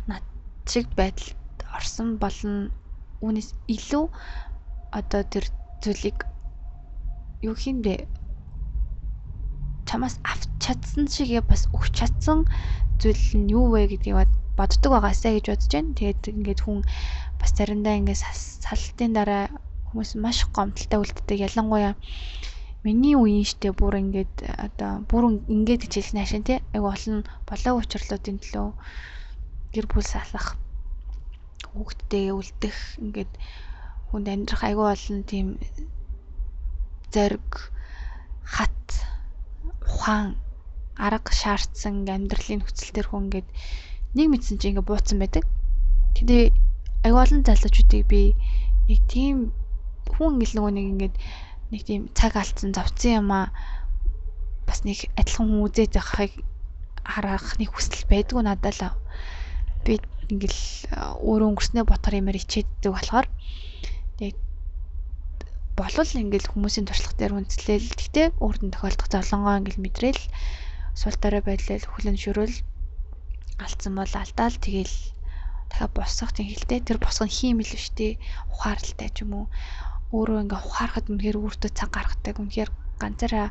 над 0.07 0.23
шиг 0.71 0.87
байдалд 0.95 1.59
орсон 1.75 2.23
болон 2.23 2.71
үүнээс 3.19 3.51
илүү 3.67 4.05
одоо 4.95 5.23
тэр 5.27 5.51
зүйлийг 5.83 6.31
юу 7.47 7.55
хиймдэ 7.63 7.95
чамаас 9.89 10.17
авч 10.33 10.49
чадсан 10.65 11.05
шигээ 11.15 11.43
бас 11.51 11.63
өгч 11.77 11.93
чадсан 11.99 12.39
зүйл 13.01 13.25
нь 13.41 13.53
юу 13.53 13.69
вэ 13.73 13.81
гэдгийг 13.93 14.29
боддог 14.59 14.91
байгаасаа 14.93 15.33
гэж 15.35 15.47
бодож 15.51 15.71
байна. 15.75 15.97
Тэгээд 15.99 16.23
ингээд 16.33 16.61
хүн 16.63 16.79
бас 17.39 17.51
заримдаа 17.57 17.99
ингээд 18.01 18.21
салтын 18.65 19.13
дараа 19.15 19.45
хүмүүс 19.89 20.11
маш 20.25 20.39
гомдолтой 20.55 20.99
үлддэг. 21.03 21.45
Ялангуяа 21.47 21.95
миний 22.87 23.17
үеийн 23.19 23.47
штэ 23.51 23.75
бүр 23.75 23.99
ингээд 24.03 24.35
одоо 24.67 24.93
бүр 25.11 25.25
ингээд 25.55 25.85
гэж 25.85 25.93
хэлсэн 25.95 26.21
хашин 26.23 26.45
тий. 26.47 26.59
Айгу 26.75 26.89
олон 26.95 27.27
болоо 27.49 27.75
учрлуудын 27.83 28.39
төлөө 28.41 28.69
гэр 29.75 29.87
бүл 29.91 30.07
салах 30.07 30.55
хүүхдтэй 31.75 32.31
үлдэх 32.31 32.77
ингээд 33.03 33.33
хүнд 34.09 34.27
амьдрах 34.31 34.63
айгүй 34.63 34.87
олон 34.95 35.19
тийм 35.27 35.47
зориг 37.15 37.51
хат 38.55 38.81
ухаан 39.87 40.37
арга 41.07 41.33
шаардсан 41.41 42.07
амьдралын 42.17 42.61
нөхцөл 42.61 42.95
төр 42.95 43.07
хүн 43.09 43.25
ингээд 43.27 43.49
нэг 44.17 44.27
мэдсэн 44.31 44.59
чинь 44.59 44.71
ингээд 44.75 44.89
бууцсан 44.89 45.19
байдаг. 45.19 45.45
Тэгээ 46.17 46.45
айгүй 47.07 47.21
олон 47.23 47.43
залуучуудыг 47.47 48.05
би 48.07 48.23
яг 48.93 49.01
тийм 49.11 49.37
хүн 50.15 50.39
ингээл 50.39 50.57
нөгөө 50.57 50.73
нэг 50.75 50.87
ингээд 50.93 51.17
нэг 51.73 51.83
тийм 51.89 52.03
цаг 52.19 52.33
алдсан 52.39 52.71
зовцсон 52.77 53.13
юм 53.21 53.31
аа 53.35 53.51
бас 54.67 54.85
нэг 54.87 55.11
адилхан 55.21 55.49
хүн 55.51 55.65
үзээд 55.67 55.93
байхыг 55.97 56.33
харах 57.05 57.47
нэг 57.61 57.71
хүсэл 57.73 58.09
байдгүй 58.09 58.43
надад 58.45 58.77
л 58.79 58.97
би 59.85 59.99
ингээл 60.33 60.63
өөрөө 61.21 61.49
өнгөрснөө 61.51 61.85
ботхоор 61.85 62.21
юмэр 62.21 62.41
ичээддэг 62.41 62.93
болохоор 62.93 63.27
болол 65.75 66.11
ингээл 66.23 66.51
хүмүүсийн 66.51 66.87
туршлага 66.87 67.19
дээр 67.19 67.33
үнэлээл 67.35 67.89
гэхдээ 67.99 68.27
өөртөө 68.39 68.71
тохиолдох 68.71 69.09
золонгоо 69.11 69.59
ингээл 69.59 69.85
мэдрээл 69.85 70.23
сул 70.95 71.17
дараа 71.19 71.43
байдлаа 71.43 71.83
хүлэн 71.83 72.19
шөрөөл 72.23 72.57
алдсан 73.59 73.93
бол 73.99 74.15
алдаал 74.15 74.57
тэгэл 74.63 74.95
дахиад 75.71 75.93
босох 75.99 76.31
тийм 76.33 76.47
хэлтэй. 76.49 76.81
Тэр 76.87 76.99
босох 77.03 77.27
нь 77.27 77.37
хийм 77.37 77.59
л 77.59 77.67
биш 77.67 77.91
тий 77.91 78.19
ухаарлалтай 78.55 79.11
ч 79.11 79.27
юм 79.27 79.35
уу? 79.35 79.47
Өөрөө 80.15 80.47
ингээ 80.47 80.63
ухаарахад 80.63 81.11
үнэхээр 81.11 81.39
өөртөө 81.43 81.71
цаг 81.75 81.91
гаргадаг. 81.91 82.39
Үнэхээр 82.39 82.71
ганцаараа 83.03 83.49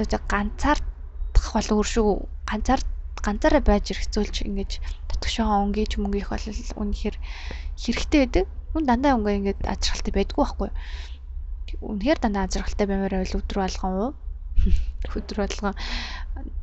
одоо 0.00 0.20
ганцаардах 0.32 1.46
бол 1.52 1.68
өөр 1.76 1.88
шүү. 1.92 2.08
Ганцаар 2.48 2.80
ганцаараа 3.20 3.62
байж 3.64 3.84
ирхэцүүлж 3.92 4.48
ингэж 4.48 4.70
татгшоо 5.12 5.68
өнгөж 5.68 6.00
мөнгөөх 6.00 6.28
бол 6.32 6.46
үнэхээр 6.80 7.16
хэрэгтэй 7.76 8.20
байдаг 8.24 8.44
хүн 8.76 8.84
дандаа 8.84 9.16
өнгө 9.16 9.32
ингээд 9.40 9.60
ажралтай 9.64 10.12
байдгүй 10.12 10.44
байхгүй. 10.44 10.70
Үнэхээр 11.80 12.18
дандаа 12.20 12.44
ажралтай 12.44 12.84
баймаар 12.84 13.24
байл 13.24 13.38
өдрө 13.40 13.60
болгон 13.64 13.92
уу? 13.96 14.10
Өдөр 15.16 15.38
болгон 15.48 15.74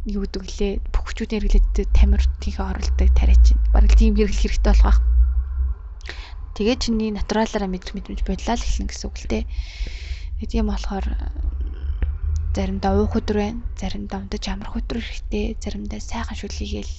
юу 0.05 0.21
гэдэг 0.29 0.43
лээ 0.45 0.71
бүх 0.93 1.03
хүчүүдийн 1.09 1.41
хэрэглээд 1.41 1.89
тамир 1.97 2.21
тийхээ 2.37 2.69
оролдог 2.69 3.09
тариа 3.17 3.37
чинь 3.41 3.61
бараг 3.73 3.93
тийм 3.97 4.13
хэрэгэл 4.13 4.41
хэрэгтэй 4.45 4.69
болох 4.69 4.85
байх. 4.85 5.01
Тэгээ 6.53 6.77
чиний 6.77 7.09
натуралаараа 7.09 7.69
мэдрэх 7.73 7.97
мэдрэмж 7.97 8.21
бодлоо 8.21 8.53
л 8.53 8.61
эхлэн 8.61 8.87
гэсэн 8.93 9.07
үг 9.09 9.17
л 9.17 9.29
дээ. 9.33 9.43
Тийм 10.45 10.69
болохоор 10.69 11.05
заримдаа 12.53 12.93
уух 12.93 13.17
өдөр 13.17 13.37
байна, 13.41 13.61
заримдаа 13.73 14.21
унтаж 14.21 14.43
амрах 14.53 14.77
өдөр 14.77 15.01
хэрэгтэй, 15.01 15.57
заримдаа 15.57 15.97
сайхан 15.97 16.37
шүлхийгээл 16.37 16.93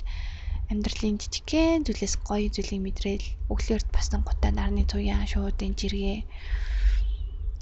амьдралын 0.74 1.16
жижигхэн 1.22 1.86
зүйлээс 1.86 2.14
гоё 2.26 2.50
зүйлийг 2.50 2.82
мэдрээл 2.82 3.26
өглөөрт 3.52 3.88
басан 3.94 4.20
гутаа 4.26 4.52
нарны 4.54 4.82
туяан 4.90 5.30
шуудын 5.30 5.72
жиргээ 5.78 6.18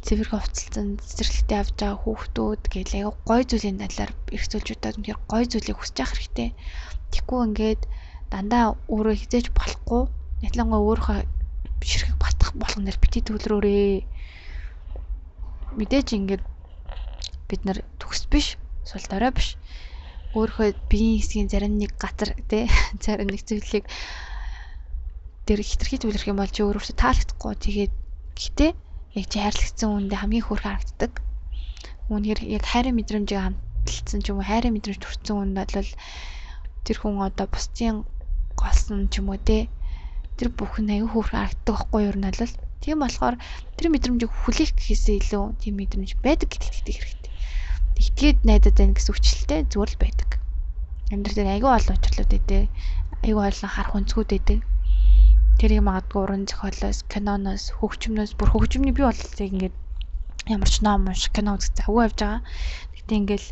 цэвэрхэн 0.02 0.40
хувцалсан 0.42 0.88
цэцэрлэгтээ 0.98 1.58
авч 1.62 1.76
байгаа 1.78 2.00
хүүхдүүд 2.02 2.62
гэл 2.72 2.96
аяга 2.98 3.12
гоё 3.28 3.42
зүйлийн 3.46 3.78
талаар 3.78 4.12
эргцүүлжүүдээ 4.34 4.92
үнэхээр 4.98 5.20
гоё 5.30 5.44
зүйлийг 5.46 5.78
хүсэж 5.78 5.96
явах 6.02 6.14
хэрэгтэй. 6.18 6.50
Тэгэхгүй 7.12 7.40
ингээд 7.46 7.82
дандаа 8.32 8.64
өөрөө 8.90 9.14
хизээж 9.20 9.46
болохгүй. 9.54 10.02
Ялангуяа 10.42 10.82
өөрийнхөө 10.82 11.18
ширхэг 11.86 12.16
батах 12.18 12.50
болгоноор 12.58 12.98
бити 12.98 13.20
төлрөөрээ. 13.22 13.94
Мэдээж 15.78 16.08
ингээд 16.18 16.44
бид 17.46 17.62
нар 17.62 17.78
төгс 18.02 18.26
биш, 18.26 18.58
сул 18.82 19.06
дорой 19.06 19.30
биш. 19.30 19.54
Өөрийнхөө 20.32 20.68
биеийн 20.88 21.20
хэсгийн 21.20 21.48
зарим 21.52 21.74
нэг 21.76 21.92
газар 22.00 22.30
тий 22.50 22.64
зарим 23.04 23.28
нэг 23.28 23.42
зүйлийг 23.44 23.84
дээр 25.46 25.60
хитрхи 25.60 26.00
төвлөрөх 26.00 26.30
юм 26.30 26.38
бол 26.40 26.48
чи 26.48 26.64
өөрөөсөө 26.64 26.96
таалагдахгүй. 26.96 27.52
Тэгээд 27.60 27.92
гэтээ 28.38 28.70
яг 29.20 29.26
чи 29.28 29.38
хайрлагдсан 29.42 29.88
хүндээ 29.92 30.18
хамгийн 30.20 30.46
хөөрхөн 30.46 30.72
харагддаг. 30.72 31.12
Үүнээр 32.08 32.40
яг 32.56 32.64
хайрын 32.64 32.96
мэдрэмжийг 32.96 33.40
хамталцсан 33.42 34.20
ч 34.24 34.26
юм 34.32 34.40
уу 34.40 34.48
хайрын 34.48 34.72
мэдрэмж 34.72 35.00
төрсэн 35.02 35.36
хүнд 35.36 35.58
бол 35.58 35.90
тэр 36.86 36.96
хүн 36.98 37.20
одоо 37.20 37.46
бусдын 37.52 37.96
голсон 38.56 39.12
ч 39.12 39.20
юм 39.20 39.28
уу 39.28 39.40
те 39.48 39.68
тэр 40.38 40.48
бүхэн 40.56 40.94
аюу 40.94 41.08
хөөрхөн 41.12 41.40
харагддаг 41.40 41.76
байхгүй 41.76 42.00
юу 42.08 42.16
нь 42.16 42.24
бол 42.24 42.52
тийм 42.82 42.98
болохоор 43.02 43.36
тэр 43.76 43.86
мэдрэмжийг 43.92 44.32
хүлээх 44.32 44.70
гэхээсээ 44.74 45.16
илүү 45.20 45.44
тийм 45.60 45.74
мэдрэмж 45.78 46.10
байдаг 46.24 46.48
гэдэгт 46.50 46.88
хэрэгтэй. 46.88 47.31
Итгээд 48.00 48.38
найдаад 48.48 48.76
байна 48.78 48.94
гэсэн 48.96 49.12
үгчлэлтэй 49.12 49.60
зүгээр 49.68 49.90
л 49.92 50.02
байдаг. 50.02 50.30
Амьдрал 51.12 51.36
дээр 51.36 51.50
аюу 51.60 51.70
олон 51.76 51.96
учрлууд 51.98 52.32
өгдөө. 52.38 52.62
Аюу 53.26 53.40
олон 53.44 53.70
харах 53.72 53.96
өнцгүүд 53.98 54.30
өгдөө. 54.36 54.58
Тэрийг 55.60 55.82
магадгүй 55.84 56.20
уран 56.22 56.44
зохиолоос, 56.48 57.04
киноноос, 57.12 57.64
хөгжмнөөс 57.76 58.32
бүр 58.40 58.48
хөгжмөний 58.50 58.96
би 58.96 59.04
бол 59.04 59.20
яг 59.20 59.52
ингээд 59.52 59.76
ямар 60.48 60.70
ч 60.72 60.80
ном 60.82 61.06
унших, 61.06 61.30
кино 61.36 61.54
үзэх 61.54 61.76
завгүй 61.76 62.02
явж 62.08 62.18
байгаа. 62.18 62.40
Гэтэ 62.96 63.12
ингээл 63.20 63.48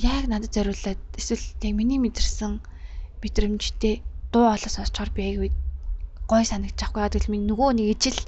яг 0.00 0.24
надад 0.26 0.50
зориулаад 0.56 1.00
эсвэл 1.20 1.44
яг 1.62 1.74
миний 1.76 2.00
мэдэрсэн 2.00 2.58
мэдрэмжтэй 3.22 4.02
дуу 4.32 4.48
хоолой 4.48 4.72
сонсчоор 4.72 5.10
би 5.12 5.22
аягүй 5.28 5.50
гой 6.30 6.44
санагдчих 6.46 6.90
байхгүй. 6.94 7.10
Тэгэл 7.12 7.32
минь 7.34 7.46
нөгөө 7.50 7.70
нэг 7.76 7.86
ижил 7.94 8.18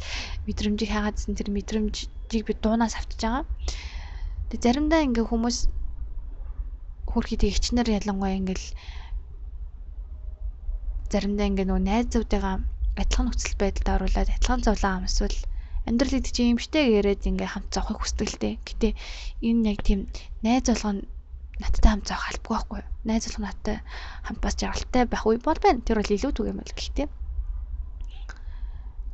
мэдрэмжийг 0.46 0.90
хайгаадсэн 0.92 1.38
тэр 1.38 1.48
мэдрэмжийг 1.54 2.44
би 2.46 2.54
дуунаас 2.58 2.98
автаж 2.98 3.20
байгаа. 3.22 3.44
Тэг 4.53 4.61
заримдаа 4.68 5.00
ингээ 5.09 5.24
хүмүүс 5.32 5.59
хөрхий 7.09 7.40
тэгчнэр 7.40 7.88
ялангуяа 7.88 8.36
ингээл 8.36 8.66
заримдаа 11.09 11.48
ингээ 11.48 11.66
нөгөө 11.72 11.84
найзуудыгаа 11.88 12.57
адилхан 13.00 13.24
нөхцөл 13.32 13.57
байдалд 13.57 13.88
оруулаад 13.96 14.28
адилхан 14.28 14.61
зовлон 14.61 14.92
ам 14.92 15.09
эсвэл 15.09 15.38
амьдралыг 15.88 16.28
чи 16.28 16.53
юмштэй 16.53 16.84
яриад 17.00 17.24
ингээ 17.24 17.48
хамт 17.48 17.72
зовхыг 17.72 17.98
хүсдэг 18.05 18.28
л 18.28 18.40
дээ. 18.44 18.55
Гэтэ 18.61 18.88
энэ 19.40 19.72
яг 19.72 19.80
тийм 19.88 20.00
найз 20.44 20.68
болгоно 20.68 21.09
надтай 21.57 21.88
хамт 21.88 22.07
зоох 22.12 22.24
албагүй 22.28 22.53
байхгүй 22.53 22.78
юу? 22.84 22.88
Найз 23.09 23.24
болох 23.24 23.44
надтай 23.48 23.76
хамт 24.28 24.40
бас 24.44 24.55
жаргалтай 24.61 25.03
байх 25.09 25.24
үе 25.24 25.40
бол 25.40 25.61
байна. 25.64 25.80
Тэр 25.80 25.96
бол 26.05 26.12
илүү 26.12 26.32
түгэм 26.36 26.61
байл 26.61 26.76
гэхдээ 26.76 27.09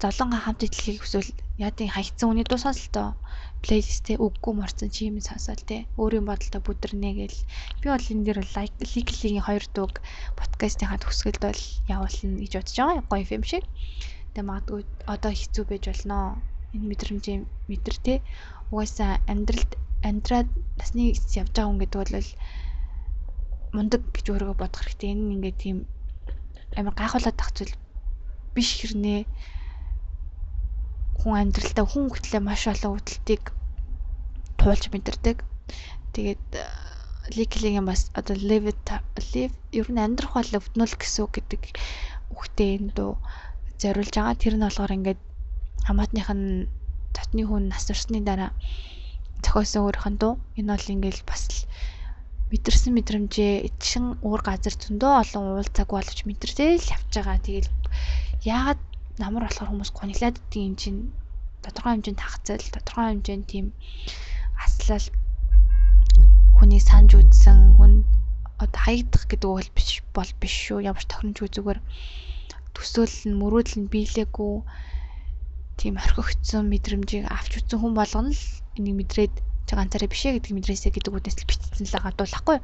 золонго 0.02 0.38
хамт 0.42 0.66
итлэхийг 0.66 1.02
хүсвэл 1.02 1.30
яадын 1.58 1.94
хаягдсан 1.94 2.30
үний 2.30 2.46
дуу 2.46 2.58
сонслтоо 2.58 3.18
плейлистээ 3.64 4.16
үггүй 4.22 4.52
морцсон 4.56 4.90
чи 4.94 5.10
юм 5.10 5.18
сонсоол 5.28 5.62
те 5.70 5.76
өөрийн 6.00 6.26
бодолтой 6.28 6.62
бүдэрнэ 6.64 7.10
гэл 7.18 7.38
би 7.80 7.86
бол 7.90 8.10
энэ 8.12 8.24
дээр 8.26 8.40
лайк 8.54 8.74
ликлигийн 8.94 9.46
хоёр 9.46 9.64
дууг 9.74 9.94
подкастынхаа 10.38 10.98
төгсгөлд 11.02 11.42
бол 11.42 11.62
явуулна 11.94 12.38
гэж 12.42 12.52
бодож 12.54 12.76
байгаа 12.78 13.02
гоё 13.10 13.26
юм 13.38 13.44
шиг. 13.50 13.64
Тэгээ 14.32 14.48
магадгүй 14.48 14.82
одоо 15.14 15.32
хэцүү 15.34 15.64
байж 15.66 15.84
болно. 15.90 16.18
Энэ 16.74 16.88
мэдрэмжийн 16.90 17.42
мэдэр 17.68 17.96
те 18.06 18.14
угаасаа 18.70 19.12
амьдралд 19.32 19.72
амьдраад 20.08 20.48
насны 20.78 21.02
явж 21.10 21.50
байгаа 21.50 21.66
хүн 21.66 21.80
гэдэг 21.82 21.98
бол 21.98 22.30
мундаг 23.74 24.02
гэж 24.14 24.26
өөрөө 24.30 24.54
бодох 24.54 24.82
хэрэгтэй. 24.84 25.10
Энэ 25.12 25.32
ингээд 25.34 25.58
тийм 25.58 25.78
амар 26.78 26.94
гайхуулаад 26.94 27.36
тах 27.40 27.50
зүйл 27.56 27.74
биш 28.54 28.70
хэрнээ 28.78 29.20
хүн 31.20 31.34
амьдралдаа 31.42 31.86
хүн 31.88 32.06
хөтлөө 32.10 32.40
маш 32.42 32.62
олон 32.72 32.94
үүдэлтийг 32.94 33.44
туулж 34.60 34.84
мэдэрдэг. 34.90 35.38
Тэгээд 36.14 36.46
ликлигийн 37.36 37.86
бас 37.86 38.10
одоо 38.18 38.36
live 38.38 38.72
live 39.34 39.54
ер 39.72 39.88
нь 39.92 40.00
амьдрах 40.00 40.32
бол 40.34 40.56
өвднөл 40.58 40.94
гэсэн 40.96 41.22
үг 41.24 41.32
гэдэг 41.36 41.62
үгтэй 42.32 42.70
энэ 42.78 42.92
дуу 42.96 43.12
зориулж 43.80 44.14
байгаа. 44.14 44.40
Тэр 44.40 44.54
нь 44.56 44.64
болохоор 44.64 44.96
ингээд 44.96 45.20
хамаатных 45.86 46.28
нь 46.32 46.66
татны 47.16 47.42
хүн 47.44 47.68
нас 47.68 47.84
турсны 47.86 48.20
дараа 48.24 48.52
зохиосон 49.44 49.84
өөрийнх 49.84 50.08
нь 50.10 50.20
дуу. 50.22 50.34
Энэ 50.58 50.72
бол 50.72 50.92
ингээд 50.94 51.20
бас 51.28 51.42
мэдэрсэн 52.50 52.92
мэдрэмжээ 52.96 53.52
эдшин 53.68 54.16
уур 54.24 54.40
газар 54.40 54.72
зөндөө 54.72 55.12
олон 55.22 55.44
уулзаг 55.60 55.88
боловч 55.92 56.24
мэдэрсэл 56.24 56.80
явж 56.96 57.10
байгаа. 57.12 57.38
Тэгэл 57.44 57.70
яагаад 58.48 58.80
намар 59.22 59.46
болохоор 59.46 59.70
хүмүүс 59.70 59.90
гониглаад 59.94 60.36
идэх 60.38 60.62
юм 60.62 60.74
чинь 60.80 61.00
тодорхой 61.62 61.92
хэмжээнд 61.98 62.20
хагцал, 62.22 62.64
тодорхой 62.74 63.06
хэмжээнд 63.10 63.46
тийм 63.50 63.66
аслал 64.64 65.06
хүний 66.58 66.82
санаж 66.82 67.12
үзсэн 67.18 67.78
хүн 67.78 67.92
одоо 68.58 68.80
хаягдах 68.82 69.24
гэдэг 69.30 69.48
үг 69.50 69.70
биш 69.76 70.02
бол 70.16 70.30
биш 70.42 70.54
шүү. 70.66 70.86
Ямар 70.90 71.02
ч 71.02 71.06
тохиромжгүй 71.10 71.48
зүгээр 71.54 71.80
төсөөлөл 72.74 73.26
нь 73.30 73.38
мөрөөдөл 73.38 73.78
нь 73.82 73.90
биелээгүй 73.92 74.54
тийм 75.78 75.94
орхигдсон 76.02 76.66
мэдрэмжийг 76.66 77.24
авч 77.30 77.52
үзсэн 77.62 77.78
хүн 77.78 77.94
болгоно 77.94 78.34
л 78.34 78.44
энийг 78.78 78.96
мэдрээд 78.98 79.34
чи 79.66 79.72
ганцаараа 79.78 80.10
бишээ 80.10 80.32
гэдэг 80.34 80.52
мэдрээсэ 80.58 80.90
гэдэг 80.90 81.12
үгнээс 81.14 81.38
л 81.38 81.48
битцсэн 81.48 81.86
л 81.86 82.02
гадуулахгүй. 82.02 82.58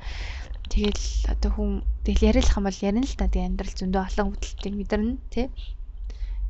Тэгэл 0.72 1.04
одоо 1.30 1.50
хүн 1.54 1.70
тэгэл 2.02 2.26
яриалах 2.34 2.58
юм 2.58 2.66
бол 2.66 2.80
ярина 2.82 3.06
л 3.06 3.14
та 3.14 3.30
тэгээ 3.30 3.46
амьдрал 3.46 3.74
зөндөө 3.78 4.02
олон 4.02 4.26
хөдөлтийг 4.34 4.74
мэдэрнэ 4.74 5.14
тий. 5.30 5.46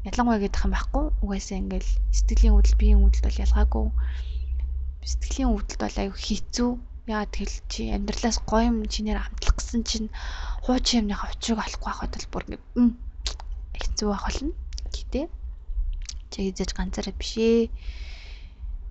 Ялангуяа 0.09 0.41
гэдэг 0.45 0.61
юм 0.65 0.73
байхгүй. 0.77 1.05
Угаасаа 1.25 1.59
ингээл 1.61 1.91
сэтгэлийн 2.17 2.55
хөдөл 2.55 2.79
биеийн 2.81 3.01
хөдөлт 3.01 3.27
бол 3.27 3.43
ялгаагүй. 3.45 3.87
Сэтгэлийн 5.11 5.51
хөдөлт 5.53 5.81
бол 5.81 5.97
аюу 6.03 6.17
хэцүү. 6.17 6.71
Яагаад 7.09 7.33
тэгэл 7.33 7.57
чи 7.73 7.83
амьдралаас 7.97 8.39
гоё 8.49 8.69
юм 8.69 8.79
чинээр 8.93 9.21
амтлах 9.21 9.57
гэсэн 9.57 9.83
чинь 9.89 10.09
хуучин 10.65 11.05
юмны 11.05 11.15
хавчрыг 11.17 11.61
олохгүй 11.61 11.89
байхад 11.89 12.13
бол 12.17 12.29
бүр 12.33 12.45
ингээ 12.49 12.63
хэцүү 13.81 14.07
байх 14.09 14.25
болно. 14.25 14.53
Гэтэ 14.95 15.21
чи 16.33 16.39
хийж 16.49 16.71
ганцаараа 16.77 17.15
бишээ 17.17 17.73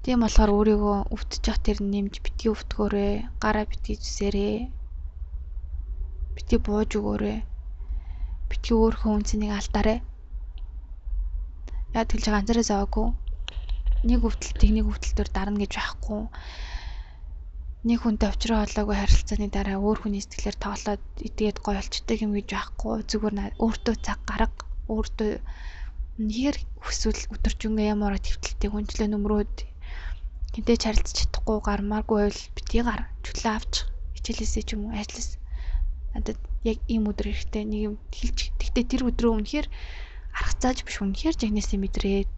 Тийм 0.04 0.20
болохоор 0.20 0.52
өөрийгөө 0.52 0.98
явах 1.48 1.60
тэр 1.64 1.80
нэмж 1.80 2.20
битгий 2.20 2.52
өвтгөөрэй. 2.52 3.14
Гараа 3.40 3.64
битгий 3.72 3.96
зүсээрэй. 3.96 4.68
Битгий 6.36 6.60
бууж 6.60 6.92
өгөөрэй. 7.00 7.40
Битгий 8.52 8.76
өөрийнхөө 8.76 9.12
үнцнийг 9.16 9.56
алдаарай. 9.56 10.04
Яа 11.98 12.06
тэлж 12.10 12.26
ганцаараа 12.30 12.66
заваагүй. 12.68 13.08
Нэг 14.10 14.20
өвдөлтийг 14.28 14.72
нэг 14.76 14.86
өвдөлтөөр 14.92 15.30
дарна 15.34 15.62
гэж 15.64 15.74
байхгүй. 15.78 16.22
Нэг 17.88 18.00
хүнтэй 18.02 18.28
уулзраа 18.30 18.64
болоогүй 18.66 18.98
харилцааны 19.00 19.48
дараа 19.54 19.78
өөр 19.80 19.98
хүний 20.02 20.24
сэтгэлээр 20.24 20.58
тоглоод 20.66 21.04
идгээд 21.28 21.58
гоё 21.66 21.78
болчтой 21.80 22.18
юм 22.26 22.32
гэж 22.38 22.48
байхгүй. 22.56 22.94
Зүгээр 23.10 23.36
өөртөө 23.64 23.96
цаг 24.06 24.20
гарга, 24.30 24.64
өөртөө 24.92 25.32
нэр 26.30 26.56
хүсвэл 26.84 27.22
өдөржингөө 27.36 27.86
ямар 27.94 28.16
твтэлтэй 28.22 28.70
хүнчлээ 28.72 29.10
нөмрөөд 29.12 29.56
Гинтээ 30.54 30.78
харилцаж 30.86 31.18
чадахгүй 31.18 31.58
гармааргүй 31.66 32.18
байвал 32.22 32.42
битгий 32.54 32.84
гар 32.86 33.02
чөлөө 33.26 33.54
авч 33.58 33.74
хичээлээсээ 34.14 34.64
ч 34.68 34.70
юм 34.78 34.82
уу 34.86 34.94
ажлаас 35.02 35.30
надад 36.14 36.38
яг 36.62 36.78
ийм 36.94 37.10
өдөр 37.10 37.28
хэрэгтэй 37.34 37.64
нэг 37.66 37.82
юм 37.90 37.96
хэлж 38.14 38.40
тэгтээ 38.62 38.86
тэр 38.86 39.02
өдрөө 39.10 39.32
үнэхээр 39.34 39.68
арга 40.40 40.60
зааж 40.62 40.80
биш 40.86 40.98
үнэхээр 41.04 41.36
жагнасаа 41.38 41.80
мэдрээд 41.82 42.32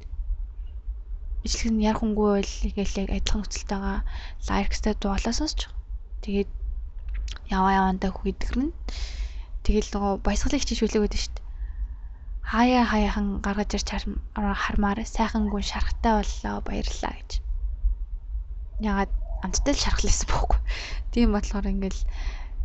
ижлэг 1.46 1.70
нь 1.72 1.86
ярахынгүй 1.90 2.30
байл 2.36 2.54
ингээл 2.68 3.00
яг 3.02 3.10
адилхан 3.14 3.40
нөхцөлтэйгээ 3.42 3.98
лайкстай 4.48 4.94
дуулаасаач 4.98 5.60
тэгээд 6.24 6.50
яваа 7.56 7.74
явандаа 7.80 8.12
хүйдгэрнэ 8.14 8.74
тэгэл 9.66 9.90
нөгөө 9.94 10.14
баясгалыг 10.26 10.62
хичээж 10.62 10.82
үлээгөөд 10.86 11.16
шүү 11.18 11.34
дээ. 11.34 11.46
Хаяа 12.46 12.86
хаяахан 12.86 13.28
гаргаж 13.46 13.70
ирч 13.74 13.90
хармаар 14.38 15.00
сайхан 15.06 15.50
гүн 15.50 15.66
шарахтай 15.66 16.14
боллоо 16.22 16.62
баярлаа 16.62 17.14
гэж. 17.18 17.32
Ягаад 18.86 19.12
амттай 19.46 19.74
л 19.74 19.82
шархлаасан 19.82 20.30
бохоггүй. 20.30 20.62
Тийм 21.10 21.34
болохоор 21.34 21.66
ингээл 21.74 22.02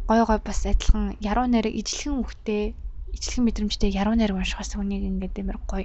гой 0.09 0.21
гой 0.29 0.39
бас 0.45 0.61
адилхан 0.69 1.17
яруу 1.21 1.47
найраг 1.49 1.73
ижлэхэн 1.73 2.21
үхтэй 2.21 2.77
ижлэхэн 3.17 3.45
мэдрэмжтэй 3.47 3.91
яруу 3.95 4.15
найраг 4.17 4.39
уншихаас 4.41 4.75
хүнийг 4.75 5.05
ингээд 5.07 5.41
амар 5.43 5.59
гой 5.71 5.85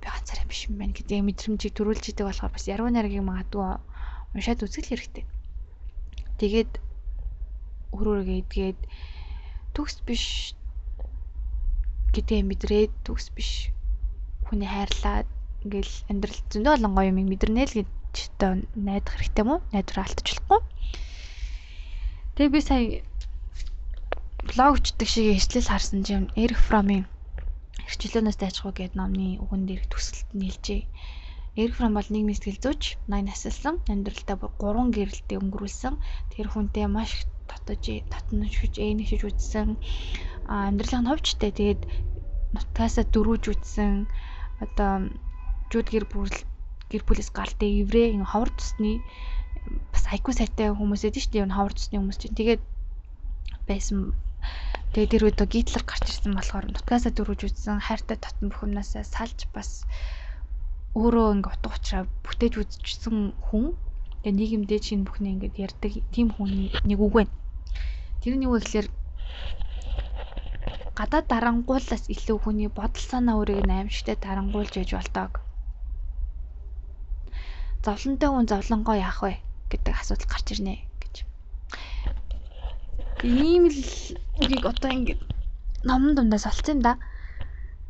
би 0.00 0.06
ганцаараа 0.06 0.46
биш 0.50 0.66
юм 0.68 0.78
байна 0.78 0.94
гэдэг 0.96 1.22
мэдрэмжийг 1.24 1.74
төрүүлж 1.74 2.04
идэг 2.10 2.26
болохоор 2.26 2.52
бас 2.54 2.64
яруу 2.68 2.88
найргийг 2.90 3.24
магадгүй 3.26 3.66
уншаад 4.34 4.64
үзэх 4.64 4.86
хэрэгтэй. 4.88 5.24
Тэгээд 6.38 6.72
өөрөөрөө 7.94 8.38
идгээд 8.42 8.80
төгс 9.74 9.96
биш 10.06 10.24
гэдгээ 12.14 12.42
мэдрээд 12.46 12.92
төгс 13.06 13.26
биш 13.36 13.50
хүний 14.46 14.68
хайрлаад 14.70 15.28
ингээл 15.64 15.94
амьдрал 16.10 16.40
зөндөө 16.52 16.72
олон 16.76 16.92
гоё 16.94 17.10
юм 17.10 17.18
мэдэрнэ 17.28 17.62
л 17.66 17.76
гэж 17.78 17.88
өдөртөө 18.08 18.52
найдах 18.88 19.14
хэрэгтэй 19.14 19.44
мó 19.44 19.54
найдвараа 19.72 20.06
алдчихлахгүй. 20.08 20.60
Тэгээ 22.34 22.54
би 22.54 22.60
сая 22.64 22.82
блогчдаг 24.50 25.08
шиг 25.08 25.26
эслэл 25.36 25.68
харсан 25.70 26.00
юм 26.16 26.24
Эрик 26.42 26.60
Фромын 26.66 27.04
эрхчлөөнөөс 27.88 28.38
дайчгүй 28.40 28.72
гэдэг 28.76 28.98
номны 29.00 29.40
үгэн 29.42 29.62
дээр 29.64 29.84
төсөлт 29.88 30.28
нийлжээ. 30.36 30.82
Эрик 31.60 31.74
Фром 31.76 31.96
бол 31.96 32.08
нийгмийн 32.12 32.36
сэтгэл 32.36 32.62
зүйч, 32.64 32.82
80 33.08 33.28
насэлсэн, 33.28 33.76
амьдралдаа 33.92 34.36
бүр 34.36 34.52
3 34.60 34.92
гэрэлтэй 34.96 35.38
өнгөрүүлсэн. 35.40 35.94
Тэр 36.32 36.46
хүнтэй 36.52 36.86
маш 36.86 37.24
татаж, 37.48 37.84
татнашж, 38.12 38.76
ээнэгшиж 38.76 39.22
үзсэн. 39.24 39.68
Амьдралын 40.46 41.08
ховчтой 41.08 41.50
тэгээд 41.50 41.82
нутгаасаа 42.52 43.04
дөрүүж 43.08 43.44
үзсэн. 43.52 44.04
Одоо 44.64 45.08
жууд 45.72 45.88
гэр 45.88 46.04
бүл 46.12 46.32
гэр 46.92 47.02
бүлээс 47.04 47.30
галтай 47.32 47.84
еврей 47.84 48.16
ин 48.16 48.24
ховор 48.24 48.52
тусны 48.52 49.00
бас 49.92 50.04
айкуу 50.12 50.32
сайтай 50.32 50.72
хүмүүс 50.72 51.04
эдэн 51.04 51.20
шүү 51.20 51.32
дээ 51.32 51.56
ховор 51.56 51.72
тусны 51.76 52.00
хүмүүс 52.00 52.18
чинь 52.20 52.38
тэгээд 52.38 52.62
байсан 53.68 54.16
тэгээд 54.92 55.10
тэр 55.12 55.22
үед 55.26 55.40
гитлер 55.54 55.84
гарч 55.86 56.04
ирсэн 56.08 56.32
болохоор 56.36 56.66
нутгаасаа 56.68 57.12
дөрвж 57.14 57.40
үзсэн 57.48 57.78
хайртай 57.86 58.18
татан 58.20 58.48
бүхнээсээ 58.50 59.04
салж 59.14 59.38
бас 59.54 59.70
өөрөө 60.98 61.26
ингээ 61.36 61.54
утга 61.54 61.76
учраа 61.76 62.02
бүтээж 62.24 62.54
үзчихсэн 62.62 63.16
хүн 63.46 63.66
тэгээ 64.22 64.38
нийгэмдээ 64.38 64.80
чинь 64.86 65.06
бүхнээ 65.06 65.32
ингээд 65.34 65.56
ярьдаг 65.66 65.92
тийм 66.14 66.28
хүн 66.34 66.52
нэг 66.88 66.98
үг 66.98 67.12
байна. 67.14 67.32
Тэр 68.20 68.34
нь 68.36 68.46
юу 68.48 68.58
гэхээр 68.58 68.88
гадаад 70.98 71.26
дарангуулаас 71.30 72.04
илүү 72.14 72.38
хүний 72.42 72.70
бодол 72.78 73.04
санаа 73.10 73.38
өөрийг 73.38 73.68
аимшигтай 73.70 74.16
дарангуулж 74.18 74.72
яж 74.82 74.90
болдог 74.96 75.30
зовлонтой 77.84 78.30
хүн 78.30 78.46
зовлонгоо 78.50 78.96
яах 78.98 79.22
вэ 79.22 79.32
гэдэг 79.70 79.94
асуудал 79.94 80.28
гарч 80.32 80.46
ирнэ. 80.52 80.74
Ийм 83.26 83.66
л 83.66 83.82
үгийг 84.38 84.62
одоо 84.62 84.90
ингэ 84.94 85.18
номон 85.82 86.14
дундаас 86.14 86.46
олцсон 86.46 86.78
юм 86.78 86.82
да. 86.86 86.92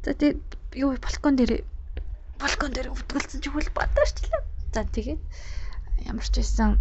За 0.05 0.15
тий 0.17 0.41
юу 0.73 0.97
балкон 0.97 1.37
дээр 1.37 1.69
балкон 2.41 2.73
дээр 2.73 2.89
өвдгөлцөн 2.97 3.45
чигүүл 3.45 3.69
бодоочлаа. 3.77 4.41
За 4.73 4.89
тэгээ 4.89 5.21
ямар 6.09 6.25
ч 6.25 6.41
байсан 6.41 6.81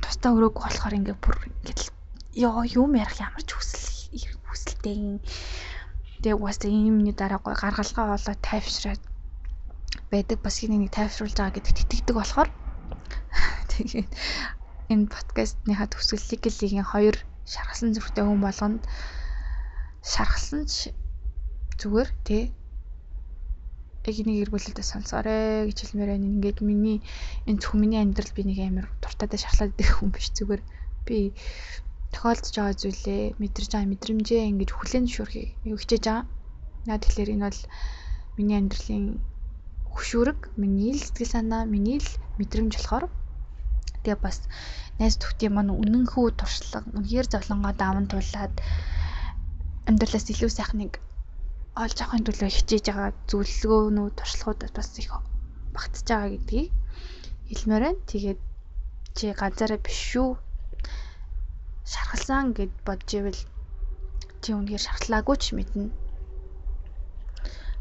тустай 0.00 0.32
өрөөг 0.32 0.56
болохоор 0.56 0.96
ингээ 0.96 1.20
бүр 1.20 1.36
ингээл 1.52 1.92
ёо 2.48 2.64
юм 2.64 2.96
ярих 2.96 3.20
ямар 3.20 3.44
ч 3.44 3.52
хүсэл 3.52 4.24
хүсэлтэй. 4.48 5.20
Тэгээ 6.24 6.32
угаасаа 6.32 6.72
юмны 6.72 7.12
дараа 7.12 7.44
гой 7.44 7.60
гаргалгаа 7.60 8.16
олоо 8.16 8.36
тайвшраад 8.40 9.02
байдаг 10.08 10.40
бас 10.40 10.64
нэг 10.64 10.80
нэг 10.80 10.92
тайвшруулж 10.96 11.36
байгаа 11.36 11.60
гэдэгт 11.60 11.82
итгэдэг 11.84 12.16
болохоор 12.16 12.48
тэгээд 13.72 14.08
энэ 14.92 15.12
подкастныхаа 15.12 15.88
төсөөллийг 15.92 16.42
лигийн 16.48 16.88
2 16.88 17.35
шаргалсан 17.52 17.94
зүрхтэй 17.94 18.24
хүн 18.26 18.40
болгонд 18.42 18.82
шаргалсан 20.12 20.62
ч 20.66 20.90
зүгээр 21.80 22.10
тий 22.26 22.42
яг 24.06 24.16
энийг 24.22 24.46
эргүүлэлтэд 24.46 24.86
сонсоорой 24.86 25.66
гэж 25.66 25.78
хэлмээр 25.82 26.10
байна. 26.14 26.30
Ингээд 26.30 26.58
миний 26.62 26.98
энэ 27.48 27.58
зөвхөн 27.58 27.80
миний 27.82 28.00
амьдрал 28.02 28.32
би 28.34 28.42
нэг 28.46 28.58
амар 28.62 28.86
дуртайтай 29.02 29.38
шархлаад 29.42 29.74
идэх 29.74 29.98
хүн 29.98 30.10
биш 30.14 30.30
зүгээр 30.38 30.62
би 31.06 31.18
тохиолдож 32.14 32.54
байгаа 32.54 32.80
зүйлээ 32.80 33.22
мэдэрж 33.42 33.70
байгаа 33.74 33.90
мэдрэмжээ 33.90 34.42
ингэж 34.50 34.70
хүлэн 34.72 35.04
зөвшөөрхийг 35.10 35.48
юу 35.66 35.78
хичээж 35.78 36.04
байгаа. 36.06 36.24
Наа 36.86 36.98
тэгэхээр 37.02 37.34
энэ 37.34 37.46
бол 37.50 37.60
миний 38.38 38.56
амьдралын 38.62 39.06
хөшүүрэг, 39.90 40.40
миний 40.60 40.94
л 40.94 41.02
сэтгэл 41.02 41.34
санаа, 41.34 41.62
миний 41.66 41.98
л 41.98 42.10
мэдрэмж 42.38 42.72
болохоор 42.78 43.04
гэхдээ 44.06 44.22
бас 44.22 44.38
найз 45.02 45.18
төвтэй 45.18 45.50
мань 45.50 45.74
үнэнхүү 45.74 46.26
туршлага 46.38 46.86
үнээр 46.94 47.26
зовлонгоо 47.26 47.74
даван 47.74 48.06
туулаад 48.06 48.54
амьдралаас 49.90 50.26
илүү 50.30 50.50
сайхныг 50.54 51.02
олж 51.74 51.98
авахын 51.98 52.26
төлөө 52.26 52.50
хичээж 52.54 52.84
байгаа 52.86 53.10
зөвлөгөөнүүд 53.26 54.14
туршлагууд 54.14 54.60
бас 54.78 54.90
их 55.02 55.10
багтж 55.74 56.06
байгаа 56.06 56.30
гэдгийг 56.32 56.70
хэлмээр 57.50 57.82
байна. 57.82 58.06
Тэгээд 58.10 58.40
чи 59.16 59.24
ганцаараа 59.34 59.80
биш 59.82 59.98
шүү. 60.10 60.30
Шархалсан 61.90 62.54
гэд 62.54 62.72
бодж 62.86 63.08
ивэл 63.18 63.42
чи 64.42 64.50
үнээр 64.54 64.82
шархлаагүй 64.86 65.36
ч 65.42 65.44
мэднэ. 65.58 65.90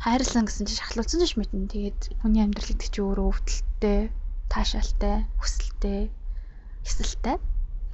Хайрлсан 0.03 0.45
гэсэн 0.45 0.65
чи 0.65 0.73
шархлуулсан 0.73 1.21
ч 1.30 1.38
мэднэ. 1.38 1.69
Тэгээд 1.69 1.99
хүний 2.21 2.41
амьдрал 2.41 2.69
гэдэг 2.69 2.89
чи 2.93 2.99
өөрөө 3.01 3.26
өвдөлттэй 3.30 4.01
таашаалтай, 4.52 5.26
хүсэлтэй, 5.39 6.10
эсэлтэй. 6.86 7.38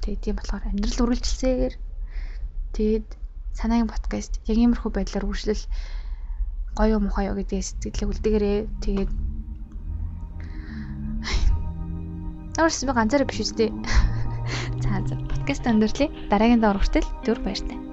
Тэгээд 0.02 0.20
тийм 0.22 0.36
болохоор 0.36 0.64
амьдрал 0.66 1.02
үргэлжилсээр 1.04 1.74
тэгээд 2.74 3.08
санаагийн 3.54 3.90
подкаст 3.92 4.42
яг 4.50 4.56
иймэрхүү 4.58 4.90
байдлаар 4.92 5.28
үргэлжлэл 5.28 5.64
гоё 6.76 6.96
юм 6.98 7.06
ухаа 7.06 7.30
юу 7.30 7.36
гэдгийг 7.38 7.62
сэтгэлээ 7.62 8.10
үлдээгээрээ 8.10 8.60
тэгээд 8.82 9.10
Тэрс 12.52 12.84
би 12.84 12.92
ганцаараа 12.92 13.28
биш 13.28 13.40
үстэй. 13.44 13.70
За 14.84 15.00
за 15.08 15.16
подкаст 15.30 15.64
өндөрлөе. 15.70 16.12
Дараагийн 16.28 16.60
даваар 16.60 16.80
хүртэл 16.80 17.08
зүр 17.24 17.40
баяртай. 17.40 17.91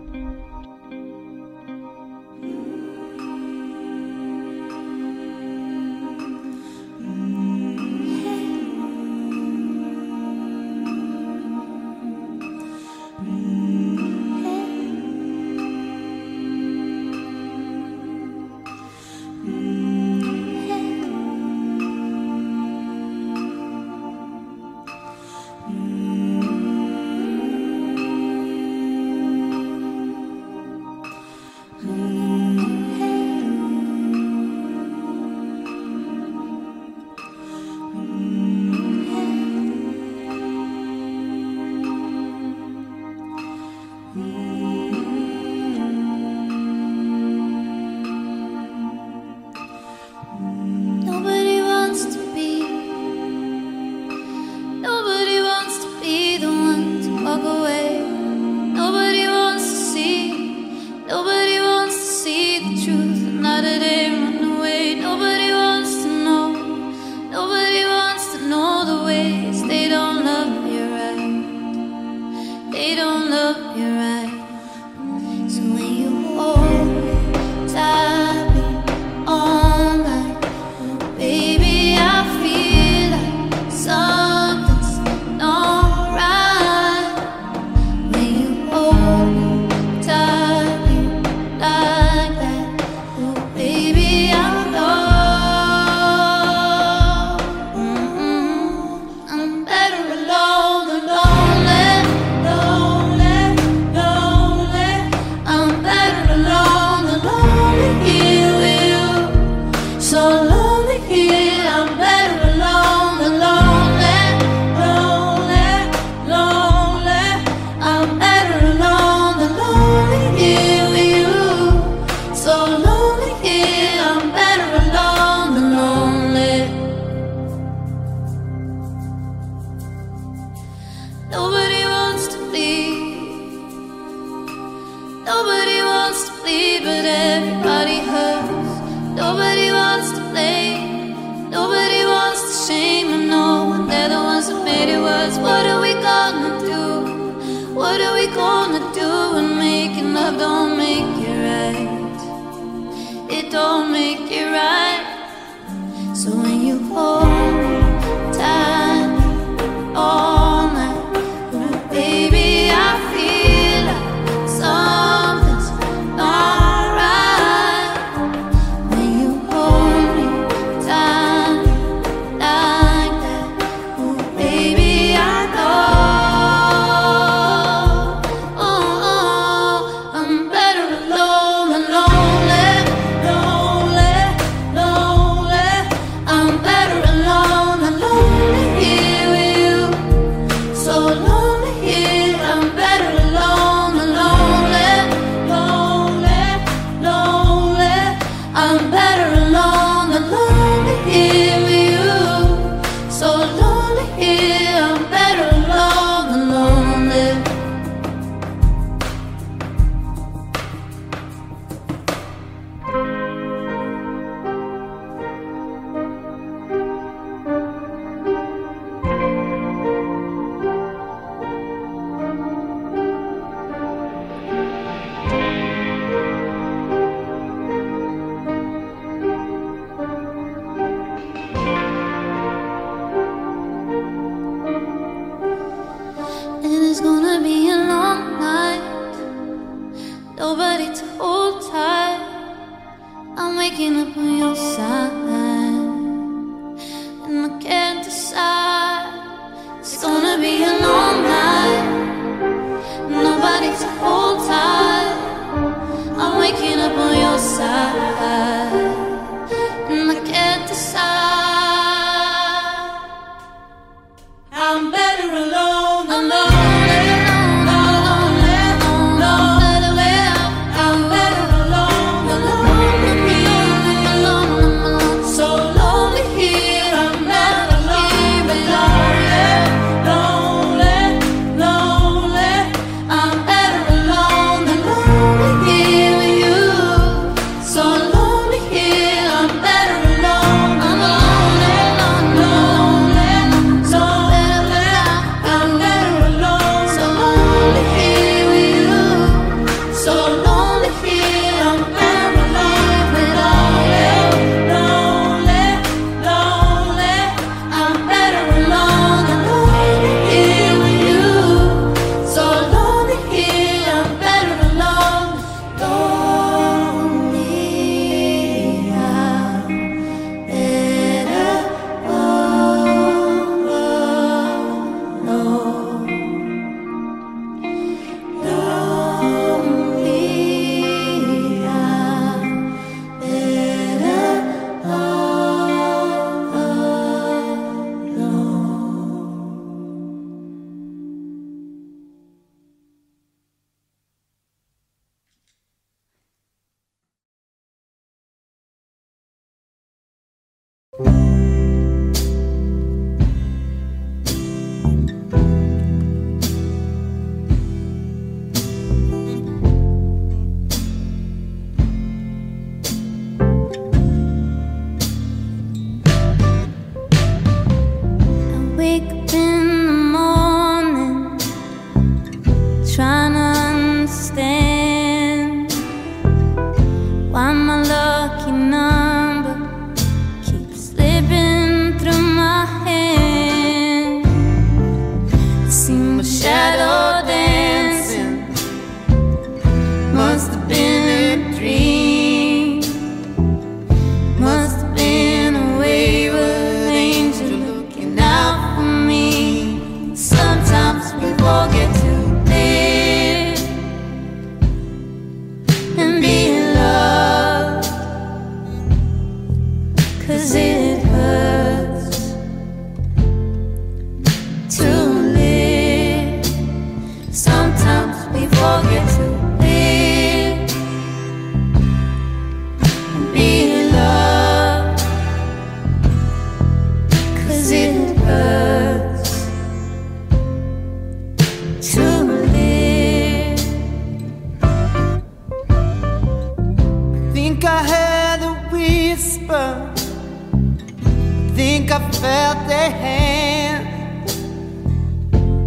think 441.59 441.91
I 441.91 441.99
felt 442.11 442.59
their 442.69 442.89
hand. 442.89 444.29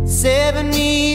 Saving 0.08 0.70
me 0.70 1.11